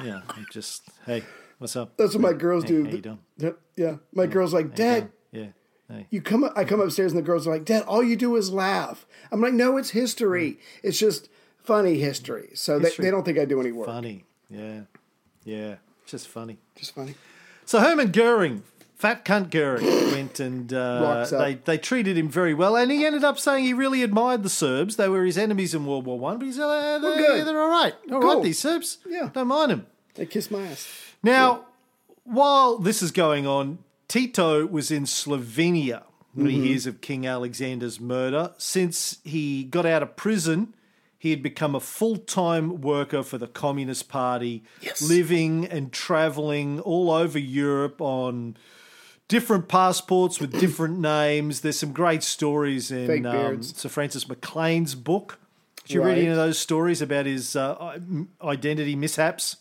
yeah, 0.03 0.19
just, 0.51 0.83
hey, 1.05 1.23
what's 1.57 1.77
up? 1.77 1.95
That's 1.95 2.13
what 2.15 2.21
my 2.21 2.33
girls 2.33 2.63
Hey, 2.65 2.67
do. 2.69 2.83
How 2.83 2.91
you 2.91 2.97
doing? 3.01 3.19
Yep, 3.37 3.59
yeah, 3.77 3.95
my 4.13 4.25
girls 4.25 4.53
like 4.53 4.75
Dad. 4.75 5.09
Yeah. 5.91 6.03
You 6.09 6.21
come. 6.21 6.49
I 6.55 6.63
come 6.63 6.79
upstairs 6.79 7.11
and 7.11 7.19
the 7.19 7.25
girls 7.25 7.47
are 7.47 7.51
like, 7.51 7.65
"Dad, 7.65 7.83
all 7.83 8.01
you 8.03 8.15
do 8.15 8.35
is 8.35 8.51
laugh." 8.51 9.05
I'm 9.31 9.41
like, 9.41 9.53
"No, 9.53 9.77
it's 9.77 9.89
history. 9.91 10.57
It's 10.83 10.97
just 10.97 11.29
funny 11.63 11.99
history." 11.99 12.49
So 12.53 12.79
they, 12.79 12.85
History. 12.85 13.05
they 13.05 13.11
don't 13.11 13.23
think 13.23 13.37
I 13.37 13.45
do 13.45 13.59
any 13.59 13.71
work. 13.71 13.87
Funny. 13.87 14.25
Yeah. 14.49 14.81
Yeah. 15.43 15.75
Just 16.05 16.27
funny. 16.27 16.57
Just 16.75 16.93
funny. 16.95 17.15
So 17.65 17.79
Herman 17.79 18.11
Goering, 18.11 18.63
fat 18.95 19.23
cunt 19.25 19.49
Goering, 19.49 19.85
went 20.11 20.39
and 20.39 20.73
uh, 20.73 21.25
they 21.25 21.55
they 21.55 21.77
treated 21.77 22.17
him 22.17 22.29
very 22.29 22.53
well, 22.53 22.75
and 22.75 22.91
he 22.91 23.05
ended 23.05 23.23
up 23.23 23.37
saying 23.39 23.65
he 23.65 23.73
really 23.73 24.01
admired 24.03 24.43
the 24.43 24.49
Serbs. 24.49 24.95
They 24.95 25.07
were 25.09 25.23
his 25.25 25.37
enemies 25.37 25.73
in 25.73 25.85
World 25.85 26.05
War 26.05 26.17
One, 26.19 26.37
but 26.37 26.45
he 26.45 26.51
said 26.51 26.63
uh, 26.63 26.99
Well, 27.01 27.15
they, 27.15 27.17
good. 27.17 27.47
they're 27.47 27.61
all 27.61 27.69
right, 27.69 27.93
all 28.11 28.19
right. 28.19 28.33
Cool. 28.33 28.41
These 28.43 28.59
Serbs, 28.59 28.97
Yeah. 29.07 29.29
don't 29.33 29.47
mind 29.47 29.71
them. 29.71 29.87
They 30.15 30.25
kiss 30.25 30.49
my 30.51 30.63
ass. 30.67 30.87
Now, 31.23 31.65
while 32.23 32.77
this 32.77 33.01
is 33.01 33.11
going 33.11 33.47
on, 33.47 33.79
Tito 34.11 34.65
was 34.65 34.91
in 34.91 35.03
Slovenia 35.05 36.03
when 36.33 36.47
Mhm. 36.47 36.49
he 36.49 36.67
hears 36.67 36.85
of 36.85 36.99
King 36.99 37.25
Alexander's 37.25 37.97
murder. 38.01 38.51
Since 38.57 39.19
he 39.23 39.63
got 39.63 39.85
out 39.85 40.03
of 40.03 40.17
prison, 40.17 40.73
he 41.17 41.29
had 41.29 41.41
become 41.41 41.75
a 41.75 41.79
full 41.79 42.17
time 42.17 42.81
worker 42.81 43.23
for 43.23 43.37
the 43.37 43.47
Communist 43.47 44.09
Party, 44.09 44.63
living 45.01 45.65
and 45.65 45.93
traveling 45.93 46.81
all 46.81 47.09
over 47.09 47.39
Europe 47.39 48.01
on 48.01 48.57
different 49.29 49.69
passports 49.69 50.41
with 50.41 50.59
different 50.59 50.99
names. 51.15 51.61
There's 51.61 51.79
some 51.79 51.93
great 51.93 52.21
stories 52.21 52.91
in 52.91 53.25
um. 53.25 53.63
Sir 53.63 53.87
Francis 53.87 54.27
Maclean's 54.27 54.93
book. 54.93 55.39
Did 55.87 55.93
you 55.93 56.03
read 56.03 56.17
any 56.17 56.27
of 56.27 56.35
those 56.35 56.59
stories 56.59 57.01
about 57.01 57.25
his 57.27 57.55
uh, 57.55 57.97
identity 58.43 58.97
mishaps? 58.97 59.55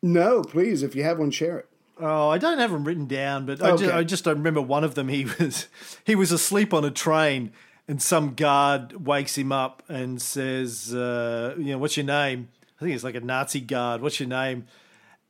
No, 0.00 0.42
please, 0.42 0.84
if 0.84 0.94
you 0.94 1.02
have 1.02 1.18
one, 1.18 1.32
share 1.32 1.58
it. 1.58 1.67
Oh, 2.00 2.28
I 2.28 2.38
don't 2.38 2.58
have 2.58 2.70
them 2.70 2.84
written 2.84 3.06
down, 3.06 3.46
but 3.46 3.62
I, 3.62 3.76
just, 3.76 3.92
I 3.92 4.04
just 4.04 4.24
don't 4.24 4.36
remember 4.38 4.60
one 4.62 4.84
of 4.84 4.94
them. 4.94 5.08
He 5.08 5.24
was 5.24 5.66
he 6.04 6.14
was 6.14 6.30
asleep 6.32 6.72
on 6.72 6.84
a 6.84 6.90
train, 6.90 7.52
and 7.88 8.00
some 8.00 8.34
guard 8.34 9.06
wakes 9.06 9.36
him 9.36 9.50
up 9.52 9.82
and 9.88 10.20
says, 10.22 10.94
uh, 10.94 11.54
"You 11.58 11.72
know, 11.72 11.78
what's 11.78 11.96
your 11.96 12.06
name?" 12.06 12.48
I 12.80 12.84
think 12.84 12.94
it's 12.94 13.02
like 13.04 13.16
a 13.16 13.20
Nazi 13.20 13.60
guard. 13.60 14.00
What's 14.02 14.20
your 14.20 14.28
name? 14.28 14.66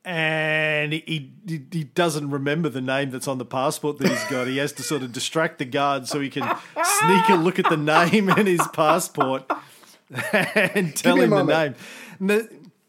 And 0.05 0.93
he, 0.93 1.33
he 1.47 1.61
he 1.71 1.85
doesn't 1.85 2.31
remember 2.31 2.69
the 2.69 2.81
name 2.81 3.11
that's 3.11 3.29
on 3.29 3.39
the 3.39 3.45
passport 3.45 3.99
that 3.99 4.09
he's 4.09 4.25
got. 4.25 4.47
He 4.47 4.57
has 4.59 4.73
to 4.73 4.83
sort 4.83 5.03
of 5.03 5.13
distract 5.13 5.59
the 5.59 5.65
guard 5.65 6.07
so 6.07 6.21
he 6.21 6.31
can 6.31 6.45
sneak 6.45 7.29
a 7.31 7.35
look 7.35 7.59
at 7.59 7.69
the 7.69 7.77
name 7.77 8.31
in 8.31 8.47
his 8.47 8.67
passport 8.73 9.51
and 10.33 10.95
tell 10.97 11.21
him 11.21 11.31
the 11.31 11.43
name. 11.43 11.75
The- 12.21 12.49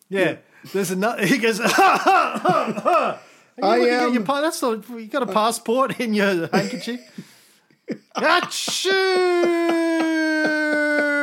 yeah, 0.10 0.38
there's 0.74 0.92
another. 0.92 1.26
He 1.26 1.38
goes. 1.38 1.60
Ha, 1.64 2.02
ha, 2.04 2.40
ha, 2.42 2.82
ha. 2.82 3.20
And 3.20 3.20
you 3.20 3.29
I 3.64 3.78
am- 3.78 4.14
Your, 4.14 4.24
that's 4.24 4.62
not. 4.62 4.88
You 4.89 5.07
got 5.07 5.24
a 5.24 5.28
passport 5.32 5.99
in 5.99 6.14
your 6.14 6.47
handkerchief. 6.53 6.99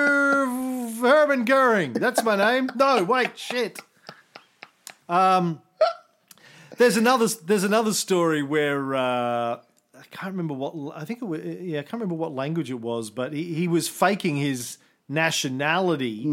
Achoo! 0.06 1.00
Herman 1.00 1.44
Goering. 1.44 1.92
That's 1.92 2.22
my 2.24 2.36
name. 2.36 2.70
No, 2.74 3.04
wait, 3.04 3.38
shit. 3.38 3.78
Um, 5.08 5.60
there's 6.78 6.96
another. 6.96 7.26
There's 7.28 7.64
another 7.64 7.92
story 7.92 8.42
where 8.42 8.94
uh, 8.94 9.00
I 9.56 10.02
can't 10.10 10.32
remember 10.32 10.54
what. 10.54 10.96
I 10.96 11.04
think 11.04 11.22
it 11.22 11.26
was. 11.26 11.40
Yeah, 11.44 11.80
I 11.80 11.82
can't 11.82 11.94
remember 11.94 12.14
what 12.16 12.34
language 12.34 12.70
it 12.70 12.80
was, 12.80 13.10
but 13.10 13.32
he, 13.32 13.54
he 13.54 13.68
was 13.68 13.88
faking 13.88 14.36
his 14.36 14.78
nationality. 15.08 16.26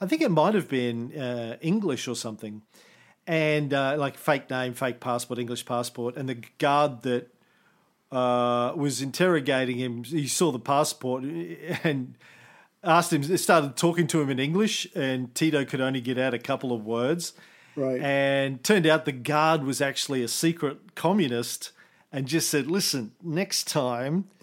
I 0.00 0.06
think 0.06 0.22
it 0.22 0.30
might 0.30 0.54
have 0.54 0.68
been 0.68 1.12
uh, 1.18 1.56
English 1.60 2.08
or 2.08 2.14
something, 2.16 2.62
and 3.26 3.74
uh, 3.74 3.96
like 3.98 4.16
fake 4.16 4.48
name, 4.50 4.74
fake 4.74 5.00
passport, 5.00 5.38
English 5.38 5.64
passport, 5.66 6.16
and 6.16 6.28
the 6.28 6.42
guard 6.58 7.02
that 7.02 7.28
uh, 8.12 8.72
was 8.76 9.02
interrogating 9.02 9.78
him. 9.78 10.04
He 10.04 10.28
saw 10.28 10.52
the 10.52 10.58
passport 10.58 11.24
and 11.24 12.14
asked 12.84 13.12
him. 13.12 13.22
Started 13.36 13.76
talking 13.76 14.06
to 14.08 14.20
him 14.20 14.30
in 14.30 14.38
English, 14.38 14.86
and 14.94 15.34
Tito 15.34 15.64
could 15.64 15.80
only 15.80 16.00
get 16.00 16.18
out 16.18 16.34
a 16.34 16.38
couple 16.38 16.72
of 16.72 16.84
words. 16.84 17.32
Right. 17.74 18.00
And 18.00 18.64
turned 18.64 18.86
out 18.86 19.04
the 19.04 19.12
guard 19.12 19.64
was 19.64 19.82
actually 19.82 20.22
a 20.22 20.28
secret 20.28 20.94
communist, 20.94 21.72
and 22.12 22.26
just 22.26 22.48
said, 22.48 22.68
"Listen, 22.68 23.12
next 23.22 23.66
time, 23.68 24.28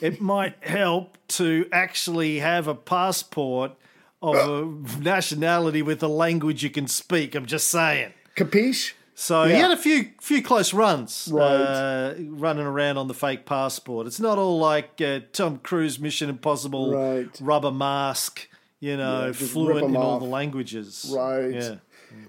it 0.00 0.20
might 0.20 0.56
help 0.64 1.18
to 1.28 1.68
actually 1.70 2.38
have 2.38 2.66
a 2.66 2.74
passport." 2.74 3.72
Of 4.22 4.36
a 4.36 5.00
nationality 5.02 5.80
with 5.82 6.02
a 6.02 6.08
language 6.08 6.62
you 6.62 6.70
can 6.70 6.86
speak. 6.88 7.34
I'm 7.34 7.46
just 7.46 7.68
saying. 7.68 8.12
Capiche? 8.36 8.92
So 9.14 9.44
he 9.44 9.52
had 9.54 9.70
a 9.70 9.76
few 9.76 10.10
few 10.20 10.42
close 10.42 10.72
runs, 10.72 11.28
Right. 11.30 11.42
uh, 11.44 12.14
running 12.18 12.64
around 12.66 12.96
on 12.96 13.06
the 13.08 13.14
fake 13.14 13.44
passport. 13.44 14.06
It's 14.06 14.20
not 14.20 14.38
all 14.38 14.58
like 14.58 15.00
uh, 15.00 15.20
Tom 15.32 15.58
Cruise 15.58 15.98
Mission 15.98 16.30
Impossible 16.30 16.94
Right. 16.94 17.28
rubber 17.40 17.70
mask, 17.70 18.48
you 18.78 18.96
know, 18.96 19.26
Yeah, 19.26 19.32
fluent 19.32 19.84
in 19.86 19.96
all 19.96 20.18
the 20.18 20.24
languages. 20.26 21.12
Right. 21.14 21.52
Yeah. 21.52 21.74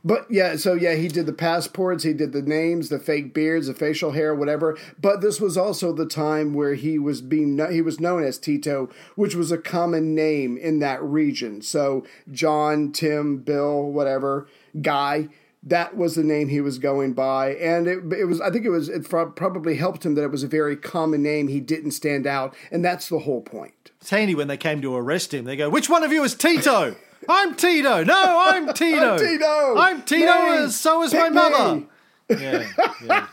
But 0.03 0.25
yeah, 0.29 0.55
so 0.55 0.73
yeah, 0.73 0.95
he 0.95 1.07
did 1.07 1.25
the 1.25 1.33
passports, 1.33 2.03
he 2.03 2.13
did 2.13 2.33
the 2.33 2.41
names, 2.41 2.89
the 2.89 2.99
fake 2.99 3.33
beards, 3.33 3.67
the 3.67 3.73
facial 3.73 4.11
hair, 4.11 4.33
whatever. 4.33 4.77
But 4.99 5.21
this 5.21 5.39
was 5.39 5.57
also 5.57 5.93
the 5.93 6.07
time 6.07 6.53
where 6.53 6.73
he 6.73 6.97
was 6.97 7.21
being 7.21 7.59
he 7.71 7.81
was 7.81 7.99
known 7.99 8.23
as 8.23 8.37
Tito, 8.37 8.89
which 9.15 9.35
was 9.35 9.51
a 9.51 9.57
common 9.57 10.15
name 10.15 10.57
in 10.57 10.79
that 10.79 11.03
region. 11.03 11.61
So 11.61 12.05
John, 12.31 12.91
Tim, 12.91 13.37
Bill, 13.37 13.83
whatever, 13.83 14.47
Guy, 14.81 15.29
that 15.63 15.95
was 15.95 16.15
the 16.15 16.23
name 16.23 16.49
he 16.49 16.61
was 16.61 16.79
going 16.79 17.13
by, 17.13 17.53
and 17.55 17.87
it, 17.87 17.99
it 18.13 18.25
was 18.25 18.41
I 18.41 18.49
think 18.49 18.65
it 18.65 18.69
was 18.69 18.89
it 18.89 19.07
probably 19.07 19.75
helped 19.75 20.05
him 20.05 20.15
that 20.15 20.23
it 20.23 20.31
was 20.31 20.43
a 20.43 20.47
very 20.47 20.75
common 20.75 21.21
name. 21.21 21.47
He 21.47 21.59
didn't 21.59 21.91
stand 21.91 22.25
out, 22.25 22.55
and 22.71 22.83
that's 22.83 23.09
the 23.09 23.19
whole 23.19 23.41
point. 23.41 23.91
It's 23.99 24.09
handy 24.09 24.33
when 24.33 24.47
they 24.47 24.57
came 24.57 24.81
to 24.81 24.95
arrest 24.95 25.33
him. 25.33 25.45
They 25.45 25.55
go, 25.55 25.69
"Which 25.69 25.89
one 25.89 26.03
of 26.03 26.11
you 26.11 26.23
is 26.23 26.33
Tito?" 26.33 26.95
I'm 27.29 27.55
Tito. 27.55 28.03
No, 28.03 28.43
I'm 28.47 28.73
Tito. 28.73 29.13
I'm 29.13 29.19
Tito. 29.19 29.75
I'm 29.77 30.01
Tito. 30.03 30.63
Me. 30.65 30.71
So 30.71 31.03
is 31.03 31.13
my 31.13 31.23
Pick 31.23 31.33
mother. 31.33 31.75
me. 31.75 31.85
Yeah, 32.39 32.65
yeah. 33.03 33.27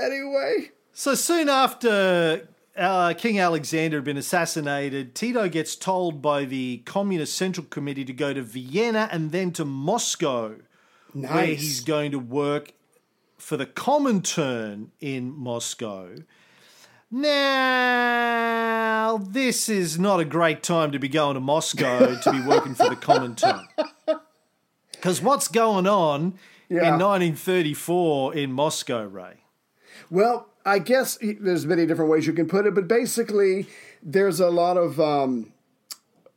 Anyway, 0.00 0.70
So 0.92 1.14
soon 1.14 1.48
after 1.48 2.48
uh, 2.76 3.12
King 3.14 3.38
Alexander 3.38 3.98
had 3.98 4.04
been 4.04 4.16
assassinated, 4.16 5.14
Tito 5.14 5.48
gets 5.48 5.76
told 5.76 6.22
by 6.22 6.44
the 6.44 6.78
Communist 6.86 7.36
Central 7.36 7.66
Committee 7.66 8.04
to 8.06 8.12
go 8.12 8.32
to 8.32 8.40
Vienna 8.40 9.08
and 9.12 9.30
then 9.32 9.50
to 9.52 9.64
Moscow, 9.64 10.54
where 11.12 11.44
he's 11.46 11.80
going 11.80 12.12
to 12.12 12.18
work 12.18 12.72
for 13.36 13.56
the 13.56 13.66
Comintern 13.66 14.88
in 15.00 15.32
Moscow. 15.36 16.14
Now, 18.20 19.16
this 19.18 19.68
is 19.68 19.98
not 19.98 20.20
a 20.20 20.24
great 20.24 20.62
time 20.62 20.92
to 20.92 20.98
be 21.00 21.08
going 21.08 21.34
to 21.34 21.40
Moscow 21.40 22.14
to 22.20 22.32
be 22.32 22.40
working 22.40 22.74
for 22.74 22.88
the 22.88 22.94
Comintern. 23.08 23.64
Because 24.92 25.20
what's 25.20 25.48
going 25.48 25.86
on 25.88 26.34
Yeah. 26.68 26.94
in 26.94 26.98
1934 27.00 28.34
in 28.36 28.52
Moscow, 28.52 29.04
Ray? 29.04 29.38
Well, 30.10 30.48
I 30.64 30.78
guess 30.78 31.18
there's 31.20 31.66
many 31.66 31.84
different 31.86 32.10
ways 32.10 32.26
you 32.26 32.32
can 32.32 32.46
put 32.46 32.66
it, 32.66 32.74
but 32.74 32.86
basically, 32.86 33.66
there's 34.02 34.38
a 34.40 34.50
lot 34.50 34.76
of 34.76 35.00
um, 35.00 35.52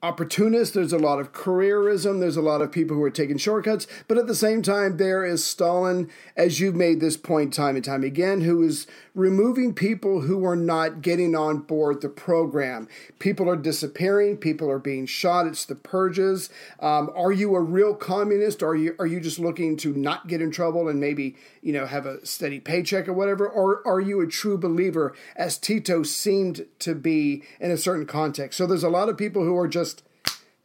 opportunists, 0.04 0.76
there's 0.76 0.92
a 0.92 0.98
lot 0.98 1.20
of 1.20 1.32
careerism, 1.32 2.20
there's 2.20 2.36
a 2.36 2.42
lot 2.42 2.62
of 2.62 2.72
people 2.72 2.96
who 2.96 3.04
are 3.04 3.10
taking 3.10 3.38
shortcuts, 3.38 3.88
but 4.10 4.18
at 4.18 4.28
the 4.28 4.36
same 4.36 4.62
time, 4.62 4.98
there 4.98 5.24
is 5.24 5.44
Stalin, 5.44 6.10
as 6.36 6.60
you've 6.60 6.76
made 6.76 7.00
this 7.00 7.16
point 7.16 7.54
time 7.54 7.78
and 7.78 7.86
time 7.86 8.04
again, 8.04 8.42
who 8.42 8.62
is 8.62 8.86
removing 9.16 9.74
people 9.74 10.22
who 10.22 10.46
are 10.46 10.56
not 10.56 11.02
getting 11.02 11.36
on 11.36 11.60
board 11.60 12.02
the 12.02 12.10
program. 12.10 12.88
People 13.20 13.50
are 13.50 13.56
disappearing, 13.56 14.38
people 14.38 14.70
are 14.70 14.80
being 14.80 15.06
shot, 15.06 15.48
it's 15.48 15.66
the 15.66 15.76
purges. 15.76 16.50
Um, 16.80 17.12
are 17.16 17.32
you 17.32 17.56
a 17.56 17.62
real 17.62 17.96
communist? 17.96 18.64
Or 18.64 18.70
are 18.70 18.76
you 18.76 18.96
are 19.00 19.06
you 19.06 19.20
just 19.20 19.40
looking 19.40 19.78
to 19.78 19.94
not 19.94 20.28
get 20.28 20.42
in 20.42 20.52
trouble 20.52 20.88
and 20.88 21.00
maybe, 21.00 21.36
you 21.62 21.72
know, 21.72 21.86
have 21.86 22.06
a 22.06 22.26
steady 22.26 22.60
paycheck 22.60 23.08
or 23.08 23.14
whatever? 23.14 23.48
Or 23.48 23.88
are 23.88 24.02
you 24.02 24.20
a 24.22 24.28
true 24.28 24.58
believer, 24.58 25.14
as 25.36 25.58
Tito 25.58 26.04
seemed 26.04 26.66
to 26.80 26.96
be 26.96 27.44
in 27.60 27.72
a 27.72 27.78
certain 27.78 28.06
context? 28.06 28.58
So 28.58 28.66
there's 28.66 28.84
a 28.84 28.90
lot 28.90 29.10
of 29.10 29.18
people 29.18 29.44
who 29.44 29.58
are 29.58 29.68
just 29.68 29.93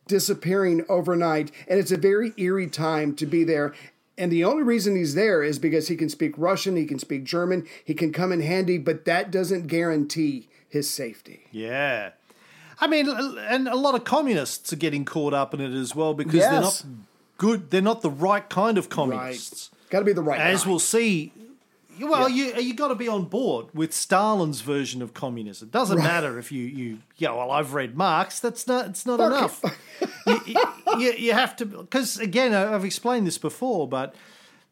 disappearing 0.08 0.84
overnight, 0.88 1.52
and 1.68 1.78
it's 1.78 1.92
a 1.92 1.96
very 1.96 2.32
eerie 2.36 2.66
time 2.68 3.14
to 3.16 3.26
be 3.26 3.44
there. 3.44 3.72
And 4.16 4.32
the 4.32 4.44
only 4.44 4.64
reason 4.64 4.96
he's 4.96 5.14
there 5.14 5.44
is 5.44 5.60
because 5.60 5.86
he 5.86 5.96
can 5.96 6.08
speak 6.08 6.34
Russian, 6.36 6.76
he 6.76 6.86
can 6.86 6.98
speak 6.98 7.22
German, 7.22 7.66
he 7.84 7.94
can 7.94 8.12
come 8.12 8.32
in 8.32 8.40
handy, 8.40 8.76
but 8.78 9.04
that 9.04 9.30
doesn't 9.30 9.68
guarantee 9.68 10.48
his 10.68 10.90
safety. 10.90 11.42
Yeah. 11.52 12.10
I 12.80 12.86
mean, 12.86 13.08
and 13.08 13.68
a 13.68 13.76
lot 13.76 13.94
of 13.94 14.04
communists 14.04 14.72
are 14.72 14.76
getting 14.76 15.04
caught 15.04 15.34
up 15.34 15.54
in 15.54 15.60
it 15.60 15.72
as 15.72 15.94
well 15.94 16.14
because 16.14 16.40
they're 16.40 16.60
not 16.60 16.84
good. 17.36 17.70
They're 17.70 17.80
not 17.82 18.02
the 18.02 18.10
right 18.10 18.48
kind 18.48 18.78
of 18.78 18.88
communists. 18.88 19.70
Got 19.90 20.00
to 20.00 20.04
be 20.04 20.12
the 20.12 20.22
right 20.22 20.40
As 20.40 20.64
guy. 20.64 20.70
we'll 20.70 20.78
see. 20.78 21.32
Well, 22.00 22.28
you 22.28 22.54
you 22.60 22.74
got 22.74 22.88
to 22.88 22.94
be 22.94 23.08
on 23.08 23.24
board 23.24 23.66
with 23.74 23.92
Stalin's 23.92 24.60
version 24.60 25.02
of 25.02 25.14
communism. 25.14 25.68
It 25.68 25.72
doesn't 25.72 25.98
Right. 25.98 26.04
matter 26.04 26.38
if 26.38 26.52
you 26.52 26.64
you 26.64 26.98
yeah. 27.16 27.30
Well, 27.32 27.50
I've 27.50 27.74
read 27.74 27.96
Marx. 27.96 28.38
That's 28.40 28.66
not. 28.66 28.86
It's 28.86 29.04
not 29.06 29.18
Fuck 29.18 29.32
enough. 29.32 29.80
you, 30.26 30.40
you, 30.46 30.98
you- 30.98 31.12
you 31.18 31.32
have 31.32 31.56
to 31.56 31.66
because 31.66 32.18
again, 32.18 32.54
I've 32.54 32.84
explained 32.84 33.26
this 33.26 33.38
before, 33.38 33.88
but 33.88 34.14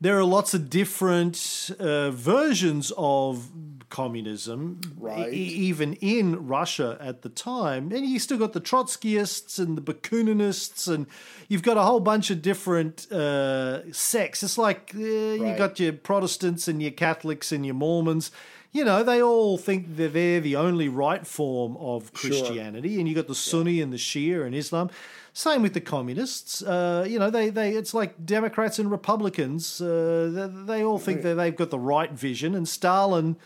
there 0.00 0.18
are 0.18 0.24
lots 0.24 0.52
of 0.54 0.68
different 0.68 1.70
uh, 1.80 2.10
versions 2.10 2.92
of 2.98 3.48
communism, 3.88 4.80
Right. 4.98 5.32
e- 5.32 5.36
even 5.36 5.94
in 5.94 6.46
Russia 6.46 6.96
at 7.00 7.22
the 7.22 7.28
time. 7.28 7.92
And 7.92 8.06
you 8.06 8.18
still 8.18 8.38
got 8.38 8.52
the 8.52 8.60
Trotskyists 8.60 9.58
and 9.58 9.76
the 9.76 9.82
Bakuninists, 9.82 10.88
and 10.92 11.06
you've 11.48 11.62
got 11.62 11.76
a 11.76 11.82
whole 11.82 12.00
bunch 12.00 12.30
of 12.30 12.42
different 12.42 13.10
uh, 13.12 13.90
sects. 13.92 14.42
It's 14.42 14.58
like 14.58 14.92
uh, 14.94 14.98
you 14.98 15.42
Right. 15.44 15.58
got 15.58 15.78
your 15.80 15.92
Protestants 15.92 16.68
and 16.68 16.82
your 16.82 16.92
Catholics 16.92 17.52
and 17.52 17.64
your 17.64 17.74
Mormons. 17.74 18.30
You 18.72 18.84
know, 18.84 19.02
they 19.02 19.22
all 19.22 19.56
think 19.56 19.96
that 19.96 20.12
they're 20.12 20.40
the 20.40 20.56
only 20.56 20.88
right 20.88 21.26
form 21.26 21.76
of 21.78 22.10
Sure. 22.14 22.30
Christianity, 22.30 22.98
and 22.98 23.08
you 23.08 23.14
got 23.14 23.26
the 23.28 23.34
Sunni 23.34 23.80
and 23.80 23.92
the 23.92 23.96
Shia 23.96 24.44
and 24.44 24.54
Islam. 24.54 24.90
Same 25.32 25.62
with 25.62 25.74
the 25.74 25.80
communists. 25.80 26.62
Uh, 26.62 27.06
you 27.08 27.18
know, 27.18 27.30
they, 27.30 27.50
they 27.50 27.70
it's 27.76 27.92
like 27.94 28.24
Democrats 28.26 28.78
and 28.78 28.90
Republicans. 28.90 29.80
Uh, 29.80 30.30
they, 30.32 30.74
they 30.78 30.84
all 30.84 30.98
think 30.98 31.22
that 31.22 31.34
they've 31.36 31.54
got 31.56 31.70
the 31.70 31.78
right 31.78 32.12
vision, 32.12 32.54
and 32.54 32.66
Stalin 32.68 33.36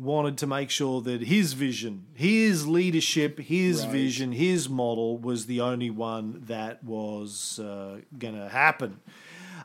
wanted 0.00 0.38
to 0.38 0.46
make 0.46 0.70
sure 0.70 1.00
that 1.02 1.22
his 1.22 1.52
vision, 1.52 2.06
his 2.14 2.66
leadership, 2.66 3.38
his 3.38 3.82
Right. 3.82 3.92
vision, 3.92 4.32
his 4.32 4.68
model 4.68 5.18
was 5.18 5.46
the 5.46 5.60
only 5.60 5.90
one 5.90 6.42
that 6.46 6.82
was 6.82 7.58
uh, 7.58 8.00
going 8.18 8.34
to 8.34 8.48
happen. 8.48 9.00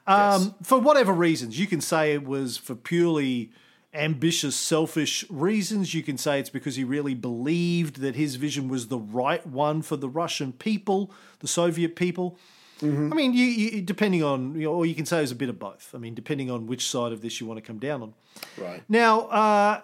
Um, 0.07 0.53
For 0.61 0.77
whatever 0.79 1.13
reasons, 1.13 1.57
you 1.59 1.67
can 1.67 1.81
say 1.81 2.13
it 2.13 2.25
was 2.25 2.57
for 2.57 2.75
purely 2.75 3.51
ambitious, 3.93 4.55
selfish 4.55 5.25
reasons. 5.29 5.93
You 5.93 6.03
can 6.03 6.17
say 6.17 6.39
it's 6.39 6.49
because 6.49 6.75
he 6.75 6.83
really 6.83 7.15
believed 7.15 8.01
that 8.01 8.15
his 8.15 8.35
vision 8.35 8.67
was 8.67 8.87
the 8.89 8.99
right 8.99 9.45
one 9.47 9.81
for 9.81 9.95
the 9.95 10.09
Russian 10.09 10.51
people, 10.51 11.11
the 11.39 11.47
Soviet 11.47 11.95
people. 11.95 12.37
I 12.81 12.85
mean, 12.87 13.33
you, 13.33 13.45
you 13.45 13.81
depending 13.81 14.21
on, 14.21 14.53
you 14.55 14.63
know, 14.65 14.73
or 14.73 14.85
you 14.85 14.95
can 14.95 15.05
say 15.05 15.19
it 15.19 15.21
was 15.21 15.31
a 15.31 15.35
bit 15.35 15.47
of 15.47 15.57
both. 15.57 15.91
I 15.95 15.97
mean, 15.97 16.13
depending 16.13 16.51
on 16.51 16.67
which 16.67 16.85
side 16.89 17.13
of 17.13 17.21
this 17.21 17.39
you 17.39 17.47
want 17.47 17.57
to 17.57 17.61
come 17.65 17.79
down 17.79 18.01
on. 18.01 18.13
Right. 18.57 18.83
Now, 18.89 19.21
uh, 19.27 19.81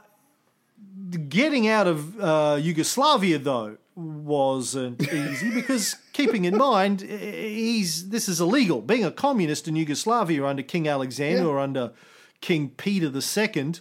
getting 1.29 1.67
out 1.67 1.87
of 1.87 2.19
uh, 2.19 2.57
Yugoslavia 2.61 3.37
though 3.39 3.77
wasn't 3.95 5.01
easy 5.13 5.49
because 5.53 5.95
keeping 6.13 6.45
in 6.45 6.57
mind 6.57 7.01
he's 7.01 8.09
this 8.09 8.29
is 8.29 8.39
illegal. 8.39 8.81
Being 8.81 9.03
a 9.05 9.11
communist 9.11 9.67
in 9.67 9.75
Yugoslavia 9.75 10.45
under 10.45 10.63
King 10.63 10.87
Alexander 10.87 11.43
Yeah. 11.43 11.47
or 11.47 11.59
under 11.59 11.91
King 12.39 12.69
Peter 12.69 13.07
II 13.07 13.73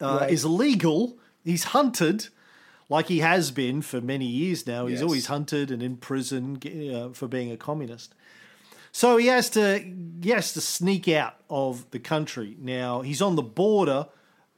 uh, 0.00 0.18
Right. 0.20 0.30
is 0.30 0.44
illegal. 0.44 1.18
He's 1.44 1.64
hunted. 1.64 2.28
Like 2.88 3.06
he 3.08 3.18
has 3.20 3.50
been 3.50 3.82
for 3.82 4.00
many 4.00 4.26
years 4.26 4.66
now. 4.66 4.86
He's 4.86 5.00
Yes. 5.00 5.02
always 5.02 5.26
hunted 5.26 5.70
and 5.70 5.82
in 5.82 5.96
prison 5.96 6.58
uh, 6.94 7.08
for 7.12 7.26
being 7.28 7.50
a 7.50 7.56
communist. 7.56 8.14
So 8.92 9.16
he 9.16 9.26
has 9.26 9.50
to 9.50 9.78
he 10.22 10.30
has 10.30 10.52
to 10.54 10.60
sneak 10.60 11.06
out 11.08 11.34
of 11.48 11.90
the 11.90 11.98
country. 11.98 12.56
Now 12.60 13.02
he's 13.02 13.20
on 13.22 13.36
the 13.36 13.42
border. 13.42 14.06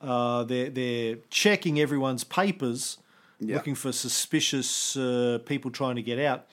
Uh, 0.01 0.45
they're 0.45 0.71
they're 0.71 1.17
checking 1.31 1.81
everyone's 1.81 2.25
papers, 2.25 2.99
looking 3.41 3.75
for 3.75 3.93
suspicious 3.93 4.97
uh, 4.97 5.39
people 5.45 5.71
trying 5.71 5.97
to 5.97 6.03
get 6.03 6.19
out. 6.19 6.47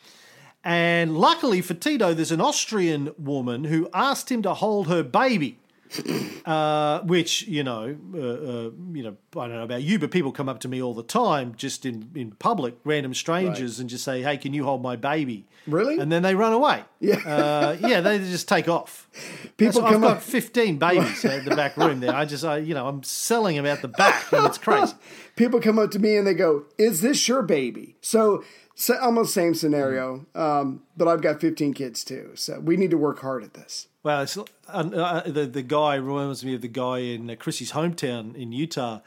And 0.64 1.16
luckily 1.16 1.62
for 1.62 1.76
Tito, 1.76 2.14
there's 2.14 2.32
an 2.32 2.42
Austrian 2.42 3.12
woman 3.20 3.66
who 3.66 3.88
asked 3.94 4.32
him 4.32 4.42
to 4.42 4.54
hold 4.56 4.88
her 4.88 5.04
baby. 5.04 5.60
Uh, 6.46 7.02
which 7.02 7.48
you 7.48 7.64
know, 7.64 7.98
uh, 8.14 8.20
uh, 8.20 8.70
you 8.94 9.02
know, 9.02 9.18
I 9.36 9.48
don't 9.48 9.56
know 9.56 9.64
about 9.64 9.82
you, 9.82 9.98
but 9.98 10.12
people 10.12 10.32
come 10.32 10.48
up 10.48 10.60
to 10.60 10.68
me 10.68 10.80
all 10.80 10.94
the 10.94 11.02
time, 11.02 11.56
just 11.56 11.88
in, 11.88 12.12
in 12.14 12.34
public, 12.34 12.76
random 12.84 13.16
strangers, 13.16 13.80
and 13.80 13.90
just 13.90 14.04
say, 14.04 14.22
"Hey, 14.22 14.38
can 14.38 14.54
you 14.54 14.64
hold 14.64 14.84
my 14.84 14.96
baby?" 14.96 15.48
Really? 15.66 15.98
And 15.98 16.12
then 16.12 16.22
they 16.22 16.36
run 16.36 16.54
away. 16.54 16.84
Yeah. 17.00 17.16
uh, 17.26 17.78
yeah, 17.80 18.02
they 18.02 18.20
just 18.20 18.48
take 18.48 18.68
off. 18.70 19.10
People 19.58 19.82
That's- 19.82 19.94
come 19.94 20.04
I've 20.04 20.16
got 20.16 20.22
15 20.24 20.78
babies 20.78 21.26
in 21.26 21.46
the 21.46 21.56
back 21.56 21.78
room 21.78 22.00
there. 22.00 22.14
I 22.14 22.26
just, 22.26 22.46
I, 22.46 22.58
you 22.58 22.76
know, 22.76 22.88
I'm 22.88 23.02
selling 23.02 23.56
them 23.56 23.66
out 23.66 23.82
the 23.82 23.88
back, 23.88 24.32
and 24.32 24.46
it's 24.46 24.60
crazy. 24.60 24.94
People 25.36 25.60
come 25.60 25.80
up 25.80 25.90
to 25.92 26.00
me 26.00 26.16
and 26.16 26.28
they 26.28 26.36
go, 26.36 26.66
"Is 26.78 27.02
this 27.02 27.28
your 27.28 27.42
baby?" 27.42 27.96
So, 28.02 28.44
so 28.76 29.00
almost 29.00 29.34
same 29.34 29.56
scenario. 29.56 30.28
Um, 30.36 30.84
but 30.96 31.08
I've 31.08 31.22
got 31.24 31.42
15 31.42 31.74
kids 31.74 32.04
too, 32.04 32.34
so 32.36 32.60
we 32.60 32.78
need 32.78 32.92
to 32.92 32.98
work 32.98 33.22
hard 33.22 33.44
at 33.44 33.56
this. 33.56 33.88
Well, 34.06 34.22
it's, 34.22 34.38
uh, 34.38 34.44
uh, 34.70 35.22
the 35.28 35.48
the 35.48 35.64
guy 35.64 35.96
reminds 35.96 36.46
me 36.46 36.54
of 36.54 36.62
the 36.62 36.68
guy 36.68 37.00
in 37.00 37.28
uh, 37.28 37.36
Chrissy's 37.40 37.72
hometown 37.72 38.36
in 38.36 38.52
Utah. 38.52 39.00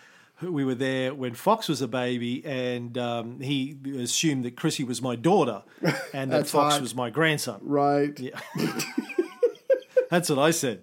We 0.43 0.65
were 0.65 0.75
there 0.75 1.15
when 1.15 1.35
Fox 1.35 1.69
was 1.69 1.81
a 1.81 1.87
baby, 1.87 2.45
and 2.45 2.99
um, 2.99 3.39
he 3.39 3.77
assumed 3.97 4.45
that 4.45 4.57
Chrissy 4.57 4.83
was 4.83 5.01
my 5.01 5.15
daughter, 5.15 5.63
and 6.13 6.33
that 6.33 6.49
Fox 6.49 6.81
was 6.81 6.97
my 6.97 7.11
grandson. 7.11 7.61
Right. 7.63 8.19
Yeah, 8.19 8.41
that's 10.11 10.31
what 10.31 10.41
I 10.41 10.51
said. 10.51 10.83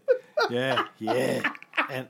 Yeah, 0.50 0.86
yeah, 0.98 1.52
and 1.90 2.08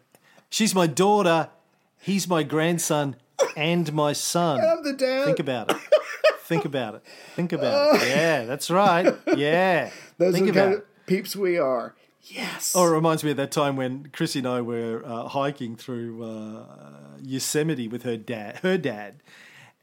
she's 0.52 0.76
my 0.76 0.86
daughter. 0.86 1.50
He's 1.98 2.28
my 2.28 2.44
grandson 2.44 3.16
and 3.58 3.92
my 3.94 4.14
son. 4.14 4.62
I'm 4.62 4.84
the 4.84 4.94
dad. 4.94 5.26
Think 5.26 5.40
about 5.40 5.72
it. 5.72 5.78
Think 6.42 6.66
about 6.66 6.94
it. 6.94 7.04
Think 7.36 7.52
about 7.52 7.96
it. 7.96 8.08
Yeah, 8.08 8.46
that's 8.46 8.70
right. 8.70 9.12
Yeah. 9.36 9.90
Those 10.20 10.36
Think 10.36 10.50
about 10.50 10.74
it. 10.74 10.88
Peeps 11.06 11.36
we 11.36 11.58
are. 11.58 11.96
Yes. 12.22 12.74
Oh, 12.76 12.88
it 12.88 12.96
reminds 12.96 13.24
me 13.24 13.32
of 13.32 13.38
that 13.38 13.52
time 13.52 13.76
when 13.76 14.10
Chrissy 14.12 14.40
and 14.40 14.48
I 14.48 14.62
were 14.62 15.04
uh, 15.06 15.28
hiking 15.28 15.76
through 15.76 16.24
uh, 16.24 16.66
Yosemite 17.22 17.88
with 17.88 18.04
her 18.04 18.18
dad, 18.18 18.58
her 18.58 18.78
dad, 18.78 19.22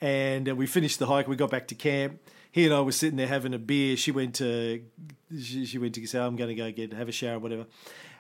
and 0.01 0.49
uh, 0.49 0.57
we 0.57 0.67
finished 0.67 0.99
the 0.99 1.07
hike. 1.07 1.29
We 1.29 1.37
got 1.37 1.51
back 1.51 1.69
to 1.69 1.77
camp. 1.77 2.19
He 2.51 2.65
and 2.65 2.75
I 2.75 2.81
were 2.81 2.93
sitting 2.93 3.17
there 3.17 3.29
having 3.29 3.55
a 3.55 3.59
beer. 3.59 3.97
She 3.97 4.11
went 4.11 4.35
to 4.37 4.83
she, 5.41 5.65
she 5.65 5.79
went 5.79 5.95
to 5.95 6.07
say, 6.07 6.19
"I'm 6.19 6.35
going 6.35 6.49
to 6.49 6.57
go 6.57 6.71
get 6.73 6.93
have 6.93 7.09
a 7.09 7.13
shower, 7.13 7.39
whatever." 7.39 7.67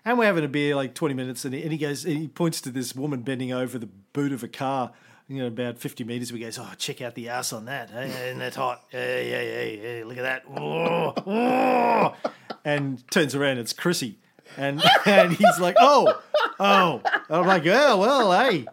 And 0.04 0.18
we're 0.18 0.24
having 0.24 0.44
a 0.44 0.48
beer 0.48 0.74
like 0.74 0.94
20 0.94 1.14
minutes, 1.14 1.44
and 1.44 1.54
he, 1.54 1.62
and 1.62 1.70
he 1.70 1.78
goes, 1.78 2.04
and 2.04 2.16
he 2.16 2.26
points 2.26 2.60
to 2.62 2.70
this 2.70 2.94
woman 2.94 3.22
bending 3.22 3.52
over 3.52 3.78
the 3.78 3.88
boot 4.12 4.32
of 4.32 4.42
a 4.42 4.48
car. 4.48 4.92
You 5.28 5.38
know, 5.38 5.46
about 5.46 5.78
50 5.78 6.04
meters. 6.04 6.32
We 6.32 6.40
goes, 6.40 6.58
oh, 6.58 6.72
check 6.76 7.00
out 7.00 7.14
the 7.14 7.28
ass 7.28 7.52
on 7.52 7.66
that. 7.66 7.90
Hey, 7.90 8.30
isn't 8.30 8.54
hot? 8.54 8.84
Hey, 8.88 9.30
hey, 9.30 9.50
hey, 9.50 9.76
hey, 9.78 10.04
look 10.04 10.18
at 10.18 10.44
that. 10.44 12.32
And 12.64 13.08
turns 13.10 13.34
around, 13.34 13.58
it's 13.58 13.72
Chrissy. 13.72 14.18
And, 14.56 14.82
and 15.06 15.32
he's 15.32 15.58
like, 15.58 15.76
oh, 15.80 16.20
oh. 16.60 17.00
And 17.04 17.36
I'm 17.36 17.46
like, 17.46 17.66
oh, 17.66 17.98
well, 17.98 18.32
hey. 18.32 18.66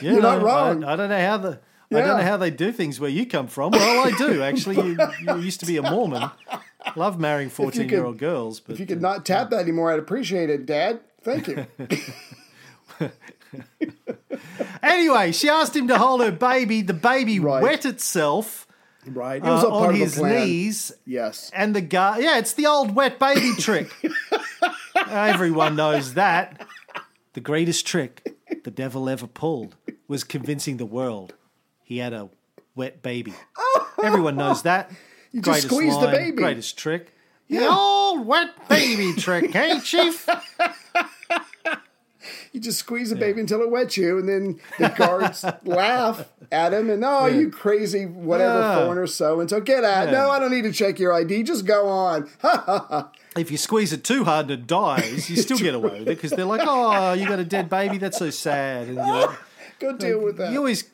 You 0.00 0.12
You're 0.12 0.22
not 0.22 0.42
wrong. 0.42 0.84
I, 0.84 0.92
I 0.92 0.96
don't 0.96 1.08
know 1.08 1.20
how 1.20 1.36
the. 1.38 1.60
I 1.90 2.00
don't 2.00 2.18
know 2.18 2.24
how 2.24 2.38
they 2.38 2.50
do 2.50 2.72
things 2.72 2.98
where 2.98 3.10
you 3.10 3.26
come 3.26 3.48
from. 3.48 3.72
Well, 3.72 4.06
I 4.06 4.16
do 4.16 4.42
actually. 4.42 4.76
You, 4.76 4.96
you 5.20 5.36
used 5.40 5.60
to 5.60 5.66
be 5.66 5.76
a 5.76 5.82
Mormon. 5.82 6.30
Love 6.96 7.20
marrying 7.20 7.48
If 7.48 7.58
you 7.58 7.64
could- 7.66 7.74
fourteen-year-old 7.74 8.18
girls, 8.18 8.60
but 8.60 8.72
if 8.72 8.80
you 8.80 8.86
could 8.86 8.98
uh, 8.98 9.08
not 9.08 9.26
tap 9.26 9.50
that 9.50 9.60
anymore, 9.60 9.92
I'd 9.92 9.98
appreciate 9.98 10.48
it, 10.48 10.64
Dad. 10.64 11.00
Thank 11.22 11.48
you. 11.48 11.66
anyway, 14.82 15.32
she 15.32 15.48
asked 15.48 15.76
him 15.76 15.88
to 15.88 15.98
hold 15.98 16.22
her 16.22 16.32
baby. 16.32 16.82
The 16.82 16.94
baby 16.94 17.38
wet 17.38 17.84
itself. 17.84 18.66
Right. 19.06 19.42
It 19.42 19.48
was 19.48 19.64
uh, 19.64 19.72
on 19.72 19.88
of 19.88 19.92
the 19.94 19.98
his 19.98 20.20
knees. 20.20 20.92
Yes. 21.04 21.50
And 21.54 21.74
the 21.74 21.80
guy, 21.80 22.18
yeah, 22.18 22.38
it's 22.38 22.54
the 22.54 22.66
old 22.66 22.94
wet 22.94 23.18
baby 23.18 23.52
trick. 23.58 23.90
Everyone 25.08 25.76
knows 25.76 26.14
that. 26.14 26.66
The 27.32 27.40
greatest 27.40 27.86
trick 27.86 28.36
the 28.64 28.70
devil 28.70 29.08
ever 29.08 29.26
pulled 29.26 29.76
was 30.06 30.22
convincing 30.22 30.76
the 30.76 30.86
world 30.86 31.34
he 31.82 31.98
had 31.98 32.12
a 32.12 32.28
wet 32.74 33.02
baby. 33.02 33.34
Everyone 34.02 34.36
knows 34.36 34.62
that. 34.62 34.90
You 35.32 35.40
just 35.40 35.68
Greatest 35.68 35.68
squeeze 35.68 35.98
the 35.98 36.08
baby. 36.08 36.36
Greatest 36.36 36.78
trick. 36.78 37.12
The 37.48 37.66
old 37.66 38.26
wet 38.26 38.68
baby 38.68 39.14
trick, 39.14 39.50
hey, 39.52 39.80
Chief? 39.80 40.26
You 42.52 42.60
just 42.60 42.78
squeeze 42.78 43.10
the 43.10 43.16
baby 43.16 43.40
until 43.40 43.62
it 43.62 43.70
wets 43.70 43.96
you, 43.96 44.18
and 44.18 44.28
then 44.28 44.60
the 44.78 44.88
guards 44.88 45.44
laugh 45.64 46.28
at 46.50 46.72
him 46.74 46.90
and 46.90 47.04
oh, 47.04 47.26
Yeah. 47.26 47.38
you 47.38 47.50
crazy 47.50 48.06
whatever 48.06 48.58
Yeah. 48.60 48.84
foreigner 48.84 49.06
so 49.06 49.40
and 49.40 49.48
so. 49.48 49.60
Get 49.60 49.84
out! 49.84 50.06
Yeah. 50.06 50.12
No, 50.12 50.30
I 50.30 50.38
don't 50.38 50.50
need 50.50 50.62
to 50.64 50.72
check 50.72 50.98
your 50.98 51.12
ID. 51.12 51.42
Just 51.44 51.64
go 51.66 51.88
on. 51.88 52.28
If 53.34 53.50
you 53.50 53.56
squeeze 53.56 53.94
it 53.94 54.04
too 54.04 54.24
hard 54.24 54.50
and 54.50 54.60
it 54.60 54.66
dies, 54.66 55.30
you 55.30 55.36
still 55.36 55.56
get 55.68 55.74
away 55.74 56.00
with 56.00 56.02
it 56.08 56.16
because 56.16 56.32
they're 56.32 56.44
like, 56.44 56.60
oh, 56.64 57.14
you 57.14 57.26
got 57.26 57.38
a 57.38 57.44
dead 57.46 57.70
baby? 57.70 57.96
That's 57.96 58.18
so 58.18 58.28
sad. 58.28 58.88
And 58.88 58.96
you're 58.96 59.06
like, 59.26 59.38
Go 59.78 59.96
deal 59.96 60.20
with 60.22 60.36
that. 60.36 60.52
You 60.52 60.58
always, 60.58 60.84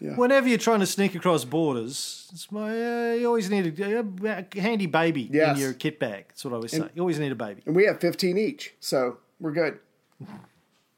Yeah. 0.00 0.16
whenever 0.16 0.48
you're 0.48 0.58
trying 0.58 0.80
to 0.80 0.86
sneak 0.86 1.14
across 1.14 1.44
borders, 1.44 2.28
it's 2.32 2.50
my, 2.50 2.68
uh, 2.68 3.12
you 3.14 3.26
always 3.28 3.48
need 3.48 3.78
a, 3.78 4.04
a 4.26 4.60
handy 4.60 4.86
baby 4.86 5.30
Yes. 5.32 5.54
in 5.56 5.62
your 5.62 5.72
kit 5.72 6.00
bag. 6.00 6.24
That's 6.28 6.44
what 6.44 6.50
I 6.52 6.56
always 6.56 6.72
say. 6.72 6.78
And- 6.78 6.90
you 6.96 7.00
always 7.02 7.20
need 7.20 7.30
a 7.30 7.36
baby. 7.36 7.62
And 7.64 7.76
we 7.76 7.84
have 7.86 8.00
15 8.00 8.36
each, 8.38 8.74
so 8.80 9.18
we're 9.38 9.52
good. 9.52 9.78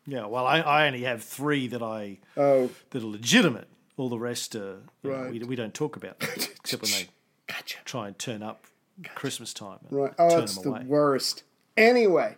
Yeah, 0.07 0.27
well, 0.27 0.47
I, 0.47 0.61
I 0.61 0.87
only 0.87 1.03
have 1.03 1.23
three 1.25 1.67
that 1.69 1.83
I 1.83 2.19
Oh. 2.37 2.71
that 2.91 3.03
are 3.03 3.07
legitimate. 3.07 3.69
All 3.97 4.09
the 4.09 4.19
rest, 4.19 4.55
uh, 4.55 4.75
you 5.03 5.11
know, 5.11 5.29
we, 5.33 5.39
we 5.41 5.57
don't 5.57 5.73
talk 5.75 5.97
about 5.97 6.21
them, 6.21 6.29
except 6.37 6.83
when 6.83 6.93
they 6.93 7.09
try 7.87 8.07
and 8.09 8.19
turn 8.19 8.43
up 8.43 8.65
Christmas 9.15 9.55
time. 9.55 9.79
And 9.89 9.99
Right. 9.99 10.13
Oh, 10.19 10.29
turn 10.31 10.43
it's 10.43 10.59
the 10.59 10.69
away. 10.69 10.85
Worst. 10.87 11.45
Anyway. 11.79 12.37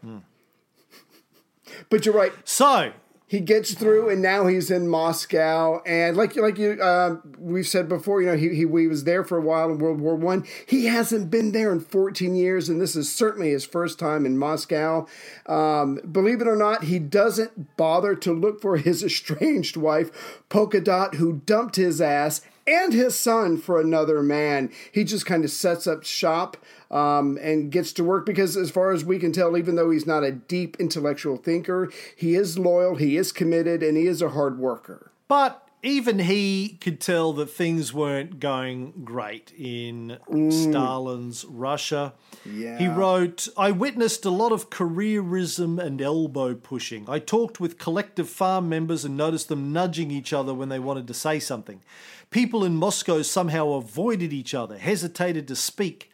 But 1.90 2.06
you're 2.06 2.14
right. 2.14 2.32
So 2.44 2.92
he 3.28 3.40
gets 3.40 3.74
through, 3.74 4.08
and 4.08 4.22
now 4.22 4.46
he's 4.46 4.70
in 4.70 4.88
Moscow. 4.88 5.82
And 5.84 6.16
like 6.16 6.34
like 6.34 6.58
you, 6.58 6.72
uh, 6.82 7.16
we've 7.38 7.66
said 7.66 7.86
before, 7.86 8.22
you 8.22 8.28
know, 8.28 8.36
he, 8.36 8.48
he 8.48 8.66
he 8.66 8.86
was 8.86 9.04
there 9.04 9.22
for 9.22 9.36
a 9.36 9.42
while 9.42 9.70
in 9.70 9.78
World 9.78 10.00
War 10.00 10.16
One. 10.16 10.46
He 10.66 10.86
hasn't 10.86 11.30
been 11.30 11.52
there 11.52 11.70
in 11.70 11.80
14 11.80 12.34
years, 12.34 12.70
and 12.70 12.80
this 12.80 12.96
is 12.96 13.14
certainly 13.14 13.50
his 13.50 13.66
first 13.66 13.98
time 13.98 14.24
in 14.24 14.38
Moscow. 14.38 15.06
Um, 15.44 16.00
believe 16.10 16.40
it 16.40 16.48
or 16.48 16.56
not, 16.56 16.84
he 16.84 16.98
doesn't 16.98 17.76
bother 17.76 18.14
to 18.14 18.32
look 18.32 18.62
for 18.62 18.78
his 18.78 19.04
estranged 19.04 19.76
wife, 19.76 20.42
Polka 20.48 20.80
Dot, 20.80 21.16
who 21.16 21.42
dumped 21.44 21.76
his 21.76 22.00
ass 22.00 22.40
and 22.68 22.92
his 22.92 23.16
son 23.16 23.56
for 23.56 23.80
another 23.80 24.22
man. 24.22 24.70
He 24.92 25.04
just 25.04 25.26
kind 25.26 25.44
of 25.44 25.50
sets 25.50 25.86
up 25.86 26.04
shop 26.04 26.56
um, 26.90 27.38
and 27.40 27.72
gets 27.72 27.92
to 27.94 28.04
work 28.04 28.26
because, 28.26 28.56
as 28.56 28.70
far 28.70 28.92
as 28.92 29.04
we 29.04 29.18
can 29.18 29.32
tell, 29.32 29.56
even 29.56 29.76
though 29.76 29.90
he's 29.90 30.06
not 30.06 30.24
a 30.24 30.32
deep 30.32 30.76
intellectual 30.78 31.36
thinker, 31.36 31.90
he 32.14 32.34
is 32.34 32.58
loyal, 32.58 32.96
he 32.96 33.16
is 33.16 33.32
committed, 33.32 33.82
and 33.82 33.96
he 33.96 34.06
is 34.06 34.20
a 34.22 34.30
hard 34.30 34.58
worker. 34.58 35.10
But 35.28 35.68
even 35.82 36.18
he 36.18 36.76
could 36.80 37.00
tell 37.00 37.32
that 37.34 37.50
things 37.50 37.94
weren't 37.94 38.40
going 38.40 39.04
great 39.04 39.52
in 39.56 40.18
Stalin's 40.50 41.44
Russia. 41.44 42.14
Yeah. 42.44 42.78
He 42.78 42.88
wrote, 42.88 43.46
I 43.56 43.70
witnessed 43.70 44.24
a 44.24 44.30
lot 44.30 44.50
of 44.50 44.70
careerism 44.70 45.80
and 45.80 46.02
elbow 46.02 46.54
pushing. 46.54 47.08
I 47.08 47.20
talked 47.20 47.60
with 47.60 47.78
collective 47.78 48.28
farm 48.28 48.68
members 48.68 49.04
and 49.04 49.16
noticed 49.16 49.48
them 49.48 49.72
nudging 49.72 50.10
each 50.10 50.32
other 50.32 50.52
when 50.52 50.68
they 50.68 50.80
wanted 50.80 51.06
to 51.06 51.14
say 51.14 51.38
something. 51.38 51.80
People 52.30 52.62
in 52.62 52.76
Moscow 52.76 53.22
somehow 53.22 53.72
avoided 53.72 54.34
each 54.34 54.52
other, 54.54 54.76
hesitated 54.76 55.48
to 55.48 55.56
speak. 55.56 56.10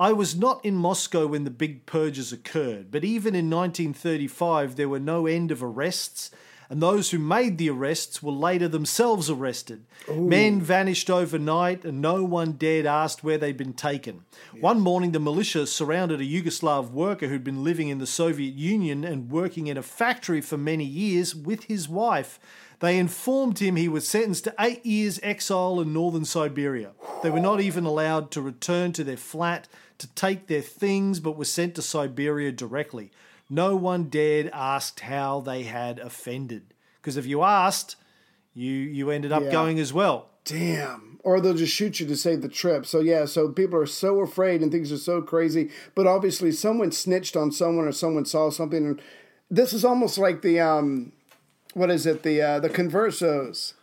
I 0.00 0.12
was 0.12 0.34
not 0.34 0.64
in 0.64 0.76
Moscow 0.76 1.26
when 1.26 1.44
the 1.44 1.50
big 1.50 1.84
purges 1.84 2.32
occurred, 2.32 2.90
but 2.90 3.04
even 3.04 3.34
in 3.34 3.50
1935 3.50 4.76
there 4.76 4.88
were 4.88 5.00
no 5.00 5.26
end 5.26 5.50
of 5.50 5.62
arrests, 5.62 6.30
and 6.70 6.80
those 6.80 7.10
who 7.10 7.18
made 7.18 7.58
the 7.58 7.70
arrests 7.70 8.22
were 8.22 8.32
later 8.32 8.68
themselves 8.68 9.28
arrested. 9.28 9.84
Men 10.08 10.60
vanished 10.60 11.10
overnight, 11.10 11.84
and 11.84 12.00
no 12.00 12.24
one 12.24 12.52
dared 12.52 12.86
ask 12.86 13.20
where 13.20 13.38
they'd 13.38 13.56
been 13.56 13.72
taken. 13.72 14.24
One 14.60 14.80
morning, 14.80 15.12
the 15.12 15.18
militia 15.18 15.66
surrounded 15.66 16.20
a 16.20 16.24
Yugoslav 16.24 16.90
worker 16.90 17.28
who'd 17.28 17.44
been 17.44 17.64
living 17.64 17.88
in 17.88 17.98
the 17.98 18.06
Soviet 18.06 18.54
Union 18.54 19.02
and 19.02 19.30
working 19.30 19.66
in 19.66 19.76
a 19.76 19.82
factory 19.82 20.40
for 20.40 20.58
many 20.58 20.84
years 20.84 21.34
with 21.34 21.64
his 21.64 21.88
wife. 21.88 22.38
They 22.80 22.98
informed 22.98 23.58
him 23.58 23.74
he 23.76 23.88
was 23.88 24.06
sentenced 24.06 24.44
to 24.44 24.54
eight 24.60 24.86
years 24.86 25.18
exile 25.22 25.80
in 25.80 25.92
northern 25.92 26.24
Siberia. 26.24 26.92
They 27.22 27.30
were 27.30 27.40
not 27.40 27.60
even 27.60 27.84
allowed 27.84 28.30
to 28.32 28.40
return 28.40 28.92
to 28.92 29.04
their 29.04 29.16
flat 29.16 29.66
to 29.98 30.06
take 30.14 30.46
their 30.46 30.62
things, 30.62 31.18
but 31.18 31.36
were 31.36 31.44
sent 31.44 31.74
to 31.74 31.82
Siberia 31.82 32.52
directly. 32.52 33.10
No 33.50 33.74
one 33.74 34.04
dared 34.04 34.48
ask 34.52 35.00
how 35.00 35.40
they 35.40 35.64
had 35.64 35.98
offended, 35.98 36.74
because 37.00 37.16
if 37.16 37.26
you 37.26 37.42
asked, 37.42 37.96
you 38.54 38.70
you 38.72 39.10
ended 39.10 39.32
up 39.32 39.42
Yeah. 39.44 39.50
going 39.50 39.80
as 39.80 39.92
well. 39.92 40.28
Damn. 40.44 41.18
Or 41.24 41.40
they'll 41.40 41.54
just 41.54 41.74
shoot 41.74 41.98
you 42.00 42.06
to 42.06 42.16
save 42.16 42.42
the 42.42 42.48
trip. 42.48 42.86
So, 42.86 43.00
yeah, 43.00 43.24
so 43.26 43.48
people 43.50 43.78
are 43.78 43.86
so 43.86 44.20
afraid 44.20 44.62
and 44.62 44.70
things 44.72 44.90
are 44.92 44.96
so 44.98 45.20
crazy. 45.20 45.70
But 45.94 46.06
obviously, 46.06 46.52
someone 46.52 46.92
snitched 46.92 47.36
on 47.36 47.50
someone 47.52 47.86
or 47.86 47.92
someone 47.92 48.24
saw 48.24 48.50
something. 48.50 48.86
And 48.86 49.02
this 49.50 49.72
is 49.72 49.84
almost 49.84 50.16
like 50.16 50.40
the, 50.42 50.60
um, 50.60 51.12
what 51.74 51.90
is 51.90 52.06
it, 52.06 52.22
the 52.22 52.40
uh, 52.40 52.60
the 52.60 52.68
conversos 52.68 53.74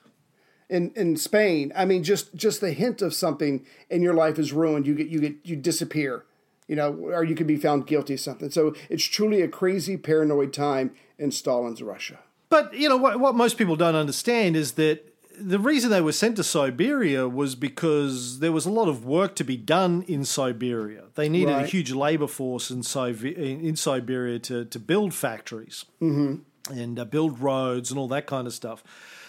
in, 0.69 0.91
in 0.95 1.17
Spain. 1.17 1.71
I 1.75 1.85
mean, 1.85 2.03
just 2.03 2.35
just 2.35 2.61
the 2.61 2.71
hint 2.71 3.01
of 3.01 3.13
something 3.13 3.65
in 3.89 4.01
your 4.01 4.13
life 4.13 4.39
is 4.39 4.53
ruined. 4.53 4.87
You 4.87 4.95
get 4.95 5.07
you 5.07 5.19
get 5.19 5.35
you 5.43 5.55
disappear, 5.55 6.25
you 6.67 6.75
know, 6.75 6.93
or 6.93 7.23
you 7.23 7.35
could 7.35 7.47
be 7.47 7.57
found 7.57 7.87
guilty 7.87 8.15
of 8.15 8.19
something. 8.19 8.49
So 8.49 8.75
it's 8.89 9.03
truly 9.03 9.41
a 9.41 9.47
crazy, 9.47 9.97
paranoid 9.97 10.53
time 10.53 10.91
in 11.17 11.31
Stalin's 11.31 11.81
Russia. 11.81 12.19
But 12.49 12.73
you 12.73 12.89
know 12.89 12.97
what? 12.97 13.19
What 13.19 13.35
most 13.35 13.57
people 13.57 13.75
don't 13.75 13.95
understand 13.95 14.55
is 14.55 14.73
that 14.73 15.11
the 15.39 15.59
reason 15.59 15.89
they 15.89 16.01
were 16.01 16.11
sent 16.11 16.37
to 16.37 16.43
Siberia 16.43 17.27
was 17.27 17.55
because 17.55 18.39
there 18.39 18.51
was 18.51 18.65
a 18.65 18.71
lot 18.71 18.87
of 18.87 19.05
work 19.05 19.35
to 19.35 19.43
be 19.43 19.57
done 19.57 20.03
in 20.07 20.23
Siberia. 20.23 21.05
They 21.15 21.27
needed 21.29 21.53
a 21.53 21.65
huge 21.65 21.91
labor 21.91 22.27
force 22.27 22.71
in, 22.71 22.81
Sibe- 22.81 23.35
in 23.35 23.75
Siberia 23.75 24.39
to, 24.39 24.63
to 24.65 24.79
build 24.79 25.13
factories 25.13 25.85
Mm-hmm. 26.01 26.43
And 26.69 26.99
uh, 26.99 27.05
build 27.05 27.39
roads 27.39 27.91
and 27.91 27.99
all 27.99 28.07
that 28.09 28.25
kind 28.27 28.47
of 28.47 28.53
stuff. 28.53 28.83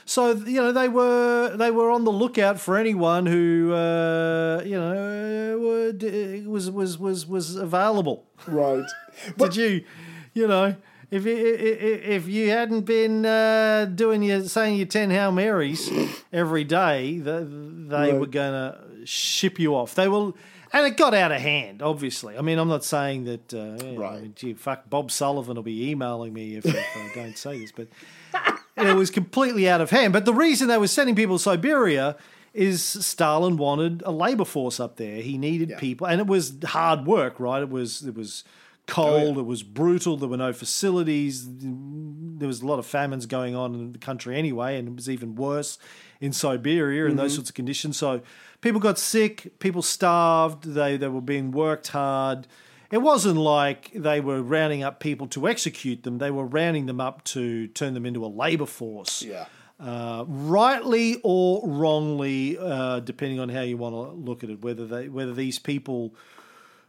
So 0.04 0.30
you 0.32 0.60
know 0.62 0.70
they 0.72 0.88
were 0.88 1.56
they 1.56 1.70
were 1.72 1.90
on 1.90 2.04
the 2.04 2.12
lookout 2.12 2.60
for 2.60 2.76
anyone 2.76 3.26
who 3.26 3.72
uh, 3.74 4.62
you 4.64 4.78
know 4.78 5.58
would, 5.60 6.04
uh, 6.04 6.48
was 6.48 6.70
was 6.70 6.96
was 6.98 7.26
was 7.26 7.56
available. 7.56 8.24
Right. 8.46 8.84
Did 9.36 9.56
you, 9.56 9.84
you 10.34 10.46
know, 10.46 10.76
if 11.10 11.24
you, 11.26 11.36
if 11.36 12.02
if 12.22 12.28
you 12.28 12.50
hadn't 12.50 12.82
been 12.82 13.26
uh, 13.26 13.86
doing 13.92 14.22
your 14.22 14.44
saying 14.44 14.76
your 14.76 14.86
ten 14.86 15.10
hail 15.10 15.32
marys 15.32 15.90
every 16.32 16.62
day, 16.64 17.18
they, 17.18 17.44
they 17.44 18.12
Right. 18.12 18.20
were 18.20 18.26
going 18.26 18.52
to 18.52 19.06
ship 19.06 19.58
you 19.58 19.74
off. 19.74 19.94
They 19.96 20.06
will. 20.08 20.36
And 20.72 20.86
it 20.86 20.96
got 20.96 21.14
out 21.14 21.32
of 21.32 21.40
hand, 21.40 21.82
obviously. 21.82 22.36
I 22.36 22.42
mean, 22.42 22.58
I'm 22.58 22.68
not 22.68 22.84
saying 22.84 23.24
that, 23.24 23.54
uh, 23.54 23.76
know, 23.76 24.04
I 24.04 24.20
mean, 24.20 24.32
gee, 24.34 24.54
fuck, 24.54 24.88
Bob 24.90 25.10
Sullivan 25.10 25.56
will 25.56 25.62
be 25.62 25.90
emailing 25.90 26.32
me 26.32 26.56
if, 26.56 26.66
if 26.66 26.96
I 26.96 27.10
don't 27.14 27.38
say 27.38 27.58
this, 27.58 27.72
but 27.72 27.88
it 28.76 28.96
was 28.96 29.10
completely 29.10 29.68
out 29.68 29.80
of 29.80 29.90
hand. 29.90 30.12
But 30.12 30.24
the 30.24 30.34
reason 30.34 30.68
they 30.68 30.78
were 30.78 30.88
sending 30.88 31.14
people 31.14 31.38
to 31.38 31.42
Siberia 31.42 32.16
is 32.52 32.82
Stalin 32.82 33.58
wanted 33.58 34.02
a 34.06 34.10
labor 34.10 34.44
force 34.44 34.80
up 34.80 34.96
there. 34.96 35.20
He 35.20 35.36
needed 35.36 35.76
people, 35.78 36.06
and 36.06 36.20
it 36.20 36.26
was 36.26 36.54
hard 36.64 37.06
work, 37.06 37.38
right? 37.38 37.62
It 37.62 37.68
was 37.68 38.02
it 38.02 38.14
was 38.14 38.44
cold, 38.86 39.36
it 39.36 39.42
was 39.42 39.62
brutal. 39.62 40.16
There 40.16 40.28
were 40.28 40.38
no 40.38 40.54
facilities. 40.54 41.46
There 41.46 42.48
was 42.48 42.62
a 42.62 42.66
lot 42.66 42.78
of 42.78 42.86
famines 42.86 43.26
going 43.26 43.54
on 43.54 43.74
in 43.74 43.92
the 43.92 43.98
country 43.98 44.36
anyway, 44.36 44.78
and 44.78 44.88
it 44.88 44.94
was 44.94 45.10
even 45.10 45.34
worse 45.34 45.78
in 46.20 46.32
Siberia 46.32 47.06
and 47.06 47.18
those 47.18 47.34
sorts 47.34 47.50
of 47.50 47.54
conditions. 47.54 47.98
So 47.98 48.22
people 48.60 48.80
got 48.80 48.98
sick, 48.98 49.58
people 49.58 49.82
starved. 49.82 50.64
They 50.64 50.96
they 50.96 51.08
were 51.08 51.20
being 51.20 51.50
worked 51.50 51.88
hard. 51.88 52.46
It 52.90 52.98
wasn't 52.98 53.38
like 53.38 53.90
they 53.94 54.20
were 54.20 54.42
rounding 54.42 54.82
up 54.82 55.00
people 55.00 55.26
to 55.28 55.48
execute 55.48 56.04
them. 56.04 56.18
They 56.18 56.30
were 56.30 56.46
rounding 56.46 56.86
them 56.86 57.00
up 57.00 57.24
to 57.24 57.66
turn 57.68 57.94
them 57.94 58.06
into 58.06 58.24
a 58.24 58.28
labor 58.28 58.66
force. 58.66 59.22
Yeah. 59.22 59.46
Uh, 59.78 60.24
rightly 60.26 61.20
or 61.22 61.68
wrongly, 61.68 62.56
uh, 62.58 63.00
depending 63.00 63.40
on 63.40 63.48
how 63.50 63.60
you 63.60 63.76
want 63.76 63.94
to 63.94 64.12
look 64.12 64.42
at 64.42 64.50
it, 64.50 64.62
whether 64.62 64.86
they 64.86 65.08
whether 65.08 65.34
these 65.34 65.58
people 65.58 66.14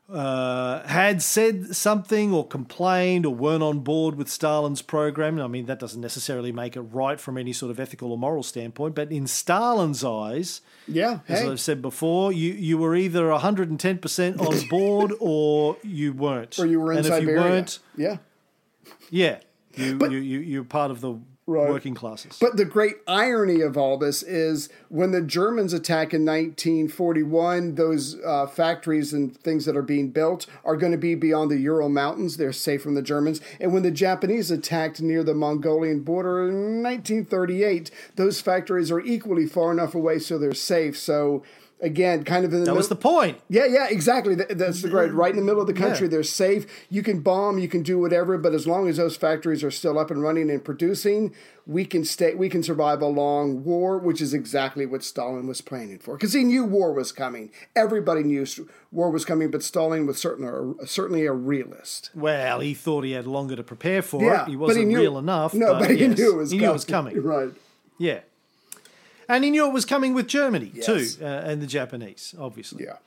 uh, 0.09 0.87
had 0.87 1.21
said 1.21 1.75
something 1.75 2.33
or 2.33 2.47
complained 2.47 3.25
or 3.25 3.35
weren't 3.35 3.61
on 3.63 3.79
board 3.79 4.15
with 4.15 4.29
Stalin's 4.29 4.81
program. 4.81 5.39
I 5.39 5.47
mean, 5.47 5.65
that 5.65 5.79
doesn't 5.79 5.99
necessarily 5.99 6.51
make 6.51 6.77
it 6.77 6.81
right 6.81 7.19
from 7.19 7.37
any 7.37 7.51
sort 7.51 7.71
of 7.71 7.79
ethical 7.79 8.11
or 8.11 8.17
moral 8.17 8.43
standpoint, 8.43 8.95
but 8.95 9.11
in 9.11 9.27
Stalin's 9.27 10.03
eyes, 10.05 10.61
Yeah. 10.87 11.19
as 11.27 11.43
I've 11.43 11.59
said 11.59 11.81
before, 11.81 12.31
you, 12.31 12.53
you 12.53 12.77
were 12.77 12.95
either 12.95 13.23
110% 13.29 14.39
on 14.39 14.67
board 14.69 15.11
or 15.19 15.75
you 15.83 16.13
weren't. 16.13 16.57
Or 16.57 16.65
you 16.65 16.79
were 16.79 16.93
in 16.93 16.99
and 16.99 17.07
if 17.07 17.13
Siberia. 17.13 17.35
you 17.43 17.49
weren't, 17.49 17.79
yeah. 17.97 18.17
yeah, 19.09 19.39
you, 19.75 19.99
you, 20.09 20.17
you, 20.19 20.39
you're 20.39 20.63
part 20.63 20.89
of 20.91 21.01
the 21.01 21.19
working 21.47 21.95
classes. 21.95 22.37
But 22.39 22.57
the 22.57 22.65
great 22.65 22.97
irony 23.07 23.61
of 23.61 23.77
all 23.77 23.97
this 23.97 24.21
is 24.21 24.69
when 24.89 25.11
the 25.11 25.21
Germans 25.21 25.73
attack 25.73 26.13
in 26.13 26.25
1941, 26.25 27.75
those 27.75 28.19
uh, 28.23 28.45
factories 28.47 29.13
and 29.13 29.35
things 29.35 29.65
that 29.65 29.77
are 29.77 29.81
being 29.81 30.09
built 30.09 30.45
are 30.65 30.75
going 30.75 30.91
to 30.91 30.97
be 30.97 31.15
beyond 31.15 31.49
the 31.49 31.57
Ural 31.57 31.89
Mountains. 31.89 32.37
They're 32.37 32.51
safe 32.51 32.81
from 32.81 32.95
the 32.95 33.01
Germans. 33.01 33.39
And 33.59 33.73
when 33.73 33.83
the 33.83 33.91
Japanese 33.91 34.51
attacked 34.51 35.01
near 35.01 35.23
the 35.23 35.33
Mongolian 35.33 36.01
border 36.01 36.47
in 36.47 36.83
1938, 36.83 37.89
those 38.15 38.41
factories 38.41 38.91
are 38.91 38.99
equally 38.99 39.47
far 39.47 39.71
enough 39.71 39.95
away 39.95 40.19
so 40.19 40.37
they're 40.37 40.53
safe. 40.53 40.97
So 40.97 41.43
Again, 41.79 42.23
kind 42.23 42.43
of 42.43 42.51
in 42.53 42.61
the 42.61 42.65
That 42.65 42.71
middle. 42.71 42.77
was 42.77 42.87
the 42.89 42.95
point. 42.95 43.37
Yeah, 43.49 43.65
yeah, 43.65 43.85
exactly. 43.87 44.33
That- 44.33 44.57
That's 44.57 44.81
the 44.81 44.89
great. 44.89 45.13
Right 45.13 45.29
in 45.29 45.37
the 45.37 45.43
middle 45.45 45.61
of 45.61 45.67
the 45.67 45.73
country, 45.73 46.07
Yeah. 46.07 46.11
they're 46.11 46.23
safe. 46.23 46.65
You 46.89 47.03
can 47.03 47.19
bomb, 47.19 47.59
you 47.59 47.67
can 47.67 47.83
do 47.83 47.99
whatever, 47.99 48.35
but 48.39 48.55
as 48.55 48.65
long 48.65 48.87
as 48.89 48.97
those 48.97 49.15
factories 49.15 49.63
are 49.63 49.69
still 49.69 49.99
up 49.99 50.09
and 50.09 50.23
running 50.23 50.49
and 50.49 50.63
producing, 50.63 51.33
we 51.67 51.85
can 51.85 52.03
stay. 52.03 52.33
We 52.33 52.49
can 52.49 52.63
survive 52.63 52.99
a 53.03 53.05
long 53.05 53.63
war, 53.63 53.99
which 53.99 54.21
is 54.21 54.33
exactly 54.33 54.87
what 54.87 55.03
Stalin 55.03 55.45
was 55.45 55.61
planning 55.61 55.99
for, 55.99 56.15
because 56.15 56.33
he 56.33 56.43
knew 56.43 56.65
war 56.65 56.93
was 56.93 57.11
coming. 57.11 57.51
Everybody 57.75 58.23
knew 58.23 58.43
war 58.91 59.11
was 59.11 59.23
coming, 59.23 59.51
but 59.51 59.61
Stalin 59.61 60.07
was 60.07 60.17
certain, 60.17 60.75
certainly 60.87 61.27
a 61.27 61.31
realist. 61.31 62.09
Well, 62.15 62.59
he 62.61 62.73
thought 62.73 63.03
he 63.03 63.11
had 63.11 63.27
longer 63.27 63.55
to 63.55 63.63
prepare 63.63 64.01
for 64.01 64.23
Yeah, 64.23 64.31
it. 64.31 64.37
He 64.37 64.43
but 64.45 64.49
he 64.51 64.55
wasn't 64.57 64.87
knew- 64.87 64.97
real 64.97 65.19
enough. 65.19 65.53
no, 65.53 65.77
but 65.77 65.91
he 65.91 65.97
yes, 65.97 66.17
knew 66.17 66.31
it 66.33 66.37
was 66.37 66.49
coming. 66.49 66.59
he 66.59 66.65
knew 66.65 66.69
it 66.71 66.73
was 66.73 66.85
coming. 66.85 67.13
coming. 67.13 67.27
Right. 67.27 67.53
Yeah. 67.99 68.19
And 69.29 69.43
he 69.43 69.49
knew 69.51 69.67
it 69.67 69.73
was 69.73 69.85
coming 69.85 70.13
with 70.13 70.27
Germany 70.27 70.71
Yes. 70.73 70.85
too, 70.85 71.25
uh, 71.25 71.27
and 71.27 71.61
the 71.61 71.67
Japanese, 71.67 72.33
obviously. 72.39 72.85
Yeah. 72.85 72.97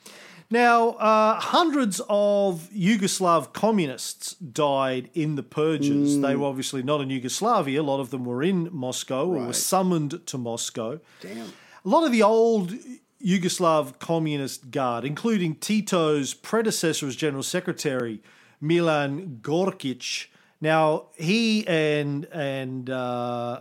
Now, 0.52 0.90
uh, 0.90 1.38
hundreds 1.38 2.00
of 2.08 2.68
Yugoslav 2.74 3.52
communists 3.52 4.34
died 4.34 5.08
in 5.14 5.36
the 5.36 5.44
purges. 5.44 6.16
Mm. 6.16 6.22
They 6.22 6.34
were 6.36 6.46
obviously 6.46 6.82
not 6.82 7.00
in 7.00 7.08
Yugoslavia. 7.08 7.80
A 7.80 7.84
lot 7.84 8.00
of 8.00 8.10
them 8.10 8.24
were 8.24 8.42
in 8.42 8.68
Moscow 8.72 9.26
or 9.28 9.46
were 9.46 9.52
summoned 9.52 10.26
to 10.26 10.36
Moscow. 10.38 10.98
Damn. 11.20 11.46
A 11.84 11.88
lot 11.88 12.04
of 12.04 12.10
the 12.10 12.22
old 12.24 12.74
Yugoslav 13.24 14.00
communist 14.00 14.72
guard, 14.72 15.04
including 15.04 15.54
Tito's 15.54 16.34
predecessor 16.34 17.06
as 17.06 17.14
general 17.14 17.44
secretary, 17.44 18.20
Milan 18.60 19.38
Gorkic. 19.42 20.26
Now, 20.60 21.06
he 21.16 21.64
and 21.68 22.24
and 22.32 22.90
uh, 22.90 23.60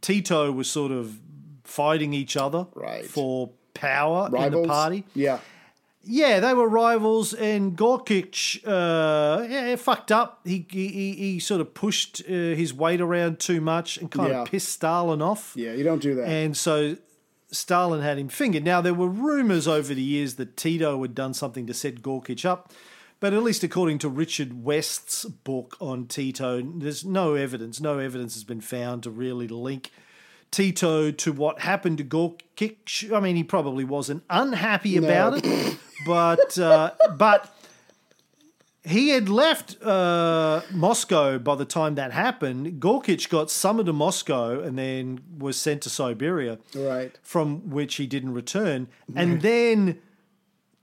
Tito 0.00 0.50
were 0.50 0.64
sort 0.64 0.90
of 0.90 1.20
fighting 1.68 2.12
each 2.14 2.36
other 2.36 2.66
Right. 2.74 3.04
for 3.04 3.50
power 3.74 4.26
in 4.34 4.52
the 4.52 4.66
party. 4.66 5.04
Yeah. 5.14 5.38
Yeah, 6.10 6.40
they 6.40 6.54
were 6.54 6.68
rivals, 6.68 7.34
and 7.34 7.76
Gorkic, 7.76 8.64
uh, 8.66 9.42
yeah, 9.46 9.76
fucked 9.76 10.10
up. 10.10 10.40
He, 10.44 10.66
he 10.70 10.88
he- 10.88 11.14
he 11.14 11.38
sort 11.40 11.60
of 11.60 11.74
pushed 11.74 12.22
uh, 12.26 12.32
his 12.32 12.72
weight 12.72 13.00
around 13.02 13.40
too 13.40 13.60
much 13.60 13.98
and 13.98 14.10
kind 14.10 14.30
Yeah. 14.30 14.42
of 14.42 14.48
pissed 14.48 14.70
Stalin 14.70 15.20
off. 15.20 15.52
Yeah, 15.54 15.72
you 15.74 15.84
don't 15.84 16.00
do 16.00 16.14
that. 16.14 16.26
And 16.26 16.56
so 16.56 16.96
Stalin 17.50 18.00
had 18.00 18.16
him 18.18 18.28
fingered. 18.28 18.64
Now, 18.64 18.80
there 18.80 18.94
were 18.94 19.08
rumors 19.08 19.68
over 19.68 19.92
the 19.92 20.02
years 20.02 20.34
that 20.36 20.56
Tito 20.56 21.02
had 21.02 21.14
done 21.14 21.34
something 21.34 21.66
to 21.66 21.74
set 21.74 22.00
Gorkic 22.00 22.44
up, 22.46 22.72
but 23.20 23.34
at 23.34 23.42
least 23.42 23.62
according 23.62 23.98
to 23.98 24.08
Richard 24.08 24.64
West's 24.64 25.24
book 25.26 25.76
on 25.80 26.06
Tito, 26.06 26.62
there's 26.62 27.04
no 27.04 27.34
evidence. 27.34 27.80
No 27.80 27.98
evidence 27.98 28.32
has 28.34 28.44
been 28.44 28.60
found 28.62 29.02
to 29.02 29.10
really 29.10 29.48
link 29.48 29.90
Tito 30.50 31.10
to 31.10 31.32
what 31.32 31.60
happened 31.60 31.98
to 31.98 32.04
Gorkic. 32.04 33.12
I 33.12 33.20
mean, 33.20 33.36
he 33.36 33.44
probably 33.44 33.84
wasn't 33.84 34.22
unhappy 34.30 34.98
No. 34.98 35.06
about 35.06 35.44
it, 35.44 35.76
but 36.06 36.58
uh, 36.58 36.92
but 37.16 37.54
he 38.84 39.10
had 39.10 39.28
left 39.28 39.82
uh, 39.82 40.62
Moscow 40.72 41.38
by 41.38 41.54
the 41.54 41.64
time 41.66 41.96
that 41.96 42.12
happened. 42.12 42.80
Gorkic 42.80 43.28
got 43.28 43.50
summoned 43.50 43.86
to 43.86 43.92
Moscow 43.92 44.60
and 44.62 44.78
then 44.78 45.20
was 45.38 45.56
sent 45.58 45.82
to 45.82 45.90
Siberia, 45.90 46.58
Right. 46.74 47.16
from 47.22 47.68
which 47.70 47.96
he 47.96 48.06
didn't 48.06 48.32
return. 48.32 48.88
And 49.14 49.42
then 49.42 49.98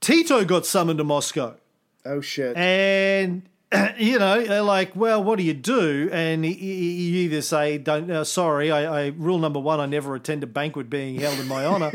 Tito 0.00 0.44
got 0.44 0.66
summoned 0.66 0.98
to 0.98 1.04
Moscow. 1.04 1.56
Oh 2.04 2.20
shit. 2.20 2.56
And 2.56 3.42
you 3.98 4.18
know, 4.18 4.44
they're 4.44 4.62
like, 4.62 4.94
well, 4.96 5.22
what 5.22 5.38
do 5.38 5.44
you 5.44 5.54
do? 5.54 6.08
And 6.12 6.44
you- 6.44 6.52
either 6.52 7.42
say, 7.42 7.78
"Don't, 7.78 8.10
uh, 8.10 8.24
sorry, 8.24 8.70
I, 8.70 9.04
I 9.04 9.06
rule 9.16 9.38
number 9.38 9.58
one, 9.60 9.80
I 9.80 9.86
never 9.86 10.14
attend 10.14 10.42
a 10.42 10.46
banquet 10.46 10.88
being 10.90 11.16
held 11.20 11.38
in 11.38 11.48
my 11.48 11.64
honor." 11.64 11.92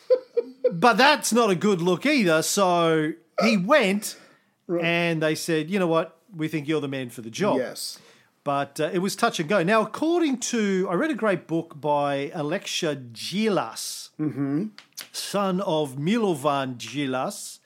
but 0.72 0.96
that's 0.96 1.32
not 1.32 1.50
a 1.50 1.54
good 1.54 1.80
look 1.80 2.04
either. 2.06 2.42
So 2.42 3.12
he 3.42 3.56
went, 3.56 4.16
and 4.82 5.22
they 5.22 5.34
said, 5.34 5.70
"You 5.70 5.78
know 5.78 5.86
what? 5.86 6.16
We 6.34 6.48
think 6.48 6.68
you're 6.68 6.80
the 6.80 6.88
man 6.88 7.10
for 7.10 7.22
the 7.22 7.30
job." 7.30 7.58
Yes. 7.58 7.98
But 8.44 8.80
uh, 8.80 8.88
it 8.92 9.00
was 9.00 9.14
touch 9.14 9.40
and 9.40 9.48
go. 9.48 9.62
Now, 9.62 9.82
according 9.82 10.38
to, 10.52 10.86
I 10.90 10.94
read 10.94 11.10
a 11.10 11.14
great 11.14 11.46
book 11.46 11.78
by 11.78 12.30
Aleksa 12.34 13.12
Djilas, 13.12 14.08
son 15.12 15.60
of 15.60 15.96
Milovan 15.96 16.76
Djilas, 16.78 17.57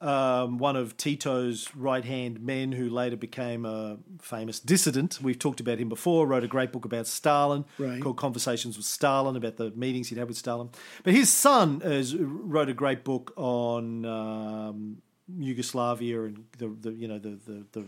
um, 0.00 0.58
one 0.58 0.76
of 0.76 0.96
Tito's 0.96 1.74
right 1.74 2.04
hand 2.04 2.40
men 2.42 2.72
who 2.72 2.90
later 2.90 3.16
became 3.16 3.64
a 3.64 3.96
famous 4.20 4.60
dissident. 4.60 5.18
We've 5.22 5.38
talked 5.38 5.60
about 5.60 5.78
him 5.78 5.88
before, 5.88 6.26
wrote 6.26 6.44
a 6.44 6.48
great 6.48 6.72
book 6.72 6.84
about 6.84 7.06
Stalin 7.06 7.64
Right. 7.78 8.02
called 8.02 8.16
Conversations 8.18 8.76
with 8.76 8.86
Stalin, 8.86 9.36
about 9.36 9.56
the 9.56 9.70
meetings 9.70 10.08
he'd 10.08 10.18
had 10.18 10.28
with 10.28 10.36
Stalin. 10.36 10.68
But 11.04 11.14
his 11.14 11.30
son 11.32 11.80
has, 11.80 12.14
wrote 12.16 12.68
a 12.68 12.74
great 12.74 13.02
book 13.04 13.32
on 13.36 14.04
um, 14.04 14.98
Yugoslavia 15.38 16.24
and 16.24 16.44
the, 16.58 16.68
the 16.68 16.90
you 16.92 17.08
know, 17.08 17.18
the, 17.18 17.38
the, 17.46 17.64
the 17.72 17.84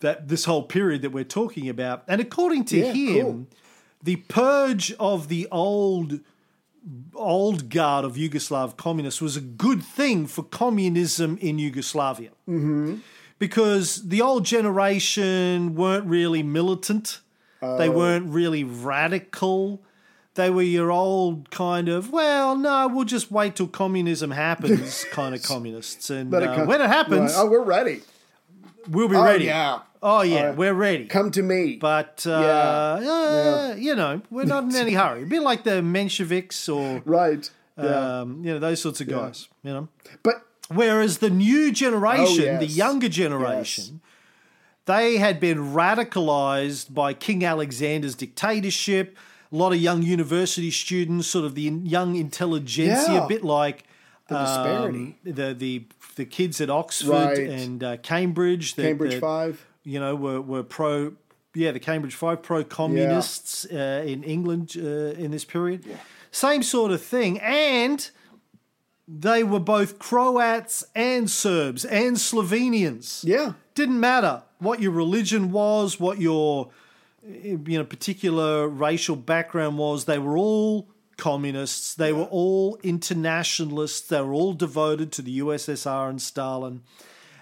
that 0.00 0.28
this 0.28 0.44
whole 0.44 0.64
period 0.64 1.02
that 1.02 1.10
we're 1.10 1.24
talking 1.24 1.68
about. 1.68 2.04
And 2.08 2.20
according 2.20 2.64
to 2.66 2.78
Yeah, 2.78 2.92
him, 2.92 3.14
cool. 3.24 3.46
the 4.02 4.16
purge 4.16 4.92
of 4.98 5.28
the 5.28 5.46
old 5.50 6.20
old 7.14 7.68
guard 7.70 8.04
of 8.04 8.14
Yugoslav 8.16 8.76
communists 8.76 9.20
was 9.20 9.36
a 9.36 9.40
good 9.40 9.82
thing 9.82 10.26
for 10.26 10.42
communism 10.42 11.38
in 11.40 11.58
Yugoslavia. 11.58 12.30
Mm-hmm. 12.48 12.96
Because 13.38 14.08
the 14.08 14.20
old 14.20 14.44
generation 14.44 15.74
weren't 15.74 16.06
really 16.06 16.42
militant. 16.42 17.20
they 17.60 17.88
Oh. 17.88 17.92
weren't 17.92 18.26
really 18.32 18.64
radical. 18.64 19.80
They 20.34 20.48
were 20.50 20.62
your 20.62 20.90
old 20.90 21.50
kind 21.50 21.88
of, 21.88 22.10
well, 22.10 22.56
no, 22.56 22.88
we'll 22.88 23.04
just 23.04 23.30
wait 23.30 23.56
till 23.56 23.68
communism 23.68 24.30
happens 24.30 25.04
kind 25.12 25.34
of 25.34 25.42
communists. 25.42 26.08
And 26.10 26.32
it 26.32 26.42
uh, 26.42 26.54
come- 26.56 26.66
when 26.66 26.80
it 26.80 26.88
happens, 26.88 27.32
Right. 27.34 27.40
Oh, 27.42 27.50
we're 27.50 27.62
ready. 27.62 28.00
We'll 28.88 29.08
be 29.08 29.16
Oh, 29.16 29.24
ready. 29.24 29.44
yeah. 29.46 29.80
Oh, 30.02 30.22
yeah, 30.22 30.48
Uh, 30.50 30.52
we're 30.54 30.74
ready. 30.74 31.06
Come 31.06 31.30
to 31.30 31.42
me. 31.42 31.76
But, 31.76 32.24
uh, 32.26 32.30
Yeah. 33.02 33.10
uh, 33.12 33.74
you 33.78 33.94
know, 33.94 34.20
we're 34.30 34.44
not 34.44 34.64
in 34.64 34.74
any 34.74 34.94
hurry. 34.94 35.22
A 35.22 35.26
bit 35.26 35.42
like 35.42 35.62
the 35.64 35.80
Mensheviks 35.82 36.68
or, 36.68 37.02
right. 37.04 37.48
Yeah. 37.78 38.20
um, 38.20 38.44
you 38.44 38.52
know, 38.52 38.58
those 38.58 38.80
sorts 38.82 39.00
of 39.00 39.08
guys, 39.08 39.48
you 39.62 39.72
know. 39.72 39.88
But 40.22 40.34
Whereas 40.68 41.18
the 41.18 41.28
new 41.30 41.70
generation, 41.70 42.56
Oh, 42.56 42.58
the 42.58 42.66
younger 42.66 43.08
generation, 43.08 44.00
they 44.86 45.18
had 45.18 45.38
been 45.38 45.58
radicalized 45.74 46.92
by 46.94 47.12
King 47.14 47.44
Alexander's 47.44 48.14
dictatorship. 48.14 49.16
A 49.52 49.56
lot 49.56 49.72
of 49.72 49.78
young 49.78 50.02
university 50.02 50.70
students, 50.70 51.26
sort 51.28 51.44
of 51.44 51.54
the 51.54 51.62
young 51.62 52.16
intelligentsia, 52.16 53.12
Yeah. 53.12 53.24
a 53.24 53.28
bit 53.28 53.44
like 53.44 53.84
The 54.28 54.38
um, 54.38 54.44
disparity. 54.46 55.18
the 55.24 55.54
the 55.54 55.84
the 56.22 56.30
kids 56.30 56.60
at 56.60 56.70
Oxford 56.70 57.08
Right. 57.10 57.38
and 57.38 57.82
uh, 57.82 57.96
Cambridge. 57.98 58.74
that- 58.76 58.82
Cambridge 58.82 59.12
that, 59.14 59.20
Five. 59.20 59.66
you 59.82 59.98
know, 60.00 60.14
were, 60.14 60.40
were 60.40 60.62
pro, 60.62 61.14
yeah, 61.54 61.72
the 61.72 61.80
Cambridge 61.80 62.14
Five 62.14 62.42
pro 62.42 62.62
communists 62.64 63.66
uh, 63.72 64.04
in 64.06 64.22
England 64.22 64.74
uh, 64.76 64.80
in 65.24 65.30
this 65.32 65.44
period. 65.44 65.84
Same 66.30 66.62
sort 66.62 66.92
of 66.92 67.02
thing. 67.02 67.40
And 67.40 68.08
they 69.08 69.42
were 69.42 69.60
both 69.60 69.98
Croats 69.98 70.84
and 70.94 71.28
Serbs 71.30 71.84
and 71.84 72.16
Slovenians. 72.16 73.24
Yeah. 73.24 73.54
Didn't 73.74 74.00
matter 74.00 74.42
what 74.58 74.80
your 74.80 74.92
religion 74.92 75.50
was, 75.50 75.98
what 75.98 76.18
your 76.20 76.70
you 77.26 77.78
know 77.78 77.84
particular 77.84 78.68
racial 78.68 79.16
background 79.16 79.76
was. 79.78 80.04
They 80.04 80.18
were 80.18 80.36
all 80.38 80.88
communists. 81.16 81.94
They 81.94 82.12
were 82.12 82.24
all 82.24 82.78
internationalists. 82.82 84.08
They 84.08 84.20
were 84.20 84.32
all 84.32 84.52
devoted 84.52 85.12
to 85.12 85.22
the 85.22 85.38
USSR 85.40 86.08
and 86.10 86.20
Stalin. 86.20 86.82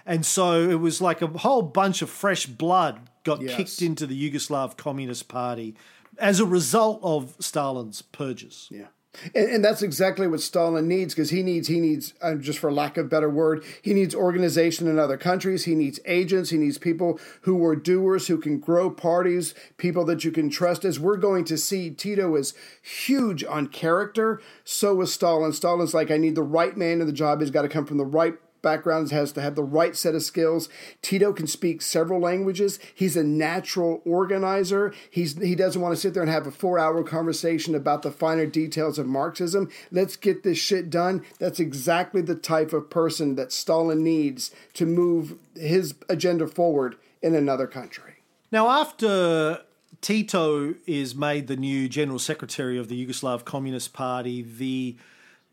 And 0.05 0.25
so 0.25 0.69
it 0.69 0.79
was 0.79 1.01
like 1.01 1.21
a 1.21 1.27
whole 1.27 1.61
bunch 1.61 2.01
of 2.01 2.09
fresh 2.09 2.45
blood 2.45 3.09
got 3.23 3.41
Yes. 3.41 3.55
kicked 3.55 3.81
into 3.81 4.07
the 4.07 4.31
Yugoslav 4.31 4.77
Communist 4.77 5.27
Party 5.27 5.75
as 6.17 6.39
a 6.39 6.45
result 6.45 6.99
of 7.03 7.35
Stalin's 7.39 8.01
purges. 8.01 8.67
Yeah. 8.71 8.87
And, 9.35 9.49
and 9.49 9.65
that's 9.65 9.81
exactly 9.81 10.27
what 10.27 10.41
Stalin 10.41 10.87
needs 10.87 11.13
because 11.13 11.31
he 11.31 11.43
needs, 11.43 11.67
he 11.67 11.79
needs, 11.79 12.13
uh, 12.21 12.35
just 12.35 12.59
for 12.59 12.71
lack 12.71 12.97
of 12.97 13.07
a 13.07 13.09
better 13.09 13.29
word, 13.29 13.63
he 13.81 13.93
needs 13.93 14.15
organization 14.15 14.87
in 14.87 14.97
other 14.97 15.17
countries. 15.17 15.65
He 15.65 15.75
needs 15.75 15.99
agents. 16.05 16.49
He 16.49 16.57
needs 16.57 16.77
people 16.77 17.19
who 17.41 17.63
are 17.65 17.75
doers, 17.75 18.27
who 18.27 18.37
can 18.37 18.59
grow 18.59 18.89
parties, 18.89 19.53
people 19.77 20.05
that 20.05 20.23
you 20.23 20.31
can 20.31 20.49
trust. 20.49 20.85
As 20.85 20.99
we're 20.99 21.17
going 21.17 21.45
to 21.45 21.57
see, 21.57 21.89
Tito 21.91 22.35
is 22.35 22.53
huge 22.81 23.43
on 23.43 23.67
character. 23.67 24.41
So 24.63 25.01
is 25.01 25.13
Stalin. 25.13 25.51
Stalin's 25.51 25.93
like, 25.93 26.09
I 26.09 26.17
need 26.17 26.35
the 26.35 26.43
right 26.43 26.75
man 26.77 27.01
in 27.01 27.07
the 27.07 27.13
job. 27.13 27.41
He's 27.41 27.51
got 27.51 27.63
to 27.63 27.69
come 27.69 27.85
from 27.85 27.97
the 27.97 28.05
right 28.05 28.35
background 28.61 29.11
has 29.11 29.31
to 29.33 29.41
have 29.41 29.55
the 29.55 29.63
right 29.63 29.95
set 29.95 30.15
of 30.15 30.23
skills. 30.23 30.69
Tito 31.01 31.33
can 31.33 31.47
speak 31.47 31.81
several 31.81 32.19
languages. 32.19 32.79
He's 32.93 33.17
a 33.17 33.23
natural 33.23 34.01
organizer. 34.05 34.93
He's 35.09 35.37
he 35.37 35.55
doesn't 35.55 35.81
want 35.81 35.95
to 35.95 35.99
sit 36.01 36.13
there 36.13 36.23
and 36.23 36.31
have 36.31 36.47
a 36.47 36.51
four 36.51 36.79
hour 36.79 37.03
conversation 37.03 37.75
about 37.75 38.01
the 38.01 38.11
finer 38.11 38.45
details 38.45 38.99
of 38.99 39.07
Marxism. 39.07 39.69
Let's 39.91 40.15
get 40.15 40.43
this 40.43 40.57
shit 40.57 40.89
done. 40.89 41.23
That's 41.39 41.59
exactly 41.59 42.21
the 42.21 42.35
type 42.35 42.73
of 42.73 42.89
person 42.89 43.35
that 43.35 43.51
Stalin 43.51 44.03
needs 44.03 44.51
to 44.73 44.85
move 44.85 45.35
his 45.55 45.95
agenda 46.09 46.47
forward 46.47 46.95
in 47.21 47.35
another 47.35 47.67
country. 47.67 48.15
Now, 48.51 48.69
after 48.69 49.61
Tito 50.01 50.73
is 50.87 51.15
made 51.15 51.47
the 51.47 51.55
new 51.55 51.87
general 51.87 52.19
secretary 52.19 52.77
of 52.77 52.87
the 52.87 53.05
Yugoslav 53.05 53.45
Communist 53.45 53.93
Party, 53.93 54.41
the 54.41 54.97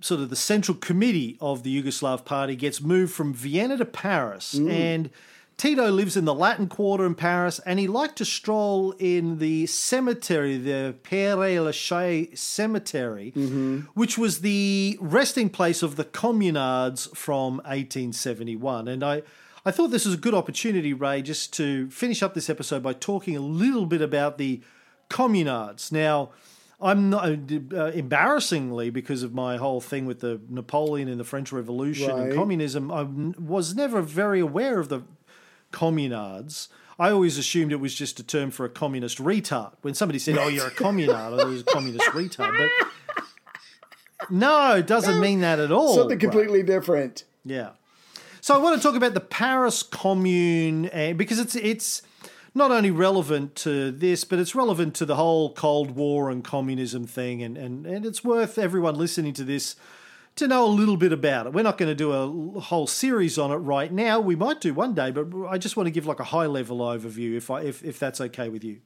sort 0.00 0.20
of 0.20 0.30
the 0.30 0.36
central 0.36 0.76
committee 0.76 1.36
of 1.40 1.62
the 1.62 1.82
Yugoslav 1.82 2.24
party 2.24 2.54
gets 2.56 2.80
moved 2.80 3.12
from 3.12 3.32
Vienna 3.34 3.76
to 3.76 3.84
Paris, 3.84 4.54
Mm. 4.54 4.70
and 4.70 5.10
Tito 5.56 5.90
lives 5.90 6.16
in 6.16 6.24
the 6.24 6.34
Latin 6.34 6.68
Quarter 6.68 7.04
in 7.04 7.16
Paris, 7.16 7.58
and 7.66 7.80
he 7.80 7.88
liked 7.88 8.16
to 8.18 8.24
stroll 8.24 8.92
in 9.00 9.38
the 9.38 9.66
cemetery, 9.66 10.56
the 10.56 10.94
Père 11.02 11.64
Lachaise 11.64 12.38
Cemetery, 12.38 13.32
Mm-hmm. 13.36 13.78
which 13.94 14.16
was 14.16 14.40
the 14.42 14.96
resting 15.00 15.48
place 15.50 15.82
of 15.82 15.96
the 15.96 16.04
communards 16.04 17.08
from 17.16 17.56
1871. 17.66 18.86
And 18.86 19.02
I, 19.02 19.22
I 19.66 19.72
thought 19.72 19.88
this 19.88 20.04
was 20.04 20.14
a 20.14 20.18
good 20.18 20.32
opportunity, 20.34 20.92
Ray, 20.94 21.22
just 21.22 21.52
to 21.54 21.90
finish 21.90 22.22
up 22.22 22.34
this 22.34 22.48
episode 22.48 22.84
by 22.84 22.92
talking 22.92 23.36
a 23.36 23.40
little 23.40 23.84
bit 23.86 24.00
about 24.00 24.38
the 24.38 24.60
communards. 25.10 25.90
Now, 25.90 26.30
I'm 26.80 27.10
not 27.10 27.28
uh, 27.28 27.86
embarrassingly 27.86 28.90
because 28.90 29.24
of 29.24 29.34
my 29.34 29.56
whole 29.56 29.80
thing 29.80 30.06
with 30.06 30.20
the 30.20 30.40
Napoleon 30.48 31.08
and 31.08 31.18
the 31.18 31.24
French 31.24 31.50
Revolution 31.50 32.10
and 32.10 32.34
communism. 32.34 32.92
I 32.92 33.02
was 33.02 33.74
never 33.74 34.00
very 34.00 34.38
aware 34.38 34.78
of 34.78 34.88
the 34.88 35.02
communards. 35.72 36.68
I 36.98 37.10
always 37.10 37.36
assumed 37.36 37.72
it 37.72 37.76
was 37.76 37.94
just 37.94 38.20
a 38.20 38.22
term 38.22 38.50
for 38.50 38.64
a 38.64 38.68
communist 38.68 39.18
retard. 39.18 39.72
When 39.82 39.94
somebody 39.94 40.18
said, 40.18 40.38
"Oh, 40.38 40.48
you're 40.48 40.68
a 40.68 40.70
communard," 40.70 41.14
I 41.14 41.36
thought 41.36 41.40
it 41.40 41.46
was 41.46 41.60
a 41.62 41.64
communist 41.64 42.06
retard. 42.10 42.70
But 43.16 43.24
no, 44.30 44.76
it 44.76 44.86
doesn't 44.86 45.20
mean 45.20 45.40
that 45.40 45.58
at 45.58 45.72
all. 45.72 45.96
Something 45.96 46.18
completely 46.18 46.62
different. 46.62 47.24
Yeah. 47.44 47.70
So 48.40 48.54
I 48.54 48.58
want 48.58 48.80
to 48.80 48.82
talk 48.82 48.96
about 48.96 49.14
the 49.14 49.20
Paris 49.20 49.82
Commune 49.82 50.90
uh, 50.92 51.12
because 51.12 51.38
it's 51.38 51.54
it's 51.56 52.02
not 52.54 52.70
only 52.70 52.90
relevant 52.90 53.54
to 53.56 53.90
this, 53.90 54.24
but 54.24 54.38
it's 54.38 54.54
relevant 54.54 54.94
to 54.96 55.06
the 55.06 55.16
whole 55.16 55.52
Cold 55.54 55.92
War 55.92 56.30
and 56.30 56.42
communism 56.42 57.06
thing, 57.06 57.42
and 57.42 57.56
and, 57.56 57.86
and 57.86 58.06
it's 58.06 58.24
worth 58.24 58.58
everyone 58.58 58.96
listening 58.96 59.32
to 59.34 59.44
this 59.44 59.76
to 60.36 60.46
know 60.46 60.64
a 60.64 60.68
little 60.68 60.96
bit 60.96 61.12
about 61.12 61.46
it. 61.46 61.52
We're 61.52 61.62
not 61.62 61.78
going 61.78 61.90
to 61.90 61.94
do 61.94 62.12
a 62.12 62.60
whole 62.60 62.86
series 62.86 63.38
on 63.38 63.50
it 63.50 63.56
right 63.56 63.92
now. 63.92 64.20
We 64.20 64.36
might 64.36 64.60
do 64.60 64.72
one 64.72 64.94
day, 64.94 65.10
but 65.10 65.26
I 65.48 65.58
just 65.58 65.76
want 65.76 65.88
to 65.88 65.90
give 65.90 66.06
like 66.06 66.20
a 66.20 66.24
high 66.24 66.46
level 66.46 66.78
overview, 66.78 67.36
if 67.36 67.50
I 67.50 67.62
if 67.62 67.84
if 67.84 67.98
that's 67.98 68.20
okay 68.20 68.48
with 68.48 68.64
you. 68.64 68.80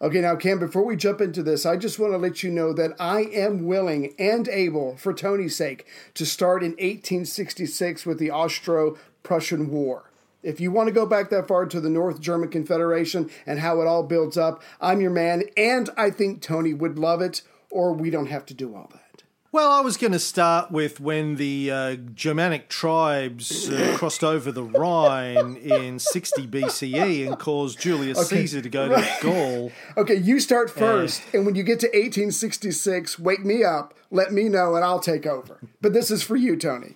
Okay, 0.00 0.20
now, 0.20 0.36
Cam, 0.36 0.58
before 0.58 0.84
we 0.84 0.94
jump 0.94 1.22
into 1.22 1.42
this, 1.42 1.64
I 1.64 1.76
just 1.76 1.98
want 1.98 2.12
to 2.12 2.18
let 2.18 2.42
you 2.42 2.50
know 2.50 2.74
that 2.74 2.94
I 3.00 3.20
am 3.32 3.64
willing 3.64 4.14
and 4.18 4.46
able, 4.46 4.96
for 4.98 5.14
Tony's 5.14 5.56
sake, 5.56 5.86
to 6.14 6.26
start 6.26 6.62
in 6.62 6.72
1866 6.72 8.04
with 8.04 8.18
the 8.18 8.30
Austro 8.30 8.98
Prussian 9.22 9.70
War. 9.70 10.05
If 10.46 10.60
you 10.60 10.70
want 10.70 10.86
to 10.86 10.92
go 10.92 11.06
back 11.06 11.30
that 11.30 11.48
far 11.48 11.66
to 11.66 11.80
the 11.80 11.90
North 11.90 12.20
German 12.20 12.50
Confederation 12.50 13.28
and 13.46 13.58
how 13.58 13.80
it 13.80 13.88
all 13.88 14.04
builds 14.04 14.38
up, 14.38 14.62
I'm 14.80 15.00
your 15.00 15.10
man, 15.10 15.42
and 15.56 15.90
I 15.96 16.10
think 16.10 16.40
Tony 16.40 16.72
would 16.72 17.00
love 17.00 17.20
it, 17.20 17.42
or 17.68 17.92
we 17.92 18.10
don't 18.10 18.26
have 18.26 18.46
to 18.46 18.54
do 18.54 18.72
all 18.76 18.88
that. 18.92 19.24
Well, 19.50 19.72
I 19.72 19.80
was 19.80 19.96
going 19.96 20.12
to 20.12 20.20
start 20.20 20.70
with 20.70 21.00
when 21.00 21.34
the 21.34 21.70
uh, 21.72 21.96
Germanic 22.14 22.68
tribes 22.68 23.68
uh, 23.68 23.94
crossed 23.98 24.22
over 24.22 24.52
the 24.52 24.62
Rhine 24.62 25.56
in 25.56 25.98
60 25.98 26.46
BCE 26.46 27.26
and 27.26 27.36
caused 27.40 27.80
Julius 27.80 28.18
Okay. 28.18 28.42
Caesar 28.42 28.62
to 28.62 28.68
go 28.68 28.88
to 28.88 29.16
Gaul. 29.22 29.72
Okay, 29.96 30.14
you 30.14 30.38
start 30.38 30.70
first, 30.70 31.22
and 31.32 31.44
when 31.44 31.56
you 31.56 31.64
get 31.64 31.80
to 31.80 31.86
1866, 31.88 33.18
wake 33.18 33.44
me 33.44 33.64
up, 33.64 33.94
let 34.12 34.32
me 34.32 34.48
know, 34.48 34.76
and 34.76 34.84
I'll 34.84 35.00
take 35.00 35.26
over. 35.26 35.58
But 35.80 35.92
this 35.92 36.12
is 36.12 36.22
for 36.22 36.36
you, 36.36 36.56
Tony. 36.56 36.94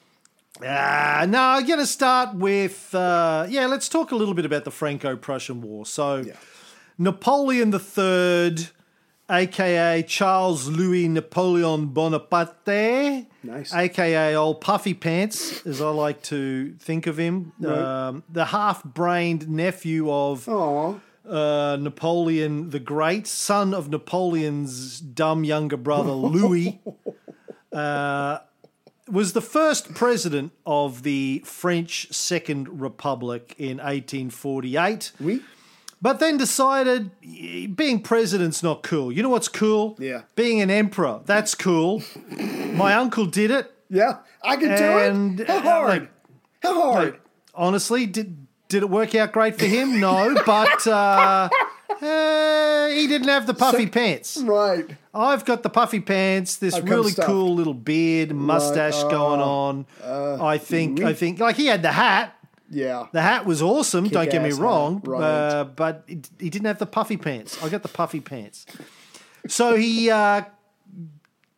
Ah, 0.67 1.25
no, 1.29 1.41
I'm 1.41 1.67
going 1.67 1.79
to 1.79 1.87
start 1.87 2.35
with, 2.35 2.95
uh, 2.95 3.47
yeah, 3.49 3.67
let's 3.67 3.89
talk 3.89 4.13
a 4.13 4.17
little 4.17 4.35
bit 4.35 4.45
about 4.45 4.65
the 4.65 4.71
Franco 4.71 5.17
Prussian 5.17 5.63
War. 5.63 5.87
So, 5.87 6.25
Napoleon 6.99 7.73
III, 7.73 8.57
aka 9.31 10.03
Charles 10.03 10.69
Louis 10.69 11.09
Napoleon 11.09 11.87
Bonaparte, 11.87 13.27
Nice. 13.43 13.73
aka 13.73 14.35
Old 14.37 14.61
Puffy 14.61 14.93
Pants, 14.95 15.65
as 15.67 15.81
I 15.81 15.89
like 15.91 16.23
to 16.25 16.75
think 16.79 17.07
of 17.07 17.17
him, 17.19 17.53
Right. 17.59 17.79
um, 17.79 18.25
the 18.29 18.47
half 18.47 18.85
brained 18.85 19.49
nephew 19.49 20.11
of. 20.13 20.49
Uh, 21.29 21.77
Napoleon 21.81 22.71
the 22.71 22.81
Great, 22.81 23.27
son 23.27 23.73
of 23.73 23.89
Napoleon's 23.89 24.99
dumb 24.99 25.45
younger 25.45 25.77
brother 25.77 26.11
Louis, 26.11 26.81
uh, 27.73 28.39
was 29.11 29.33
the 29.33 29.41
first 29.41 29.95
president 29.95 30.53
of 30.67 31.03
the 31.03 31.43
French 31.45 32.13
Second 32.13 32.81
Republic 32.81 33.55
in 33.59 33.79
1848. 33.79 35.13
But 36.03 36.19
then 36.19 36.39
decided 36.39 37.11
being 37.77 38.01
president's 38.03 38.63
not 38.63 38.83
cool. 38.83 39.13
You 39.13 39.23
know 39.23 39.29
what's 39.29 39.49
cool? 39.49 39.97
Yeah. 39.99 40.23
Being 40.35 40.61
an 40.63 40.71
emperor. 40.71 41.21
That's 41.27 41.55
cool. 41.55 42.03
My 42.31 42.95
uncle 42.95 43.27
did 43.27 43.51
it. 43.51 43.71
Yeah, 43.91 44.19
I 44.43 44.57
can 44.57 44.69
do 44.69 45.43
it. 45.43 45.49
How 45.49 45.57
uh, 45.57 45.61
hard? 45.63 45.89
like- 45.89 46.11
How 46.63 46.81
hard? 46.81 47.05
Like, 47.13 47.21
honestly, 47.55 48.07
did 48.07 48.47
did 48.69 48.83
it 48.85 48.89
work 48.89 49.15
out 49.17 49.33
great 49.33 49.59
for 49.59 49.67
him? 49.67 49.99
No, 49.99 50.35
but 50.47 50.87
uh, 50.87 51.49
eh, 52.01 52.95
he 52.95 53.09
didn't 53.09 53.29
have 53.29 53.47
the 53.47 53.55
puffy 53.55 53.89
pants. 53.89 54.39
Right. 54.39 54.97
I've 55.13 55.45
got 55.45 55.63
the 55.63 55.71
puffy 55.71 56.01
pants. 56.01 56.57
This 56.57 56.75
I've 56.75 56.85
really 56.89 57.13
cool 57.13 57.55
little 57.55 57.75
beard, 57.75 58.33
mustache 58.35 59.03
Right, 59.03 59.11
going 59.11 59.41
uh, 59.41 59.45
on. 59.45 59.87
uh, 60.05 60.45
I 60.45 60.59
think. 60.59 61.03
I 61.03 61.13
think. 61.15 61.39
Like 61.41 61.57
he 61.57 61.67
had 61.67 61.83
the 61.83 61.93
hat. 61.93 62.37
Yeah. 62.71 63.07
The 63.13 63.21
hat 63.21 63.47
was 63.47 63.61
awesome. 63.61 64.07
don't 64.09 64.31
get 64.31 64.43
me 64.43 64.53
wrong, 64.53 65.03
right. 65.05 65.21
uh, 65.21 65.65
but 65.65 66.05
it, 66.07 66.31
he 66.39 66.49
didn't 66.51 66.67
have 66.67 66.79
the 66.79 66.87
puffy 66.87 67.17
pants. 67.17 67.61
I 67.65 67.69
got 67.69 67.83
the 67.83 67.89
puffy 67.89 68.21
pants. 68.21 68.65
So 69.49 69.75
he 69.75 70.09
uh, 70.09 70.43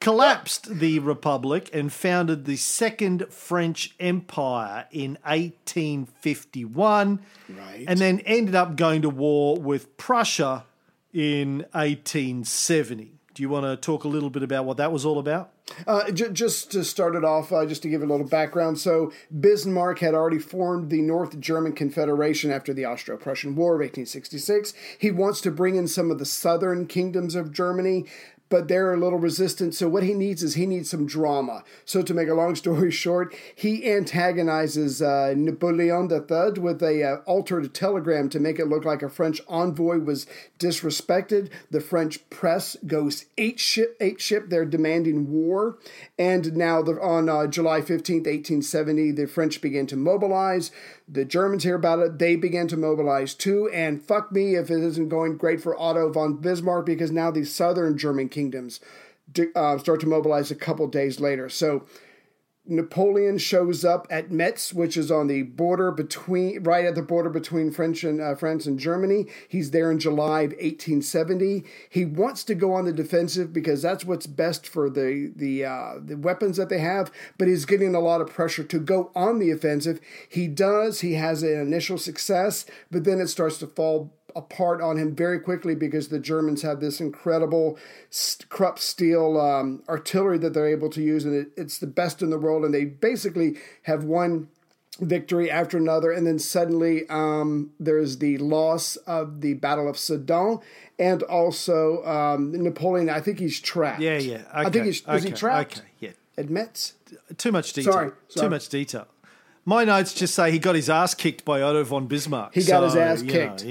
collapsed 0.01 0.79
the 0.79 1.01
republic 1.01 1.69
and 1.75 1.93
founded 1.93 2.47
the 2.47 2.57
Second 2.57 3.27
French 3.29 3.95
Empire 4.01 4.87
in 4.91 5.19
1851, 5.25 7.21
Right. 7.51 7.85
and 7.87 7.99
then 7.99 8.21
ended 8.21 8.55
up 8.55 8.77
going 8.77 9.03
to 9.03 9.11
war 9.11 9.57
with 9.59 9.97
Prussia 9.99 10.65
in 11.13 11.67
1870. 11.73 13.19
Do 13.35 13.43
you 13.43 13.49
want 13.49 13.65
to 13.65 13.77
talk 13.77 14.05
a 14.05 14.09
little 14.09 14.29
bit 14.31 14.43
about 14.43 14.67
what 14.67 14.77
that 14.77 14.93
was 14.93 15.07
all 15.07 15.19
about? 15.19 15.51
Uh, 15.87 16.11
j- 16.11 16.31
just 16.33 16.71
to 16.73 16.85
start 16.85 17.15
it 17.17 17.25
off, 17.25 17.51
uh, 17.51 17.65
just 17.65 17.83
to 17.83 17.89
give 17.89 18.03
a 18.03 18.07
little 18.07 18.27
background. 18.27 18.79
So, 18.79 19.11
Bismarck 19.41 20.01
had 20.01 20.13
already 20.13 20.39
formed 20.39 20.91
the 20.91 21.01
North 21.01 21.41
German 21.41 21.73
Confederation 21.73 22.51
after 22.51 22.75
the 22.75 22.85
Austro 22.85 23.17
Prussian 23.17 23.57
War 23.57 23.75
of 23.75 23.81
1866. 23.81 24.75
He 24.99 25.11
wants 25.11 25.41
to 25.43 25.51
bring 25.51 25.77
in 25.77 25.89
some 25.89 26.11
of 26.11 26.19
the 26.19 26.27
southern 26.27 26.87
kingdoms 26.87 27.35
of 27.35 27.53
Germany. 27.53 28.05
But 28.53 28.69
they're 28.69 28.93
a 28.93 28.99
little 28.99 29.19
resistant, 29.19 29.75
so 29.75 29.89
what 29.89 30.03
he 30.03 30.13
needs 30.13 30.43
is 30.43 30.57
he 30.57 30.67
needs 30.67 30.91
some 30.91 31.07
drama. 31.07 31.65
So, 31.87 32.03
to 32.03 32.13
make 32.13 32.29
a 32.29 32.35
long 32.35 32.55
story 32.55 32.91
short, 33.05 33.35
he 33.55 33.91
antagonizes 33.91 35.01
uh, 35.01 35.33
Napoleon 35.35 36.11
III 36.13 36.61
with 36.61 36.83
a 36.83 37.03
uh, 37.03 37.17
altered 37.25 37.73
telegram 37.73 38.29
to 38.29 38.39
make 38.39 38.59
it 38.59 38.69
look 38.69 38.85
like 38.85 39.03
a 39.03 39.09
French 39.09 39.41
envoy 39.49 40.01
was 40.01 40.27
disrespected. 40.59 41.49
The 41.71 41.81
French 41.81 42.29
press 42.29 42.77
goes 42.87 43.25
eight 43.39 43.59
ship, 43.59 43.97
eight 44.03 44.21
ship. 44.21 44.51
They're 44.51 44.67
demanding 44.67 45.33
war, 45.33 45.79
and 46.19 46.55
now 46.55 46.83
the, 46.83 47.01
on 47.01 47.31
uh, 47.31 47.47
July 47.47 47.81
fifteenth, 47.81 48.27
eighteen 48.27 48.61
seventy, 48.61 49.13
the 49.13 49.27
French 49.27 49.63
begin 49.63 49.87
to 49.87 49.97
mobilize. 49.97 50.71
The 51.13 51.27
Germans 51.27 51.63
hear 51.63 51.75
about 51.75 51.99
it. 51.99 52.19
They 52.19 52.37
begin 52.37 52.69
to 52.69 52.77
mobilize 52.79 53.35
too. 53.35 53.69
And 53.69 54.03
fuck 54.03 54.33
me 54.33 54.55
if 54.55 54.71
it 54.71 54.83
isn't 54.83 55.11
going 55.11 55.37
great 55.37 55.61
for 55.61 55.79
Otto 55.79 56.11
von 56.11 56.39
Bismarck 56.39 56.87
because 56.87 57.11
now 57.11 57.31
these 57.31 57.55
southern 57.55 57.99
German 57.99 58.31
kingdoms 58.31 58.81
uh, 59.55 59.77
start 59.77 60.01
to 60.01 60.07
mobilize 60.07 60.51
a 60.51 60.55
couple 60.55 60.87
days 60.87 61.21
later. 61.21 61.51
So 61.51 61.85
Napoleon 62.65 63.39
shows 63.39 63.85
up 63.85 64.07
at 64.09 64.31
Metz, 64.31 64.73
which 64.73 64.97
is 64.97 65.11
on 65.11 65.27
the 65.27 65.43
border 65.43 65.91
between, 65.91 66.63
right 66.63 66.85
at 66.85 66.95
the 66.95 67.03
border 67.03 67.29
between 67.29 67.73
French 67.73 68.05
and 68.05 68.21
uh, 68.21 68.37
France 68.37 68.67
and 68.67 68.79
Germany. 68.79 69.27
He's 69.49 69.73
there 69.73 69.91
in 69.91 69.99
July 69.99 70.43
of 70.43 70.53
1870. 70.53 71.65
He 71.91 72.05
wants 72.05 72.45
to 72.45 72.55
go 72.55 72.73
on 72.73 72.85
the 72.85 72.93
defensive 72.93 73.53
because 73.53 73.83
that's 73.83 74.05
what's 74.05 74.29
best 74.29 74.69
for 74.69 74.89
the 74.89 75.33
the 75.35 75.65
uh, 75.65 75.95
the 76.01 76.17
weapons 76.17 76.57
that 76.57 76.69
they 76.69 76.79
have. 76.79 77.11
But 77.37 77.49
he's 77.49 77.65
getting 77.65 77.97
a 77.97 78.01
lot 78.01 78.21
of 78.21 78.33
pressure 78.33 78.65
to 78.65 78.79
go 78.79 79.11
on 79.17 79.41
the 79.41 79.51
offensive. 79.51 80.01
He 80.29 80.47
does. 80.47 81.01
He 81.01 81.15
has 81.15 81.43
an 81.43 81.61
initial 81.61 81.99
success, 81.99 82.65
but 82.93 83.03
then 83.03 83.21
it 83.21 83.27
starts 83.27 83.59
to 83.59 83.67
fall 83.67 84.15
apart 84.35 84.81
on 84.81 84.97
him 84.97 85.15
very 85.15 85.39
quickly 85.39 85.75
because 85.75 86.09
the 86.09 86.19
Germans 86.19 86.63
have 86.63 86.81
this 86.81 87.01
incredible 87.01 87.79
Krupp 88.49 88.79
steel 88.79 89.41
um, 89.41 89.83
artillery 89.89 90.39
that 90.39 90.55
they're 90.55 90.69
able 90.69 90.91
to 90.91 91.03
use, 91.03 91.25
and 91.25 91.35
it, 91.35 91.49
it's 91.57 91.79
the 91.79 91.87
best 91.87 92.23
in 92.23 92.31
the 92.31 92.39
world. 92.39 92.65
And 92.65 92.73
they 92.73 92.85
basically 92.85 93.57
have 93.83 94.05
one 94.05 94.49
victory 95.01 95.51
after 95.51 95.77
another, 95.79 96.13
and 96.13 96.27
then 96.27 96.39
suddenly 96.39 97.09
um, 97.09 97.73
there's 97.81 98.19
the 98.19 98.39
loss 98.39 98.97
of 98.97 99.41
the 99.41 99.55
Battle 99.55 99.89
of 99.89 99.97
Sedan, 99.97 100.61
and 100.99 101.23
also 101.25 102.05
um, 102.05 102.53
Napoleon. 102.53 103.09
I 103.09 103.21
think 103.21 103.39
he's 103.39 103.61
trapped. 103.61 104.01
Yeah, 104.01 104.19
yeah. 104.19 104.43
I 104.53 104.65
think 104.65 104.77
okay, 104.77 104.85
he's 104.87 105.07
was 105.07 105.23
he 105.25 105.33
trapped? 105.33 105.79
Okay, 105.79 105.89
yeah. 106.01 106.11
At 106.37 106.49
Metz. 106.49 106.95
Too 107.37 107.53
much 107.53 107.73
detail. 107.73 107.93
Sorry, 107.93 108.11
sorry. 108.29 108.47
Too 108.47 108.51
much 108.51 108.69
detail. 108.69 109.07
My 109.65 109.85
notes 109.85 110.13
just 110.13 110.35
say 110.35 110.51
he 110.51 110.59
got 110.59 110.75
his 110.75 110.91
ass 110.91 111.15
kicked 111.15 111.45
by 111.45 111.63
Otto 111.63 111.85
von 111.85 112.07
Bismarck. 112.07 112.53
He 112.55 112.65
got 112.65 112.83
his 112.83 112.97
ass 112.97 113.23
you 113.23 113.27
know, 113.29 113.33
kicked 113.33 113.65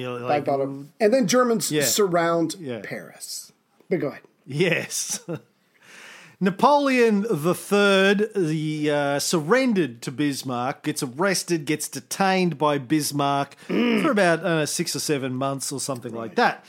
by 0.46 0.52
Otto. 0.52 0.86
And 1.00 1.14
then 1.14 1.28
Germans 1.28 1.72
Yeah. 1.72 1.84
surround 1.84 2.56
Yeah. 2.60 2.80
Paris. 2.84 3.52
But 3.90 4.00
go 4.00 4.08
ahead. 4.08 4.22
Yes. 4.46 5.20
Napoleon 6.40 7.24
III 7.30 8.14
the, 8.36 8.90
uh, 8.92 9.20
surrendered 9.20 10.02
to 10.02 10.12
Bismarck, 10.12 10.82
gets 10.84 11.04
arrested, 11.04 11.66
gets 11.66 11.88
detained 11.88 12.58
by 12.58 12.80
Bismarck 12.80 13.56
for 13.68 14.10
about 14.12 14.40
uh, 14.44 14.66
six 14.66 14.96
or 14.96 15.00
seven 15.00 15.36
months 15.36 15.72
or 15.72 15.80
something 15.80 16.14
like 16.16 16.36
that. 16.36 16.66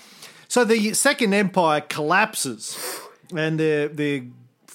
So 0.48 0.64
the 0.64 0.92
Second 0.92 1.32
Empire 1.32 1.80
collapses, 1.80 2.76
and 3.34 3.58
the 3.58 3.90
the 3.90 4.24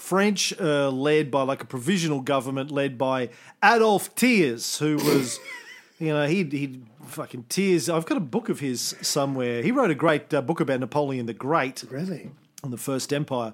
French, 0.08 0.53
uh, 0.58 0.89
led 0.89 1.30
by 1.30 1.41
like 1.41 1.62
a 1.62 1.66
provisional 1.66 2.22
government 2.22 2.72
led 2.72 2.97
by 2.97 3.28
Adolphe 3.62 4.10
Thiers, 4.16 4.78
who 4.78 4.95
was, 4.95 5.38
you 5.99 6.14
know, 6.14 6.26
he 6.26 6.45
he 6.45 6.80
fucking 7.08 7.43
Thiers. 7.49 7.89
I've 7.89 8.05
got 8.05 8.18
a 8.18 8.22
book 8.22 8.47
of 8.47 8.62
his 8.62 8.95
somewhere. 9.01 9.62
He 9.62 9.74
wrote 9.74 9.91
a 9.91 9.95
great 9.95 10.34
uh, 10.34 10.41
book 10.41 10.62
about 10.62 10.80
Napoleon 10.80 11.26
the 11.26 11.34
Great. 11.34 11.84
Really? 11.89 12.32
On 12.64 12.72
the 12.72 12.78
First 12.78 13.12
Empire. 13.12 13.51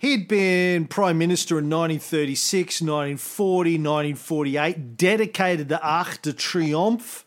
He'd 0.00 0.26
been 0.26 0.88
prime 0.88 1.18
minister 1.18 1.56
in 1.56 1.70
1936, 1.70 2.82
1940, 2.82 3.70
1948, 3.78 4.96
dedicated 4.96 5.68
the 5.68 5.80
Arc 5.80 6.20
de 6.20 6.32
Triomphe, 6.32 7.22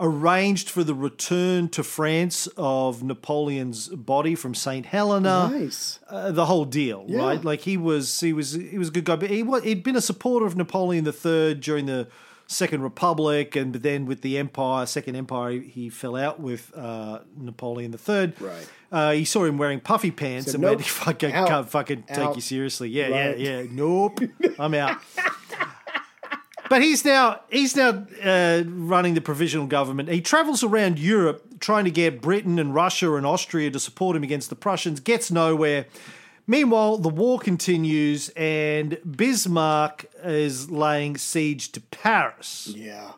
arranged 0.00 0.70
for 0.70 0.84
the 0.84 0.94
return 0.94 1.68
to 1.70 1.82
France 1.82 2.46
of 2.56 3.02
Napoleon's 3.02 3.88
body 3.88 4.34
from 4.34 4.54
St. 4.54 4.86
Helena. 4.86 5.48
Nice. 5.52 5.98
Uh, 6.08 6.30
the 6.30 6.46
whole 6.46 6.64
deal, 6.64 7.04
Yeah. 7.08 7.18
right? 7.18 7.44
Like 7.44 7.60
he 7.62 7.76
was, 7.76 8.20
he 8.20 8.32
was, 8.32 8.52
he 8.52 8.78
was 8.78 8.88
a 8.88 8.92
good 8.92 9.04
guy, 9.04 9.16
but 9.16 9.30
he 9.30 9.42
wa- 9.42 9.60
he'd 9.60 9.82
been 9.82 9.96
a 9.96 10.00
supporter 10.00 10.46
of 10.46 10.56
Napoleon 10.56 11.06
III 11.06 11.54
during 11.54 11.86
the 11.86 12.06
Second 12.50 12.80
Republic, 12.82 13.56
and 13.56 13.74
then 13.74 14.06
with 14.06 14.22
the 14.22 14.38
Empire, 14.38 14.86
Second 14.86 15.16
Empire, 15.16 15.50
he, 15.60 15.90
fell 15.90 16.16
out 16.16 16.40
with 16.40 16.72
uh, 16.74 17.18
Napoleon 17.36 17.92
III. 17.92 18.32
Right. 18.40 18.68
Uh, 18.90 19.12
he 19.12 19.26
saw 19.26 19.44
him 19.44 19.58
wearing 19.58 19.80
puffy 19.80 20.10
pants 20.10 20.46
Said, 20.46 20.54
and 20.54 20.62
"Nope. 20.62 20.76
went, 20.76 20.86
"Fucking 20.86 21.32
Out. 21.34 21.48
can't 21.48 21.68
fucking 21.68 22.04
take 22.04 22.36
you 22.36 22.40
seriously." 22.40 22.88
Yeah, 22.88 23.08
Right. 23.08 23.38
yeah, 23.38 23.60
yeah. 23.60 23.66
Nope, 23.70 24.20
I'm 24.58 24.72
out. 24.72 24.96
But 26.68 26.82
he's 26.82 27.04
now 27.04 27.40
he's 27.50 27.76
now 27.76 28.06
uh, 28.22 28.62
running 28.66 29.14
the 29.14 29.20
provisional 29.20 29.66
government. 29.66 30.08
He 30.08 30.20
travels 30.20 30.62
around 30.62 30.98
Europe 30.98 31.60
trying 31.60 31.84
to 31.84 31.90
get 31.90 32.20
Britain 32.20 32.58
and 32.58 32.74
Russia 32.74 33.14
and 33.14 33.26
Austria 33.26 33.70
to 33.70 33.80
support 33.80 34.16
him 34.16 34.22
against 34.22 34.50
the 34.50 34.56
Prussians. 34.56 35.00
Gets 35.00 35.30
nowhere. 35.30 35.86
Meanwhile, 36.46 36.98
the 36.98 37.10
war 37.10 37.38
continues, 37.38 38.30
and 38.30 38.98
Bismarck 39.04 40.06
is 40.24 40.70
laying 40.70 41.18
siege 41.18 41.72
to 41.72 41.80
Paris. 41.80 42.72
Yeah. 42.74 43.12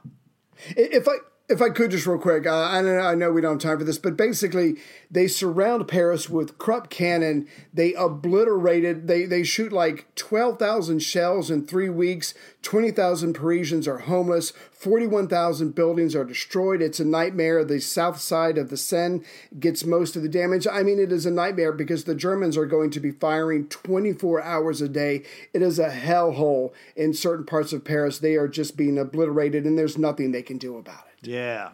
If 0.70 1.07
I 1.07 1.18
if 1.51 1.61
I 1.61 1.68
could 1.68 1.90
just 1.90 2.07
real 2.07 2.18
quick, 2.18 2.46
uh, 2.46 2.68
I 2.70 2.80
know 2.80 2.98
I 2.98 3.16
know 3.16 3.32
we 3.32 3.40
don't 3.40 3.61
have 3.61 3.70
time 3.70 3.78
for 3.78 3.84
this, 3.84 3.98
but 3.98 4.16
basically 4.16 4.76
they 5.11 5.26
surround 5.26 5.88
Paris 5.88 6.30
with 6.30 6.59
Krupp 6.59 6.90
cannon. 6.90 7.48
They 7.74 7.92
obliterated. 7.94 9.09
They 9.09 9.24
they 9.24 9.42
shoot 9.42 9.72
like 9.72 10.07
twelve 10.14 10.61
thousand 10.61 11.01
shells 11.01 11.51
in 11.51 11.66
three 11.66 11.88
weeks. 11.88 12.34
Twenty 12.62 12.92
thousand 12.92 13.34
Parisians 13.34 13.88
are 13.88 13.98
homeless. 13.98 14.53
Forty 14.70 15.09
one 15.09 15.26
thousand 15.26 15.74
buildings 15.74 16.14
are 16.14 16.24
destroyed. 16.24 16.80
It's 16.80 17.01
a 17.01 17.05
nightmare. 17.05 17.64
The 17.64 17.80
south 17.80 18.20
side 18.20 18.57
of 18.57 18.70
the 18.70 18.76
Seine 18.76 19.24
gets 19.59 19.84
most 19.84 20.14
of 20.14 20.22
the 20.22 20.28
damage. 20.28 20.68
I 20.70 20.84
mean, 20.84 21.01
it 21.01 21.11
is 21.11 21.26
a 21.26 21.32
nightmare 21.32 21.72
because 21.72 22.05
the 22.05 22.14
Germans 22.14 22.57
are 22.57 22.66
going 22.66 22.90
to 22.90 23.01
be 23.01 23.11
firing 23.11 23.66
twenty 23.66 24.12
four 24.12 24.40
hours 24.40 24.80
a 24.80 24.88
day. 24.88 25.24
It 25.53 25.62
is 25.62 25.80
a 25.80 25.90
hellhole 25.90 26.72
in 26.94 27.12
certain 27.12 27.44
parts 27.44 27.72
of 27.72 27.84
Paris. 27.84 28.20
They 28.20 28.36
are 28.36 28.48
just 28.48 28.76
being 28.76 28.98
obliterated, 28.98 29.64
and 29.64 29.76
there's 29.76 29.98
nothing 29.98 30.30
they 30.30 30.42
can 30.42 30.57
do 30.57 30.78
about 30.78 31.07
it. 31.07 31.10
Yeah. 31.23 31.71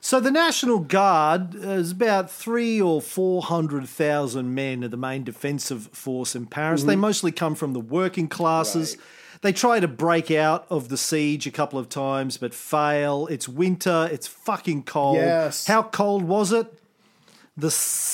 So 0.00 0.20
the 0.20 0.30
National 0.30 0.80
Guard 0.80 1.54
is 1.54 1.92
about 1.92 2.30
three 2.30 2.78
or 2.80 3.00
four 3.00 3.40
hundred 3.42 3.88
thousand 3.88 4.54
men 4.54 4.82
of 4.82 4.90
the 4.90 4.96
main 4.98 5.24
defensive 5.24 5.88
force 5.92 6.34
in 6.36 6.44
Paris. 6.46 6.84
They 6.84 6.94
Mhm. 6.94 6.98
mostly 7.00 7.32
come 7.32 7.54
from 7.54 7.72
the 7.72 7.80
working 7.80 8.28
classes. 8.28 8.98
They 9.40 9.52
try 9.52 9.80
to 9.80 9.88
break 9.88 10.30
out 10.30 10.66
of 10.70 10.88
the 10.88 10.96
siege 10.98 11.46
a 11.46 11.50
couple 11.50 11.78
of 11.78 11.88
times, 11.88 12.36
but 12.36 12.52
fail. 12.54 13.26
It's 13.30 13.48
winter. 13.48 14.08
It's 14.12 14.26
fucking 14.26 14.84
cold. 14.84 15.16
Yes. 15.16 15.66
How 15.66 15.82
cold 15.82 16.24
was 16.24 16.52
it? 16.52 16.66
The 17.56 17.68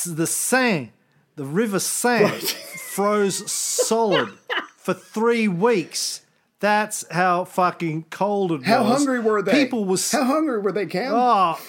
the 0.07 0.27
Seine, 0.27 0.93
the 1.37 1.45
River 1.45 1.79
Seine, 1.81 2.39
froze 2.95 3.51
solid 3.51 4.31
for 4.77 4.95
three 4.95 5.49
weeks. 5.49 6.21
That's 6.61 7.05
how 7.11 7.45
fucking 7.47 8.07
cold 8.11 8.53
it 8.53 8.63
How 8.65 8.83
was. 8.83 8.91
How 8.91 8.97
hungry 8.97 9.21
were 9.21 9.43
they? 9.43 9.53
People 9.53 9.87
was 9.87 10.13
How 10.13 10.25
hungry 10.25 10.61
were 10.61 10.73
they, 10.73 10.87
Cam? 10.87 11.13
Oh, 11.15 11.61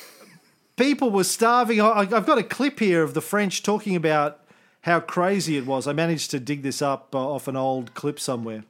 people 0.75 1.09
were 1.11 1.23
starving. 1.23 1.79
I, 1.81 1.99
I've 1.99 2.25
got 2.25 2.37
a 2.37 2.43
clip 2.43 2.79
here 2.79 3.01
of 3.01 3.13
the 3.13 3.21
French 3.21 3.63
talking 3.63 3.95
about 3.95 4.39
how 4.81 4.99
crazy 4.99 5.57
it 5.57 5.65
was. 5.65 5.87
I 5.87 5.93
managed 5.93 6.31
to 6.31 6.39
dig 6.39 6.63
this 6.63 6.81
up 6.81 7.13
uh, 7.13 7.19
off 7.19 7.47
an 7.47 7.55
old 7.55 7.93
clip 7.93 8.19
somewhere. 8.19 8.63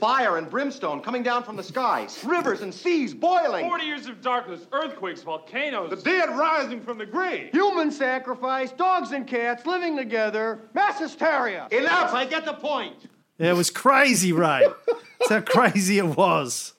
Fire 0.00 0.38
and 0.38 0.48
brimstone 0.48 1.00
coming 1.00 1.22
down 1.22 1.44
from 1.44 1.56
the 1.56 1.62
skies, 1.62 2.24
rivers 2.24 2.62
and 2.62 2.72
seas 2.72 3.12
boiling. 3.14 3.68
40 3.68 3.84
years 3.84 4.06
of 4.06 4.20
darkness, 4.22 4.66
earthquakes, 4.72 5.22
volcanoes. 5.22 5.90
The 5.90 5.96
dead 5.96 6.30
rising 6.30 6.80
from 6.80 6.98
the 6.98 7.06
grave. 7.06 7.50
Human 7.52 7.92
sacrifice, 7.92 8.72
dogs 8.72 9.12
and 9.12 9.26
cats 9.26 9.66
living 9.66 9.96
together, 9.96 10.60
mass 10.74 10.98
hysteria. 10.98 11.68
Enough, 11.70 12.14
I 12.14 12.24
get 12.24 12.44
the 12.44 12.54
point. 12.54 12.96
It 13.38 13.56
was 13.56 13.70
crazy, 13.70 14.32
Ray. 14.32 14.66
That's 15.20 15.30
how 15.30 15.40
crazy 15.40 15.98
it 15.98 16.16
was. 16.16 16.74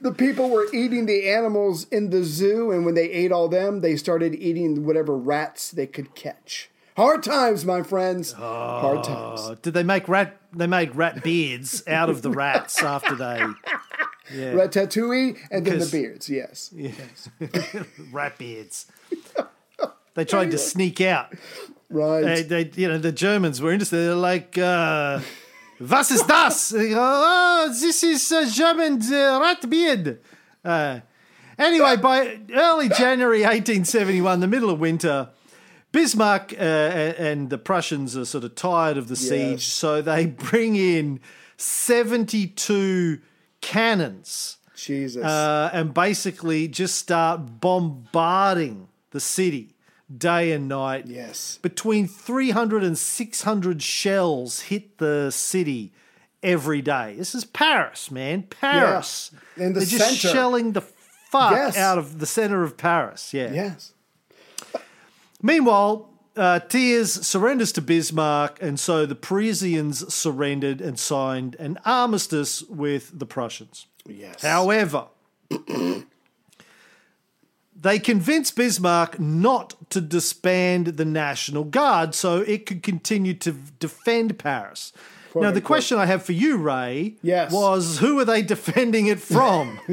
The 0.00 0.12
people 0.12 0.50
were 0.50 0.66
eating 0.74 1.06
the 1.06 1.28
animals 1.30 1.86
in 1.88 2.10
the 2.10 2.22
zoo, 2.22 2.70
and 2.70 2.84
when 2.84 2.94
they 2.94 3.10
ate 3.10 3.32
all 3.32 3.48
them, 3.48 3.80
they 3.80 3.96
started 3.96 4.34
eating 4.34 4.84
whatever 4.84 5.16
rats 5.16 5.70
they 5.70 5.86
could 5.86 6.14
catch. 6.14 6.70
Hard 6.96 7.22
times, 7.22 7.64
my 7.64 7.82
friends. 7.82 8.32
Hard 8.32 9.02
times. 9.04 9.40
Oh, 9.42 9.56
did 9.60 9.74
they 9.74 9.82
make 9.82 10.08
rat? 10.08 10.36
They 10.52 10.66
made 10.66 10.94
rat 10.94 11.24
beards 11.24 11.82
out 11.88 12.08
of 12.08 12.22
the 12.22 12.30
rats 12.30 12.82
after 12.82 13.16
they. 13.16 13.44
Yeah. 14.32 14.52
Ratatouille, 14.52 15.38
and 15.50 15.66
then 15.66 15.80
the 15.80 15.86
beards. 15.86 16.30
Yes. 16.30 16.70
Yes. 16.74 17.28
rat 18.12 18.38
beards. 18.38 18.86
They 20.14 20.24
tried 20.24 20.50
to 20.52 20.58
sneak 20.58 21.00
out. 21.00 21.34
Right. 21.90 22.22
They, 22.22 22.42
they, 22.42 22.70
you 22.80 22.88
know, 22.88 22.98
the 22.98 23.12
Germans 23.12 23.60
were 23.60 23.72
interested. 23.72 23.96
They're 23.96 24.14
like, 24.14 24.56
uh, 24.56 25.20
"Was 25.80 26.10
ist 26.10 26.26
das?" 26.28 26.72
Oh, 26.76 27.68
this 27.80 28.02
is 28.02 28.30
uh, 28.32 28.44
German 28.50 29.00
uh, 29.12 29.38
rat 29.40 29.68
beard. 29.68 30.18
Uh, 30.64 31.00
anyway, 31.58 31.96
by 31.96 32.38
early 32.54 32.88
January 32.88 33.42
1871, 33.42 34.40
the 34.40 34.46
middle 34.46 34.70
of 34.70 34.80
winter, 34.80 35.28
Bismarck 35.92 36.52
uh, 36.58 36.62
and 37.18 37.50
the 37.50 37.58
Prussians 37.58 38.16
are 38.16 38.24
sort 38.24 38.44
of 38.44 38.54
tired 38.54 38.96
of 38.96 39.08
the 39.08 39.16
siege, 39.16 39.62
Yes. 39.62 39.64
so 39.64 40.02
they 40.02 40.26
bring 40.50 40.76
in 40.76 41.20
72 41.56 43.20
cannons. 43.60 44.56
Jesus. 44.76 45.22
Uh, 45.24 45.70
and 45.72 45.94
basically 45.94 46.68
just 46.68 46.96
start 46.96 47.60
bombarding 47.60 48.88
the 49.10 49.20
city 49.20 49.73
day 50.18 50.52
and 50.52 50.68
night. 50.68 51.06
Yes. 51.06 51.58
Between 51.62 52.06
300 52.08 52.82
and 52.84 52.96
600 52.98 53.82
shells 53.82 54.60
hit 54.62 54.98
the 54.98 55.30
city 55.30 55.92
every 56.42 56.82
day. 56.82 57.14
This 57.16 57.34
is 57.34 57.44
Paris, 57.44 58.10
man. 58.10 58.42
Paris. 58.44 59.30
Yeah. 59.56 59.66
In 59.66 59.72
the 59.72 59.80
They're 59.80 59.98
just 59.98 60.16
shelling 60.18 60.72
the 60.72 60.82
fuck 60.82 61.52
Yes. 61.52 61.76
out 61.76 61.98
of 61.98 62.18
the 62.18 62.26
center 62.26 62.62
of 62.62 62.76
Paris. 62.76 63.32
Yeah. 63.34 63.52
Yes. 63.52 63.92
Meanwhile, 65.42 66.10
uh, 66.36 66.60
Thiers 66.60 67.12
surrenders 67.26 67.72
to 67.72 67.82
Bismarck, 67.82 68.58
and 68.62 68.78
so 68.80 69.06
the 69.06 69.14
Parisians 69.14 70.12
surrendered 70.12 70.80
and 70.80 70.98
signed 70.98 71.54
an 71.58 71.78
armistice 71.84 72.62
with 72.62 73.18
the 73.18 73.26
Prussians. 73.26 73.86
Yes. 74.06 74.42
However, 74.42 75.06
they 77.84 77.98
convinced 77.98 78.56
Bismarck 78.56 79.20
not 79.20 79.90
to 79.90 80.00
disband 80.00 80.86
the 80.86 81.04
National 81.04 81.64
Guard 81.64 82.14
so 82.14 82.38
it 82.40 82.64
could 82.64 82.82
continue 82.82 83.34
to 83.34 83.52
defend 83.78 84.38
Paris. 84.38 84.94
Now, 85.42 85.50
the 85.50 85.56
unquote. 85.56 85.64
question 85.64 85.98
I 85.98 86.06
have 86.06 86.22
for 86.22 86.32
you, 86.32 86.56
Ray, 86.58 87.16
Yes. 87.22 87.52
was 87.52 87.98
who 87.98 88.18
are 88.20 88.24
they 88.24 88.42
defending 88.42 89.06
it 89.06 89.20
from? 89.20 89.80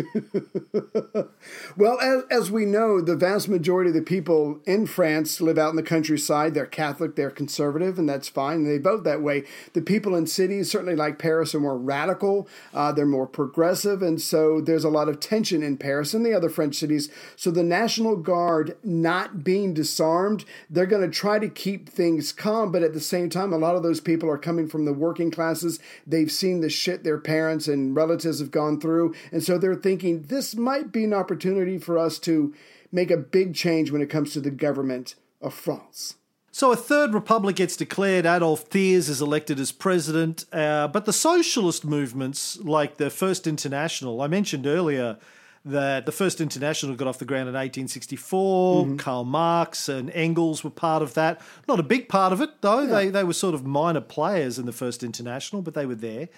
Well, 1.77 1.99
as, 1.99 2.23
as 2.29 2.51
we 2.51 2.65
know, 2.65 3.01
the 3.01 3.15
vast 3.15 3.47
majority 3.49 3.89
of 3.89 3.95
the 3.95 4.01
people 4.01 4.59
in 4.65 4.85
France 4.87 5.41
live 5.41 5.57
out 5.57 5.69
in 5.69 5.75
the 5.75 5.83
countryside. 5.83 6.53
They're 6.53 6.65
Catholic, 6.65 7.15
they're 7.15 7.31
conservative, 7.31 7.97
and 7.97 8.07
that's 8.07 8.27
fine. 8.27 8.63
They 8.63 8.77
vote 8.77 9.03
that 9.05 9.21
way. 9.21 9.43
The 9.73 9.81
people 9.81 10.15
in 10.15 10.27
cities, 10.27 10.69
certainly 10.69 10.95
like 10.95 11.17
Paris, 11.17 11.55
are 11.55 11.59
more 11.59 11.77
radical, 11.77 12.47
uh, 12.73 12.91
they're 12.91 13.05
more 13.05 13.25
progressive, 13.27 14.01
and 14.01 14.21
so 14.21 14.61
there's 14.61 14.83
a 14.83 14.89
lot 14.89 15.09
of 15.09 15.19
tension 15.19 15.63
in 15.63 15.77
Paris 15.77 16.13
and 16.13 16.25
the 16.25 16.33
other 16.33 16.49
French 16.49 16.75
cities. 16.75 17.09
So 17.35 17.51
the 17.51 17.63
National 17.63 18.15
Guard 18.17 18.77
not 18.83 19.43
being 19.43 19.73
disarmed, 19.73 20.45
they're 20.69 20.85
going 20.85 21.09
to 21.09 21.15
try 21.15 21.39
to 21.39 21.49
keep 21.49 21.89
things 21.89 22.31
calm, 22.31 22.71
but 22.71 22.83
at 22.83 22.93
the 22.93 22.99
same 22.99 23.29
time, 23.29 23.53
a 23.53 23.57
lot 23.57 23.75
of 23.75 23.83
those 23.83 24.01
people 24.01 24.29
are 24.29 24.37
coming 24.37 24.67
from 24.67 24.85
the 24.85 24.93
working 24.93 25.30
classes. 25.31 25.79
They've 26.05 26.31
seen 26.31 26.61
the 26.61 26.69
shit 26.69 27.03
their 27.03 27.17
parents 27.17 27.67
and 27.67 27.95
relatives 27.95 28.39
have 28.39 28.51
gone 28.51 28.79
through, 28.79 29.15
and 29.31 29.43
so 29.43 29.57
they're 29.57 29.75
thinking 29.75 30.23
this 30.23 30.55
might 30.55 30.91
be 30.91 31.03
an 31.03 31.13
opportunity 31.13 31.77
for 31.77 31.97
us 31.97 32.19
to 32.19 32.53
make 32.91 33.11
a 33.11 33.17
big 33.17 33.55
change 33.55 33.91
when 33.91 34.01
it 34.01 34.09
comes 34.09 34.33
to 34.33 34.41
the 34.41 34.51
government 34.51 35.15
of 35.41 35.53
France. 35.53 36.15
So 36.53 36.71
a 36.71 36.75
third 36.75 37.13
republic 37.13 37.55
gets 37.55 37.77
declared. 37.77 38.25
Adolf 38.25 38.63
Thiers 38.63 39.07
is 39.07 39.21
elected 39.21 39.57
as 39.57 39.71
president. 39.71 40.45
Uh, 40.51 40.89
but 40.89 41.05
the 41.05 41.13
socialist 41.13 41.85
movements, 41.85 42.59
like 42.59 42.97
the 42.97 43.09
First 43.09 43.47
International, 43.47 44.21
I 44.21 44.27
mentioned 44.27 44.67
earlier 44.67 45.17
that 45.63 46.05
the 46.07 46.11
First 46.11 46.41
International 46.41 46.95
got 46.95 47.07
off 47.07 47.19
the 47.19 47.25
ground 47.25 47.47
in 47.47 47.53
1864. 47.53 48.95
Karl 48.97 49.23
Marx 49.25 49.87
and 49.89 50.09
Engels 50.11 50.63
were 50.63 50.69
part 50.71 51.03
of 51.03 51.13
that. 51.13 51.39
Not 51.67 51.79
a 51.79 51.83
big 51.83 52.09
part 52.09 52.33
of 52.33 52.41
it, 52.41 52.49
though. 52.61 52.85
They, 52.87 53.09
they 53.09 53.23
were 53.23 53.33
sort 53.33 53.53
of 53.53 53.65
minor 53.65 54.01
players 54.01 54.57
in 54.57 54.65
the 54.65 54.71
First 54.71 55.03
International, 55.03 55.61
but 55.61 55.73
they 55.73 55.85
were 55.85 55.95
there. 55.95 56.29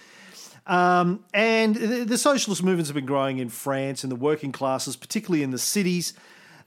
Um, 0.65 1.24
and 1.34 1.76
the, 1.76 2.03
the 2.05 2.17
socialist 2.17 2.63
movements 2.63 2.89
have 2.89 2.95
been 2.95 3.05
growing 3.05 3.38
in 3.38 3.49
France 3.49 4.03
in 4.03 4.09
the 4.09 4.15
working 4.15 4.51
classes, 4.51 4.95
particularly 4.95 5.43
in 5.43 5.51
the 5.51 5.57
cities. 5.57 6.13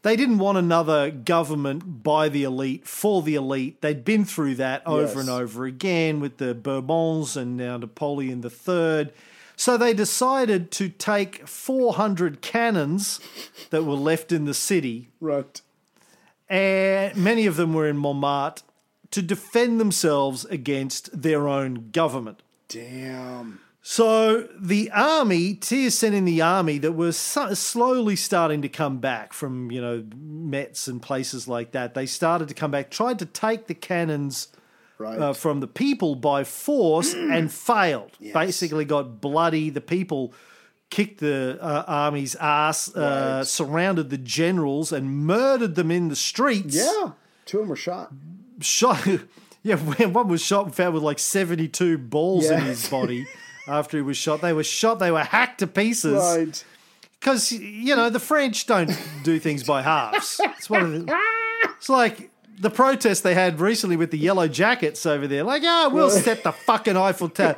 They 0.03 0.17
didn't 0.17 0.39
want 0.39 0.57
another 0.59 1.11
government 1.11 2.03
by 2.03 2.29
the 2.29 2.45
elite 2.45 2.87
for 2.87 3.23
the 3.23 3.35
elite. 3.35 3.81
They'd 3.83 4.05
been 4.05 4.25
through 4.25 4.57
that 4.57 4.87
over 4.87 5.03
Yes. 5.03 5.17
and 5.17 5.29
over 5.31 5.65
again 5.65 6.21
with 6.21 6.37
the 6.37 6.55
Bourbons 6.55 7.37
and 7.37 7.57
now 7.57 7.77
Napoleon 7.79 8.45
III. 8.45 9.11
So 9.57 9.77
they 9.79 9.95
decided 9.95 10.71
to 10.73 10.89
take 10.91 11.49
400 11.49 12.43
cannons 12.43 13.21
that 13.71 13.85
were 13.85 13.95
left 13.95 14.31
in 14.31 14.45
the 14.45 14.55
city, 14.55 15.09
Right. 15.21 15.61
and 16.49 17.17
many 17.17 17.47
of 17.47 17.57
them 17.57 17.73
were 17.75 17.89
in 17.89 17.97
Montmartre, 17.97 18.63
to 19.13 19.23
defend 19.23 19.81
themselves 19.81 20.45
against 20.47 21.23
their 21.23 21.49
own 21.49 21.91
government. 21.91 22.43
Damn. 22.69 23.61
So 23.81 24.49
the 24.61 24.91
army, 24.91 25.55
Thiers 25.55 25.97
sent 25.97 26.15
in 26.15 26.25
the 26.25 26.43
army 26.43 26.79
that 26.79 26.93
were 26.93 27.13
so- 27.13 27.55
slowly 27.55 28.17
starting 28.17 28.61
to 28.63 28.69
come 28.69 28.99
back 28.99 29.33
from, 29.33 29.71
you 29.71 29.81
know, 29.81 30.03
Metz 30.17 30.89
and 30.89 31.01
places 31.01 31.47
like 31.47 31.71
that. 31.71 31.95
They 31.95 32.05
started 32.05 32.49
to 32.49 32.55
come 32.55 32.73
back, 32.73 32.91
tried 32.91 33.21
to 33.21 33.27
take 33.27 33.69
the 33.69 33.75
cannons 33.75 34.49
Right. 34.99 35.19
uh, 35.19 35.33
from 35.35 35.61
the 35.61 35.67
people 35.67 36.15
by 36.15 36.45
force 36.45 37.13
and 37.15 37.53
failed. 37.53 38.13
Basically 38.33 38.85
got 38.85 39.21
bloody. 39.21 39.69
The 39.71 39.81
people 39.81 40.33
kicked 40.89 41.21
the 41.21 41.59
uh, 41.61 41.85
army's 41.87 42.35
ass, 42.37 42.95
uh, 42.95 43.45
surrounded 43.45 44.09
the 44.11 44.19
generals 44.19 44.93
and 44.93 45.27
murdered 45.27 45.75
them 45.75 45.91
in 45.91 46.09
the 46.09 46.17
streets. 46.17 46.77
Yeah. 46.77 47.13
Two 47.45 47.59
of 47.59 47.63
them 47.65 47.69
were 47.69 47.77
shot. 47.77 48.13
Shot. 48.61 49.07
Yeah, 49.63 49.75
one 50.07 50.29
was 50.29 50.43
shot 50.45 50.67
and 50.67 50.73
found 50.73 50.95
with 50.95 51.03
like 51.03 51.19
72 51.19 51.99
balls 51.99 52.49
in 52.49 52.61
his 52.61 52.89
body 52.89 53.27
after 53.67 53.97
he 53.97 54.03
was 54.05 54.17
shot. 54.17 54.41
They 54.41 54.53
were 54.53 54.63
shot, 54.63 55.01
they 55.01 55.11
were 55.11 55.25
hacked 55.25 55.59
to 55.59 55.67
pieces. 55.67 56.15
Right. 56.15 56.65
Because, 57.19 57.51
you 57.51 57.97
know, 57.97 58.09
the 58.09 58.21
French 58.21 58.67
don't 58.67 58.97
do 59.25 59.41
things 59.41 59.65
by 59.65 59.83
halves. 59.83 60.41
It's 60.57 60.71
one 60.71 60.83
of 60.85 60.93
the, 61.07 61.19
It's 61.79 61.89
like 61.89 62.31
the 62.61 62.71
protest 62.71 63.23
they 63.23 63.35
had 63.35 63.61
recently 63.61 63.97
with 63.97 64.11
the 64.11 64.19
yellow 64.19 64.49
jackets 64.49 65.05
over 65.07 65.27
there. 65.27 65.45
Like, 65.45 65.63
ah, 65.65 65.91
we'll 65.93 66.11
set 66.11 66.43
the 66.43 66.53
fucking 66.53 66.97
Eiffel 66.97 67.29
Tower. 67.29 67.57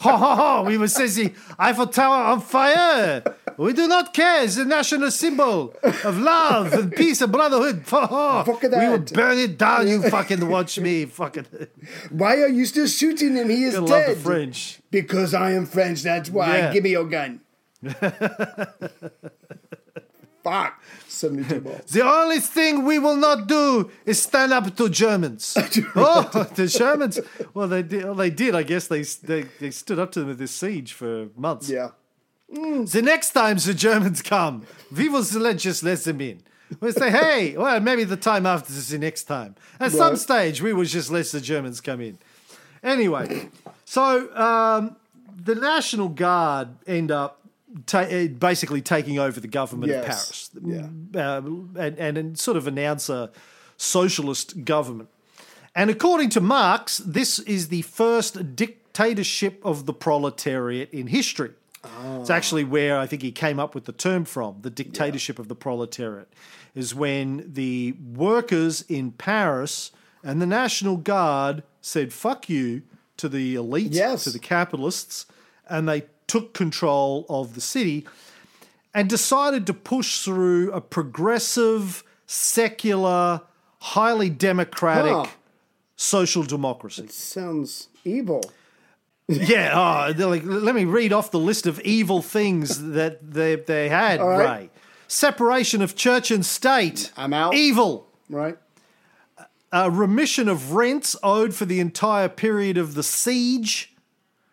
Ha 0.00 0.16
ha 0.16 0.36
ha! 0.36 0.62
We 0.62 0.78
will 0.78 0.86
set 0.86 1.10
the 1.10 1.32
Eiffel 1.58 1.88
Tower 1.88 2.24
on 2.32 2.40
fire. 2.40 3.22
We 3.56 3.72
do 3.72 3.88
not 3.88 4.14
care. 4.14 4.44
It's 4.44 4.56
a 4.56 4.64
national 4.64 5.10
symbol 5.10 5.74
of 5.82 6.18
love 6.18 6.72
and 6.72 6.94
peace 6.94 7.20
and 7.20 7.32
brotherhood. 7.32 7.82
Ha! 7.88 8.44
Fuck 8.44 8.62
We 8.62 8.68
will 8.68 8.98
burn 8.98 9.38
it 9.38 9.58
down. 9.58 9.88
You 9.88 10.02
fucking 10.10 10.48
watch 10.48 10.78
me. 10.78 11.06
Fucking 11.06 11.46
Why 12.10 12.36
are 12.36 12.48
you 12.48 12.64
still 12.66 12.86
shooting 12.86 13.34
him? 13.34 13.48
He 13.48 13.64
is 13.64 13.74
Gotta 13.74 13.86
love 13.86 14.06
dead. 14.06 14.16
the 14.18 14.20
French. 14.20 14.78
Because 14.92 15.34
I 15.34 15.50
am 15.52 15.66
French. 15.66 16.02
That's 16.04 16.30
why. 16.30 16.58
Yeah. 16.58 16.72
Give 16.72 16.84
me 16.84 16.90
your 16.90 17.08
gun. 17.08 17.40
Fuck. 20.42 20.82
72 21.08 21.60
balls. 21.60 21.80
The 21.90 22.04
only 22.04 22.40
thing 22.40 22.84
we 22.84 22.98
will 22.98 23.16
not 23.16 23.48
do 23.48 23.90
is 24.06 24.22
stand 24.22 24.52
up 24.52 24.74
to 24.76 24.88
Germans. 24.88 25.56
oh, 25.96 26.48
the 26.54 26.66
Germans! 26.66 27.20
Well, 27.54 27.68
they 27.68 27.82
did. 27.82 28.04
Well, 28.04 28.14
they 28.14 28.30
did. 28.30 28.54
I 28.54 28.62
guess 28.62 28.86
they, 28.86 29.02
they 29.02 29.42
they 29.60 29.70
stood 29.70 29.98
up 29.98 30.12
to 30.12 30.20
them 30.20 30.30
at 30.30 30.38
this 30.38 30.52
siege 30.52 30.92
for 30.92 31.28
months. 31.36 31.68
Yeah. 31.68 31.90
The 32.50 33.02
next 33.02 33.32
time 33.32 33.58
the 33.58 33.74
Germans 33.74 34.22
come, 34.22 34.66
we 34.96 35.08
will 35.08 35.22
just 35.22 35.82
let 35.82 35.98
them 36.04 36.20
in. 36.20 36.42
We'll 36.80 36.92
say, 36.92 37.10
hey, 37.10 37.56
well, 37.56 37.80
maybe 37.80 38.04
the 38.04 38.16
time 38.16 38.46
after 38.46 38.72
is 38.72 38.88
the 38.88 38.98
next 38.98 39.24
time. 39.24 39.54
At 39.80 39.92
some 39.92 40.16
stage, 40.16 40.62
we 40.62 40.72
will 40.72 40.84
just 40.84 41.10
let 41.10 41.26
the 41.26 41.40
Germans 41.40 41.80
come 41.80 42.00
in. 42.00 42.18
Anyway, 42.82 43.48
so 43.84 44.34
um, 44.34 44.96
the 45.44 45.54
National 45.54 46.08
Guard 46.08 46.68
end 46.86 47.10
up 47.10 47.37
ta- 47.86 48.00
uh, 48.00 48.28
basically 48.28 48.80
taking 48.82 49.18
over 49.18 49.40
the 49.40 49.48
government 49.48 49.92
of 49.92 50.02
Yes. 50.04 50.50
Paris 50.62 51.14
uh, 51.16 51.42
and, 51.80 51.98
and, 51.98 52.18
and 52.18 52.38
sort 52.38 52.56
of 52.56 52.66
announce 52.66 53.08
a 53.08 53.30
socialist 53.76 54.64
government. 54.64 55.08
And 55.74 55.90
according 55.90 56.30
to 56.30 56.40
Marx, 56.40 56.98
this 56.98 57.38
is 57.40 57.68
the 57.68 57.82
first 57.82 58.56
dictatorship 58.56 59.60
of 59.64 59.86
the 59.86 59.92
proletariat 59.92 60.90
in 60.92 61.06
history. 61.08 61.50
It's 62.20 62.30
actually 62.30 62.64
where 62.64 62.98
I 62.98 63.06
think 63.06 63.22
he 63.22 63.30
came 63.30 63.60
up 63.60 63.74
with 63.74 63.84
the 63.84 63.92
term 63.92 64.24
from. 64.24 64.56
The 64.62 64.70
dictatorship 64.70 65.38
of 65.38 65.46
the 65.48 65.54
proletariat 65.54 66.28
is 66.74 66.94
when 66.94 67.44
the 67.54 67.94
workers 68.14 68.82
in 68.88 69.12
Paris 69.12 69.92
and 70.24 70.42
the 70.42 70.46
National 70.46 70.96
Guard 70.96 71.62
said 71.80 72.12
"fuck 72.12 72.48
you" 72.50 72.82
to 73.16 73.28
the 73.28 73.54
elite, 73.54 73.92
Yes. 73.92 74.24
to 74.24 74.30
the 74.30 74.38
capitalists, 74.40 75.26
and 75.68 75.88
they 75.88 76.02
took 76.28 76.54
control 76.54 77.26
of 77.28 77.54
the 77.54 77.60
city 77.60 78.06
and 78.94 79.08
decided 79.08 79.66
to 79.66 79.74
push 79.74 80.22
through 80.22 80.70
a 80.72 80.80
progressive, 80.80 82.04
secular, 82.26 83.40
highly 83.80 84.30
democratic 84.30 85.12
Huh. 85.12 85.26
social 85.96 86.42
democracy. 86.44 87.02
It 87.02 87.12
sounds 87.12 87.88
evil. 88.04 88.42
yeah, 89.28 89.72
oh, 90.16 90.26
like, 90.26 90.42
let 90.44 90.74
me 90.74 90.84
read 90.84 91.12
off 91.12 91.30
the 91.30 91.38
list 91.38 91.66
of 91.66 91.80
evil 91.80 92.22
things 92.22 92.92
that 92.92 93.32
they, 93.32 93.56
they 93.56 93.88
had, 93.88 94.20
All 94.20 94.28
right. 94.28 94.60
Ray. 94.60 94.70
Separation 95.06 95.82
of 95.82 95.94
church 95.96 96.30
and 96.30 96.44
state. 96.44 97.12
I'm 97.16 97.32
out. 97.34 97.54
Evil. 97.54 98.06
Right? 98.30 98.58
Uh, 99.72 99.90
remission 99.92 100.48
of 100.48 100.72
rents 100.72 101.14
owed 101.22 101.54
for 101.54 101.66
the 101.66 101.78
entire 101.80 102.28
period 102.28 102.78
of 102.78 102.94
the 102.94 103.02
siege. 103.02 103.94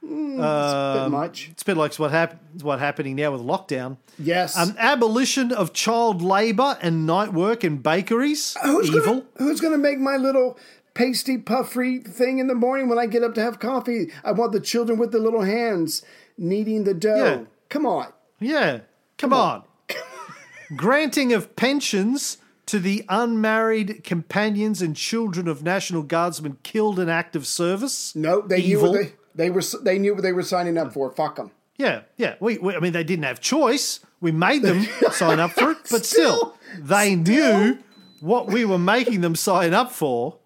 Mm, 0.06 0.34
it's 0.34 0.40
a 0.40 0.94
bit 0.96 1.04
Um, 1.06 1.12
much. 1.12 1.50
It's 1.52 1.64
a 1.64 1.66
bit 1.66 1.78
like 1.78 1.96
what 1.96 2.12
hap- 2.12 2.40
what's 2.62 2.82
happening 2.82 3.16
now 3.16 3.32
with 3.32 3.42
lockdown. 3.42 3.98
Yes. 4.20 4.56
An 4.58 4.76
abolition 4.78 5.52
of 5.52 5.74
child 5.74 6.22
labour 6.22 6.78
and 6.82 7.06
night 7.08 7.34
work 7.34 7.64
in 7.64 7.78
bakeries. 7.78 8.56
Who's 8.64 8.88
Evil. 8.90 9.02
Gonna, 9.02 9.24
who's 9.38 9.60
going 9.62 9.74
to 9.74 9.78
make 9.80 10.00
my 10.00 10.16
little 10.18 10.58
pasty 10.94 11.38
puffery 11.38 12.00
thing 12.00 12.38
in 12.40 12.48
the 12.48 12.56
morning 12.56 12.88
when 12.88 13.00
I 13.00 13.06
get 13.08 13.24
up 13.24 13.34
to 13.36 13.42
have 13.42 13.60
coffee? 13.60 14.12
I 14.24 14.32
want 14.32 14.52
the 14.52 14.60
children 14.62 15.00
with 15.00 15.12
the 15.12 15.20
little 15.20 15.42
hands 15.42 16.02
kneading 16.38 16.84
the 16.84 16.94
dough. 16.94 17.16
Yeah. 17.18 17.40
Come 17.70 17.86
on. 17.86 18.08
Yeah, 18.40 18.80
come, 19.18 19.34
on. 19.34 19.64
Granting 20.76 21.34
of 21.34 21.56
pensions 21.56 22.38
to 22.66 22.80
the 22.80 23.06
unmarried 23.10 24.04
companions 24.04 24.82
and 24.82 24.96
children 24.96 25.48
of 25.48 25.64
National 25.64 26.02
Guardsmen 26.04 26.58
killed 26.64 27.00
in 27.00 27.08
active 27.10 27.46
service. 27.46 28.16
No, 28.16 28.42
they 28.42 28.58
Evil. 28.60 28.92
knew 28.94 29.00
what 29.00 29.08
they, 29.08 29.14
they 29.36 29.50
were. 29.50 29.62
They 29.82 30.00
knew 30.00 30.14
what 30.14 30.24
they 30.24 30.34
were 30.34 30.44
signing 30.44 30.78
up 30.78 30.94
for. 30.94 31.12
Fuck 31.12 31.36
them. 31.36 31.52
Yeah, 31.78 32.02
yeah. 32.18 32.36
We, 32.40 32.58
we, 32.58 32.76
I 32.76 32.80
mean, 32.80 32.94
they 32.94 33.04
didn't 33.04 33.26
have 33.26 33.42
choice. 33.42 34.00
We 34.22 34.32
made 34.32 34.62
them 34.62 34.88
sign 35.12 35.40
up 35.40 35.52
for 35.52 35.72
it, 35.72 35.78
but 35.92 36.06
still, 36.06 36.56
they 36.80 37.16
knew 37.16 37.80
what 38.22 38.48
we 38.48 38.66
were 38.66 38.80
making 38.80 39.22
them 39.22 39.36
sign 39.36 39.74
up 39.74 39.92
for. 39.92 40.38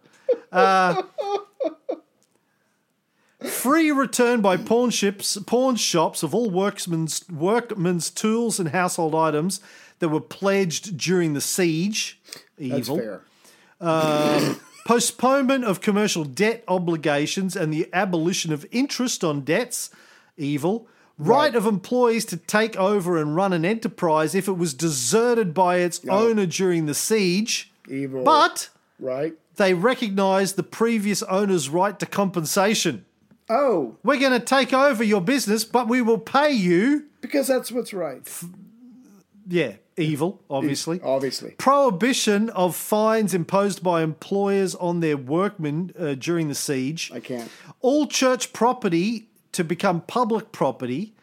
Uh, 0.52 1.04
free 3.42 3.92
return 3.92 4.42
by 4.42 4.58
pawn 4.58 4.90
ships, 4.90 5.38
pawn 5.46 5.76
shops 5.76 6.24
of 6.24 6.34
all 6.34 6.50
workmen's 6.50 7.28
workmen's 7.30 8.10
tools 8.10 8.60
and 8.60 8.70
household 8.70 9.14
items 9.14 9.62
that 10.00 10.10
were 10.10 10.22
pledged 10.22 10.98
during 10.98 11.34
the 11.34 11.42
siege. 11.42 12.20
That's 12.58 12.90
fair. 12.90 13.22
Um, 13.80 14.60
postponement 14.90 15.64
of 15.64 15.82
commercial 15.82 16.24
debt 16.24 16.64
obligations 16.68 17.56
and 17.56 17.72
the 17.72 17.88
abolition 17.94 18.52
of 18.52 18.66
interest 18.72 19.24
on 19.24 19.42
debts, 19.42 19.92
evil. 20.36 20.88
Right, 21.20 21.54
of 21.54 21.68
employees 21.68 22.26
to 22.26 22.38
take 22.38 22.76
over 22.76 23.18
and 23.18 23.36
run 23.36 23.54
an 23.54 23.66
enterprise 23.66 24.34
if 24.34 24.48
it 24.48 24.54
was 24.54 24.74
deserted 24.74 25.54
by 25.54 25.78
its 25.78 26.04
owner 26.08 26.48
during 26.48 26.88
the 26.88 26.96
siege. 26.96 27.72
Evil. 27.88 28.24
But 28.24 28.70
right. 29.00 29.34
they 29.58 29.76
recognized 29.76 30.56
the 30.56 30.64
previous 30.64 31.22
owner's 31.24 31.70
right 31.70 32.00
to 32.00 32.06
compensation. 32.08 33.06
Oh, 33.48 33.98
We're 34.02 34.20
going 34.20 34.40
to 34.40 34.40
take 34.40 34.74
over 34.74 35.04
your 35.04 35.22
business, 35.22 35.66
but 35.66 35.88
we 35.88 36.02
will 36.02 36.18
pay 36.18 36.52
you. 36.52 37.06
because 37.22 37.48
that's 37.48 37.72
what's 37.72 37.94
right. 37.94 38.28
Yeah, 39.48 39.74
evil, 40.00 40.42
obviously. 40.50 41.00
Obviously. 41.04 41.52
Prohibition 41.58 42.50
of 42.52 42.76
fines 42.76 43.34
imposed 43.34 43.84
by 43.84 44.02
employers 44.02 44.76
on 44.76 45.00
their 45.02 45.18
workmen 45.18 45.92
uh, 46.00 46.14
during 46.16 46.48
the 46.48 46.56
siege. 46.56 47.12
I 47.14 47.20
can't. 47.20 47.50
All 47.82 48.08
church 48.08 48.54
property 48.54 49.28
to 49.52 49.64
become 49.64 50.02
public 50.02 50.52
property, 50.52 51.14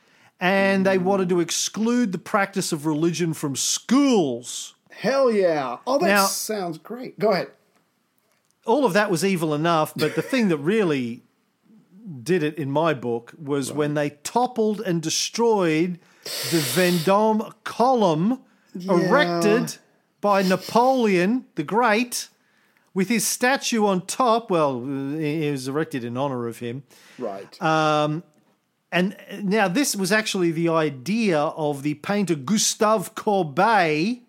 and 0.40 0.84
they 0.84 0.98
wanted 0.98 1.28
to 1.30 1.40
exclude 1.40 2.12
the 2.12 2.18
practice 2.18 2.72
of 2.72 2.86
religion 2.86 3.32
from 3.34 3.56
schools. 3.56 4.74
Hell 4.90 5.30
yeah. 5.30 5.78
Oh, 5.86 5.98
that 5.98 6.06
Now- 6.06 6.26
sounds 6.26 6.78
great. 6.78 7.18
Go 7.18 7.30
ahead. 7.32 7.48
all 8.64 8.84
of 8.84 8.92
that 8.94 9.10
was 9.10 9.24
evil 9.24 9.54
enough, 9.54 9.92
but 9.94 10.14
the 10.16 10.22
thing 10.22 10.48
that 10.48 10.56
really 10.58 11.22
did 12.22 12.42
it 12.42 12.56
in 12.58 12.70
my 12.70 12.92
book 12.94 13.32
was 13.40 13.72
when 13.72 13.94
they 13.94 14.10
toppled 14.24 14.80
and 14.80 15.00
destroyed 15.02 15.98
the 16.50 16.58
Vendôme 16.58 17.52
column 17.64 18.40
Yeah. 18.78 19.08
erected 19.08 19.78
by 20.20 20.42
Napoleon 20.42 21.46
the 21.54 21.62
Great 21.62 22.28
with 22.94 23.08
his 23.08 23.26
statue 23.26 23.86
on 23.86 24.06
top. 24.06 24.50
Well, 24.50 24.82
it 25.18 25.50
was 25.50 25.68
erected 25.68 26.04
in 26.04 26.16
honor 26.16 26.46
of 26.48 26.58
him. 26.58 26.82
Right. 27.18 27.60
Um, 27.62 28.22
and 28.92 29.16
now 29.42 29.68
this 29.68 29.94
was 29.94 30.12
actually 30.12 30.52
the 30.52 30.68
idea 30.68 31.38
of 31.38 31.82
the 31.82 31.94
painter 31.94 32.34
Gustave 32.34 33.10
Courbet. 33.14 34.22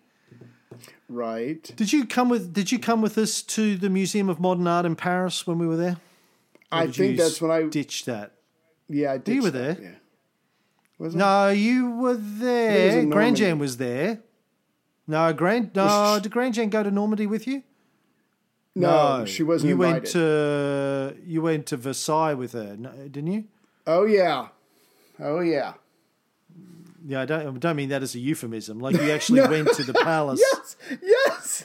Right. 1.08 1.62
Did 1.76 1.92
you 1.92 2.04
come 2.04 2.28
with 2.28 2.52
Did 2.52 2.70
you 2.70 2.78
come 2.78 3.00
with 3.00 3.16
us 3.16 3.42
to 3.42 3.76
the 3.76 3.88
Museum 3.88 4.28
of 4.28 4.40
Modern 4.40 4.66
Art 4.66 4.84
in 4.84 4.94
Paris 4.94 5.46
when 5.46 5.58
we 5.58 5.66
were 5.66 5.76
there? 5.76 5.96
Or 6.70 6.80
I 6.80 6.86
think 6.88 7.16
that's 7.16 7.40
when 7.40 7.50
I 7.50 7.62
ditched 7.62 8.04
that. 8.06 8.32
Yeah, 8.88 9.12
I 9.12 9.14
You 9.14 9.18
ditched 9.20 9.42
were 9.42 9.50
that, 9.50 9.80
there. 9.80 9.90
Yeah. 9.90 9.98
Was 10.98 11.14
No, 11.14 11.48
you 11.48 11.92
were 11.92 12.16
there. 12.16 13.06
Grand 13.06 13.36
Jam 13.36 13.58
was 13.58 13.78
there. 13.78 14.20
No, 15.08 15.32
Grand. 15.32 15.74
No, 15.74 15.84
uh, 15.84 16.18
did 16.20 16.30
Grand 16.30 16.54
Jam 16.54 16.68
go 16.68 16.82
to 16.82 16.90
Normandy 16.90 17.26
with 17.26 17.46
you? 17.46 17.62
No, 18.74 19.24
she 19.24 19.42
wasn't 19.42 19.70
You 19.70 19.76
went 19.76 20.04
to 20.08 21.16
you 21.26 21.42
went 21.42 21.66
to 21.66 21.76
Versailles 21.76 22.34
with 22.34 22.52
her, 22.52 22.76
didn't 22.76 23.26
you? 23.32 23.44
Oh 23.86 24.04
yeah. 24.04 24.48
Oh 25.18 25.40
yeah. 25.40 25.72
Yeah, 27.06 27.22
I 27.22 27.24
don't, 27.24 27.56
I 27.56 27.58
don't 27.58 27.76
mean 27.76 27.88
that 27.88 28.02
as 28.02 28.14
a 28.14 28.18
euphemism. 28.18 28.78
Like 28.80 28.94
you 28.96 29.10
actually 29.10 29.40
No. 29.40 29.48
went 29.48 29.72
to 29.74 29.82
the 29.82 29.94
palace. 30.04 30.40
Yes. 30.40 30.76
Yes. 31.02 31.64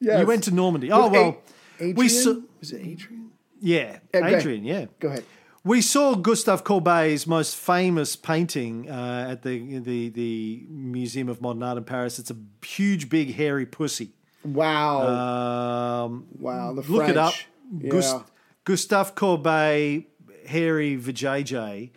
Yes. 0.00 0.20
You 0.20 0.26
went 0.26 0.44
to 0.44 0.50
Normandy. 0.50 0.90
Oh 0.90 1.08
well, 1.08 1.38
A- 1.78 1.84
Adrian? 1.84 1.96
we 1.96 2.08
saw. 2.08 2.34
Was 2.60 2.72
it 2.72 2.80
Adrian? 2.84 3.30
Yeah, 3.60 3.98
Yeah, 4.12 4.20
go 4.20 4.26
ahead. 4.26 4.38
Adrian. 4.40 4.64
Yeah, 4.64 4.86
Go 4.98 5.08
ahead. 5.08 5.24
We 5.64 5.80
saw 5.80 6.14
Gustave 6.14 6.62
Courbet's 6.64 7.26
most 7.26 7.56
famous 7.56 8.16
painting 8.16 8.90
uh, 8.90 9.28
at 9.30 9.42
the 9.42 9.78
the 9.78 10.08
the 10.08 10.66
Museum 10.68 11.28
of 11.28 11.40
Modern 11.40 11.62
Art 11.62 11.78
in 11.78 11.84
Paris. 11.84 12.18
It's 12.18 12.30
a 12.30 12.36
huge, 12.64 13.08
big, 13.08 13.34
hairy 13.34 13.66
pussy. 13.66 14.10
Wow. 14.44 16.04
Um, 16.04 16.26
wow. 16.38 16.72
The 16.72 16.82
look 16.90 17.08
it 17.08 17.16
up. 17.16 17.34
Yeah. 17.78 17.90
Gust- 17.90 18.24
Gustave 18.64 19.12
Courbet, 19.14 20.04
hairy 20.46 20.96
vajayjay. 20.98 21.90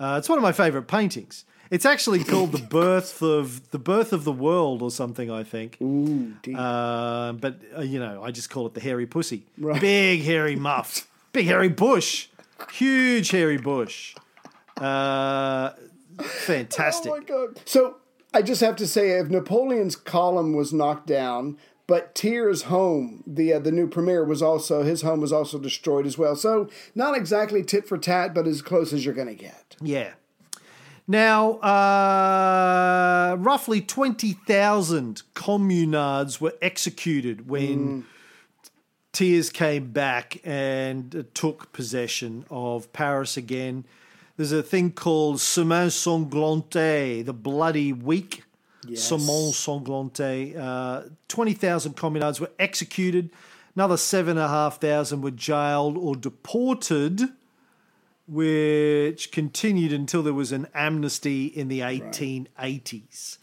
Uh, 0.00 0.16
it's 0.18 0.28
one 0.28 0.38
of 0.38 0.42
my 0.42 0.52
favorite 0.52 0.88
paintings. 0.88 1.44
It's 1.70 1.86
actually 1.86 2.24
called 2.24 2.52
the 2.52 2.58
birth 2.66 3.22
of 3.22 3.70
the 3.70 3.78
birth 3.78 4.12
of 4.12 4.24
the 4.24 4.32
world 4.32 4.82
or 4.82 4.90
something. 4.90 5.30
I 5.30 5.42
think. 5.44 5.76
Ooh. 5.82 6.34
Uh, 6.54 7.32
but 7.32 7.60
uh, 7.76 7.82
you 7.82 7.98
know, 7.98 8.22
I 8.22 8.30
just 8.30 8.48
call 8.48 8.66
it 8.66 8.74
the 8.74 8.80
hairy 8.80 9.06
pussy. 9.06 9.44
Right. 9.58 9.80
Big 9.80 10.22
hairy 10.22 10.56
muff, 10.56 11.08
big 11.32 11.46
hairy 11.46 11.68
bush, 11.68 12.28
huge 12.70 13.30
hairy 13.30 13.58
bush. 13.58 14.14
Uh, 14.76 15.70
fantastic. 16.20 17.12
Oh 17.12 17.16
my 17.16 17.24
god! 17.24 17.60
So 17.64 17.96
I 18.34 18.42
just 18.42 18.60
have 18.60 18.76
to 18.76 18.86
say, 18.86 19.10
if 19.18 19.28
Napoleon's 19.28 19.96
column 19.96 20.54
was 20.54 20.72
knocked 20.72 21.06
down, 21.06 21.58
but 21.86 22.14
Thiers' 22.14 22.62
home, 22.62 23.22
the 23.26 23.54
uh, 23.54 23.58
the 23.58 23.72
new 23.72 23.86
premier, 23.86 24.24
was 24.24 24.42
also 24.42 24.82
his 24.82 25.02
home 25.02 25.20
was 25.20 25.32
also 25.32 25.58
destroyed 25.58 26.06
as 26.06 26.16
well. 26.16 26.36
So 26.36 26.68
not 26.94 27.16
exactly 27.16 27.62
tit 27.62 27.86
for 27.86 27.98
tat, 27.98 28.34
but 28.34 28.46
as 28.46 28.62
close 28.62 28.92
as 28.92 29.04
you're 29.04 29.14
going 29.14 29.28
to 29.28 29.34
get. 29.34 29.76
Yeah. 29.80 30.12
Now, 31.08 31.54
uh, 31.54 33.36
roughly 33.38 33.80
20,000 33.80 35.22
communards 35.34 36.40
were 36.40 36.54
executed 36.62 37.48
when 37.48 38.06
Thiers 39.12 39.50
came 39.50 39.92
back 39.92 40.40
and 40.44 41.26
took 41.34 41.72
possession 41.72 42.44
of 42.50 42.92
Paris 42.92 43.36
again. 43.36 43.84
There's 44.36 44.52
a 44.52 44.62
thing 44.62 44.92
called 44.92 45.40
Semaine 45.40 45.88
Sanglante, 45.88 47.24
the 47.24 47.34
Bloody 47.34 47.92
Week. 47.92 48.44
Yes. 48.88 49.02
Semaine 49.02 49.52
Sanglante. 49.52 50.56
Uh, 50.56 51.02
20,000 51.28 51.94
communards 51.94 52.40
were 52.40 52.50
executed. 52.58 53.30
Another 53.76 53.96
7,500 53.96 55.22
were 55.22 55.30
jailed 55.30 55.96
or 55.96 56.16
deported 56.16 57.32
which 58.28 59.30
continued 59.30 59.92
until 59.92 60.22
there 60.22 60.32
was 60.32 60.52
an 60.52 60.66
amnesty 60.74 61.46
in 61.46 61.68
the 61.68 61.80
1880s. 61.80 63.38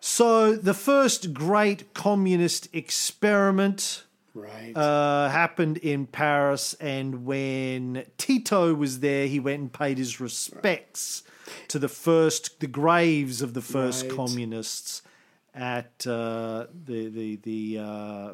So 0.00 0.54
the 0.56 0.74
first 0.74 1.32
great 1.34 1.92
communist 1.94 2.68
experiment 2.72 4.04
Right. 4.38 4.72
uh, 4.76 5.28
happened 5.28 5.78
in 5.78 6.06
Paris, 6.06 6.74
and 6.80 7.24
when 7.24 8.04
Tito 8.18 8.74
was 8.74 9.00
there, 9.00 9.26
he 9.26 9.40
went 9.40 9.60
and 9.60 9.72
paid 9.72 9.98
his 9.98 10.20
respects 10.20 11.22
to 11.68 11.78
the 11.78 11.88
first, 11.88 12.60
the 12.60 12.66
graves 12.66 13.42
of 13.42 13.54
the 13.54 13.62
first 13.62 14.04
Right. 14.06 14.14
communists 14.16 15.02
at 15.54 16.06
uh, 16.06 16.66
the 16.86 17.08
the 17.08 17.36
the 17.36 17.78
uh, 17.78 18.32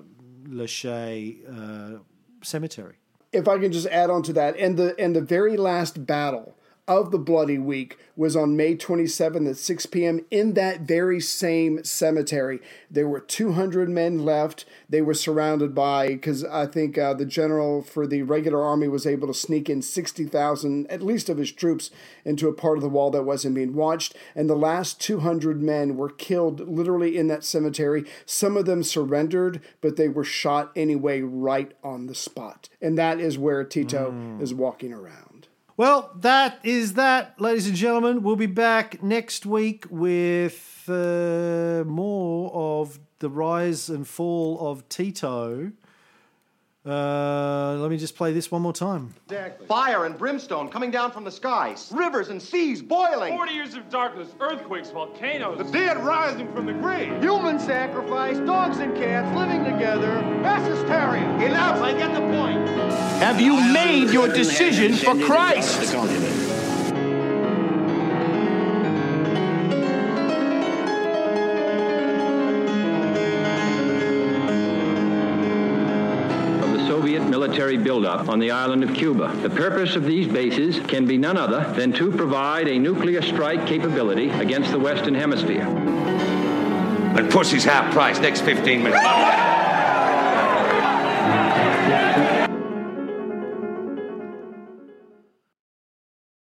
Chais 0.67 1.39
uh, 1.49 1.99
cemetery. 2.43 2.97
if 3.33 3.49
I 3.49 3.59
can 3.59 3.73
just 3.73 3.87
add 3.87 4.11
on 4.11 4.23
to 4.25 4.33
that, 4.35 4.57
and 4.59 4.77
the 4.77 4.95
and 4.99 5.15
the 5.17 5.21
very 5.21 5.57
last 5.57 6.07
battle 6.07 6.55
of 6.87 7.11
the 7.11 7.19
Bloody 7.19 7.59
Week 7.59 7.99
was 8.15 8.37
on 8.37 8.57
May 8.57 8.77
27th 8.77 9.49
at 9.49 9.57
6 9.57 9.87
p.m. 9.87 10.21
in 10.31 10.53
that 10.53 10.83
very 10.83 11.19
same 11.19 11.83
cemetery. 11.83 12.61
There 12.91 13.09
were 13.09 13.21
200 13.21 13.89
men 13.89 14.25
left. 14.25 14.67
They 14.89 15.01
were 15.01 15.15
surrounded 15.15 15.75
by 15.75 16.09
because 16.09 16.45
I 16.45 16.67
think 16.67 16.99
uh, 16.99 17.15
the 17.15 17.25
general 17.25 17.83
for 17.83 18.07
the 18.07 18.23
regular 18.23 18.63
army 18.63 18.87
was 18.87 19.07
able 19.07 19.27
to 19.29 19.35
sneak 19.35 19.71
in 19.71 19.81
60,000 19.81 20.87
at 20.91 21.03
least 21.03 21.29
of 21.29 21.39
his 21.39 21.51
troops 21.51 21.91
into 22.25 22.49
a 22.49 22.53
part 22.53 22.77
of 22.77 22.83
the 22.83 22.89
wall 22.89 23.11
that 23.13 23.23
wasn't 23.25 23.55
being 23.55 23.75
watched. 23.75 24.15
And 24.35 24.49
the 24.49 24.55
last 24.55 25.01
200 25.01 25.63
men 25.63 25.97
were 25.97 26.11
killed 26.11 26.61
literally 26.69 27.17
in 27.17 27.29
that 27.29 27.45
cemetery. 27.45 28.05
Some 28.27 28.57
of 28.57 28.67
them 28.67 28.83
surrendered, 28.83 29.63
but 29.81 29.97
they 29.97 30.09
were 30.09 30.25
shot 30.25 30.71
anyway 30.77 31.23
right 31.23 31.73
on 31.83 32.07
the 32.07 32.15
spot. 32.15 32.69
And 32.81 32.99
that 32.99 33.21
is 33.21 33.39
where 33.39 33.65
Tito 33.65 34.39
is 34.41 34.53
walking 34.53 34.93
around. 34.93 35.34
Well, 35.77 36.13
that 36.21 36.61
is 36.63 36.95
that, 36.95 37.41
ladies 37.41 37.67
and 37.67 37.75
gentlemen. 37.75 38.23
We'll 38.23 38.37
be 38.37 38.47
back 38.47 39.03
next 39.03 39.45
week 39.45 39.87
with 39.91 40.85
uh, 40.89 41.83
more 41.85 42.53
of 42.55 43.01
the 43.19 43.29
rise 43.29 43.89
and 43.89 44.07
fall 44.07 44.71
of 44.71 44.89
Tito. 44.89 45.73
Uh, 46.87 47.77
let 47.79 47.91
me 47.91 47.97
just 47.97 48.15
play 48.15 48.33
this 48.33 48.51
one 48.51 48.61
more 48.61 48.73
time. 48.73 49.15
Fire 49.67 50.05
and 50.05 50.19
brimstone 50.19 50.69
coming 50.69 50.91
down 50.91 51.11
from 51.11 51.25
the 51.25 51.31
skies. 51.31 51.91
Rivers 51.95 52.29
and 52.29 52.41
seas 52.43 52.83
boiling. 52.83 53.35
40 53.35 53.53
years 53.53 53.75
of 53.75 53.89
darkness, 53.89 54.29
earthquakes, 54.39 54.91
volcanoes. 54.91 55.57
The 55.57 55.73
dead 55.73 55.97
rising 56.05 56.53
from 56.53 56.67
the 56.67 56.75
grave. 56.75 57.23
Human 57.23 57.59
sacrifice, 57.59 58.37
dogs 58.41 58.79
and 58.79 58.95
cats 58.97 59.35
living 59.35 59.65
together, 59.65 60.21
mass 60.43 60.69
hysteria. 60.69 61.25
Enough, 61.47 61.81
I 61.81 61.93
get 61.93 62.13
the 62.13 62.21
point. 62.21 62.69
Have 63.19 63.41
you 63.41 63.55
made 63.73 64.11
your 64.11 64.29
decision 64.29 64.93
for 64.93 65.19
Christ? 65.25 65.95
Military 77.45 77.77
buildup 77.77 78.27
on 78.31 78.39
the 78.39 78.51
island 78.51 78.83
of 78.83 78.95
Cuba. 78.95 79.29
The 79.43 79.51
purpose 79.51 79.97
of 79.97 80.05
these 80.05 80.27
bases 80.27 80.81
can 80.87 81.05
be 81.05 81.19
none 81.19 81.37
other 81.37 81.71
than 81.75 81.93
to 81.93 82.11
provide 82.11 82.69
a 82.69 82.79
nuclear 82.79 83.21
strike 83.21 83.67
capability 83.67 84.31
against 84.31 84.71
the 84.71 84.79
Western 84.79 85.15
Hemisphere. 85.15 85.67
And 85.67 87.31
pussy's 87.31 87.65
half 87.65 87.93
price 87.93 88.19
next 88.19 88.41
15 88.41 88.83
minutes. 88.83 89.64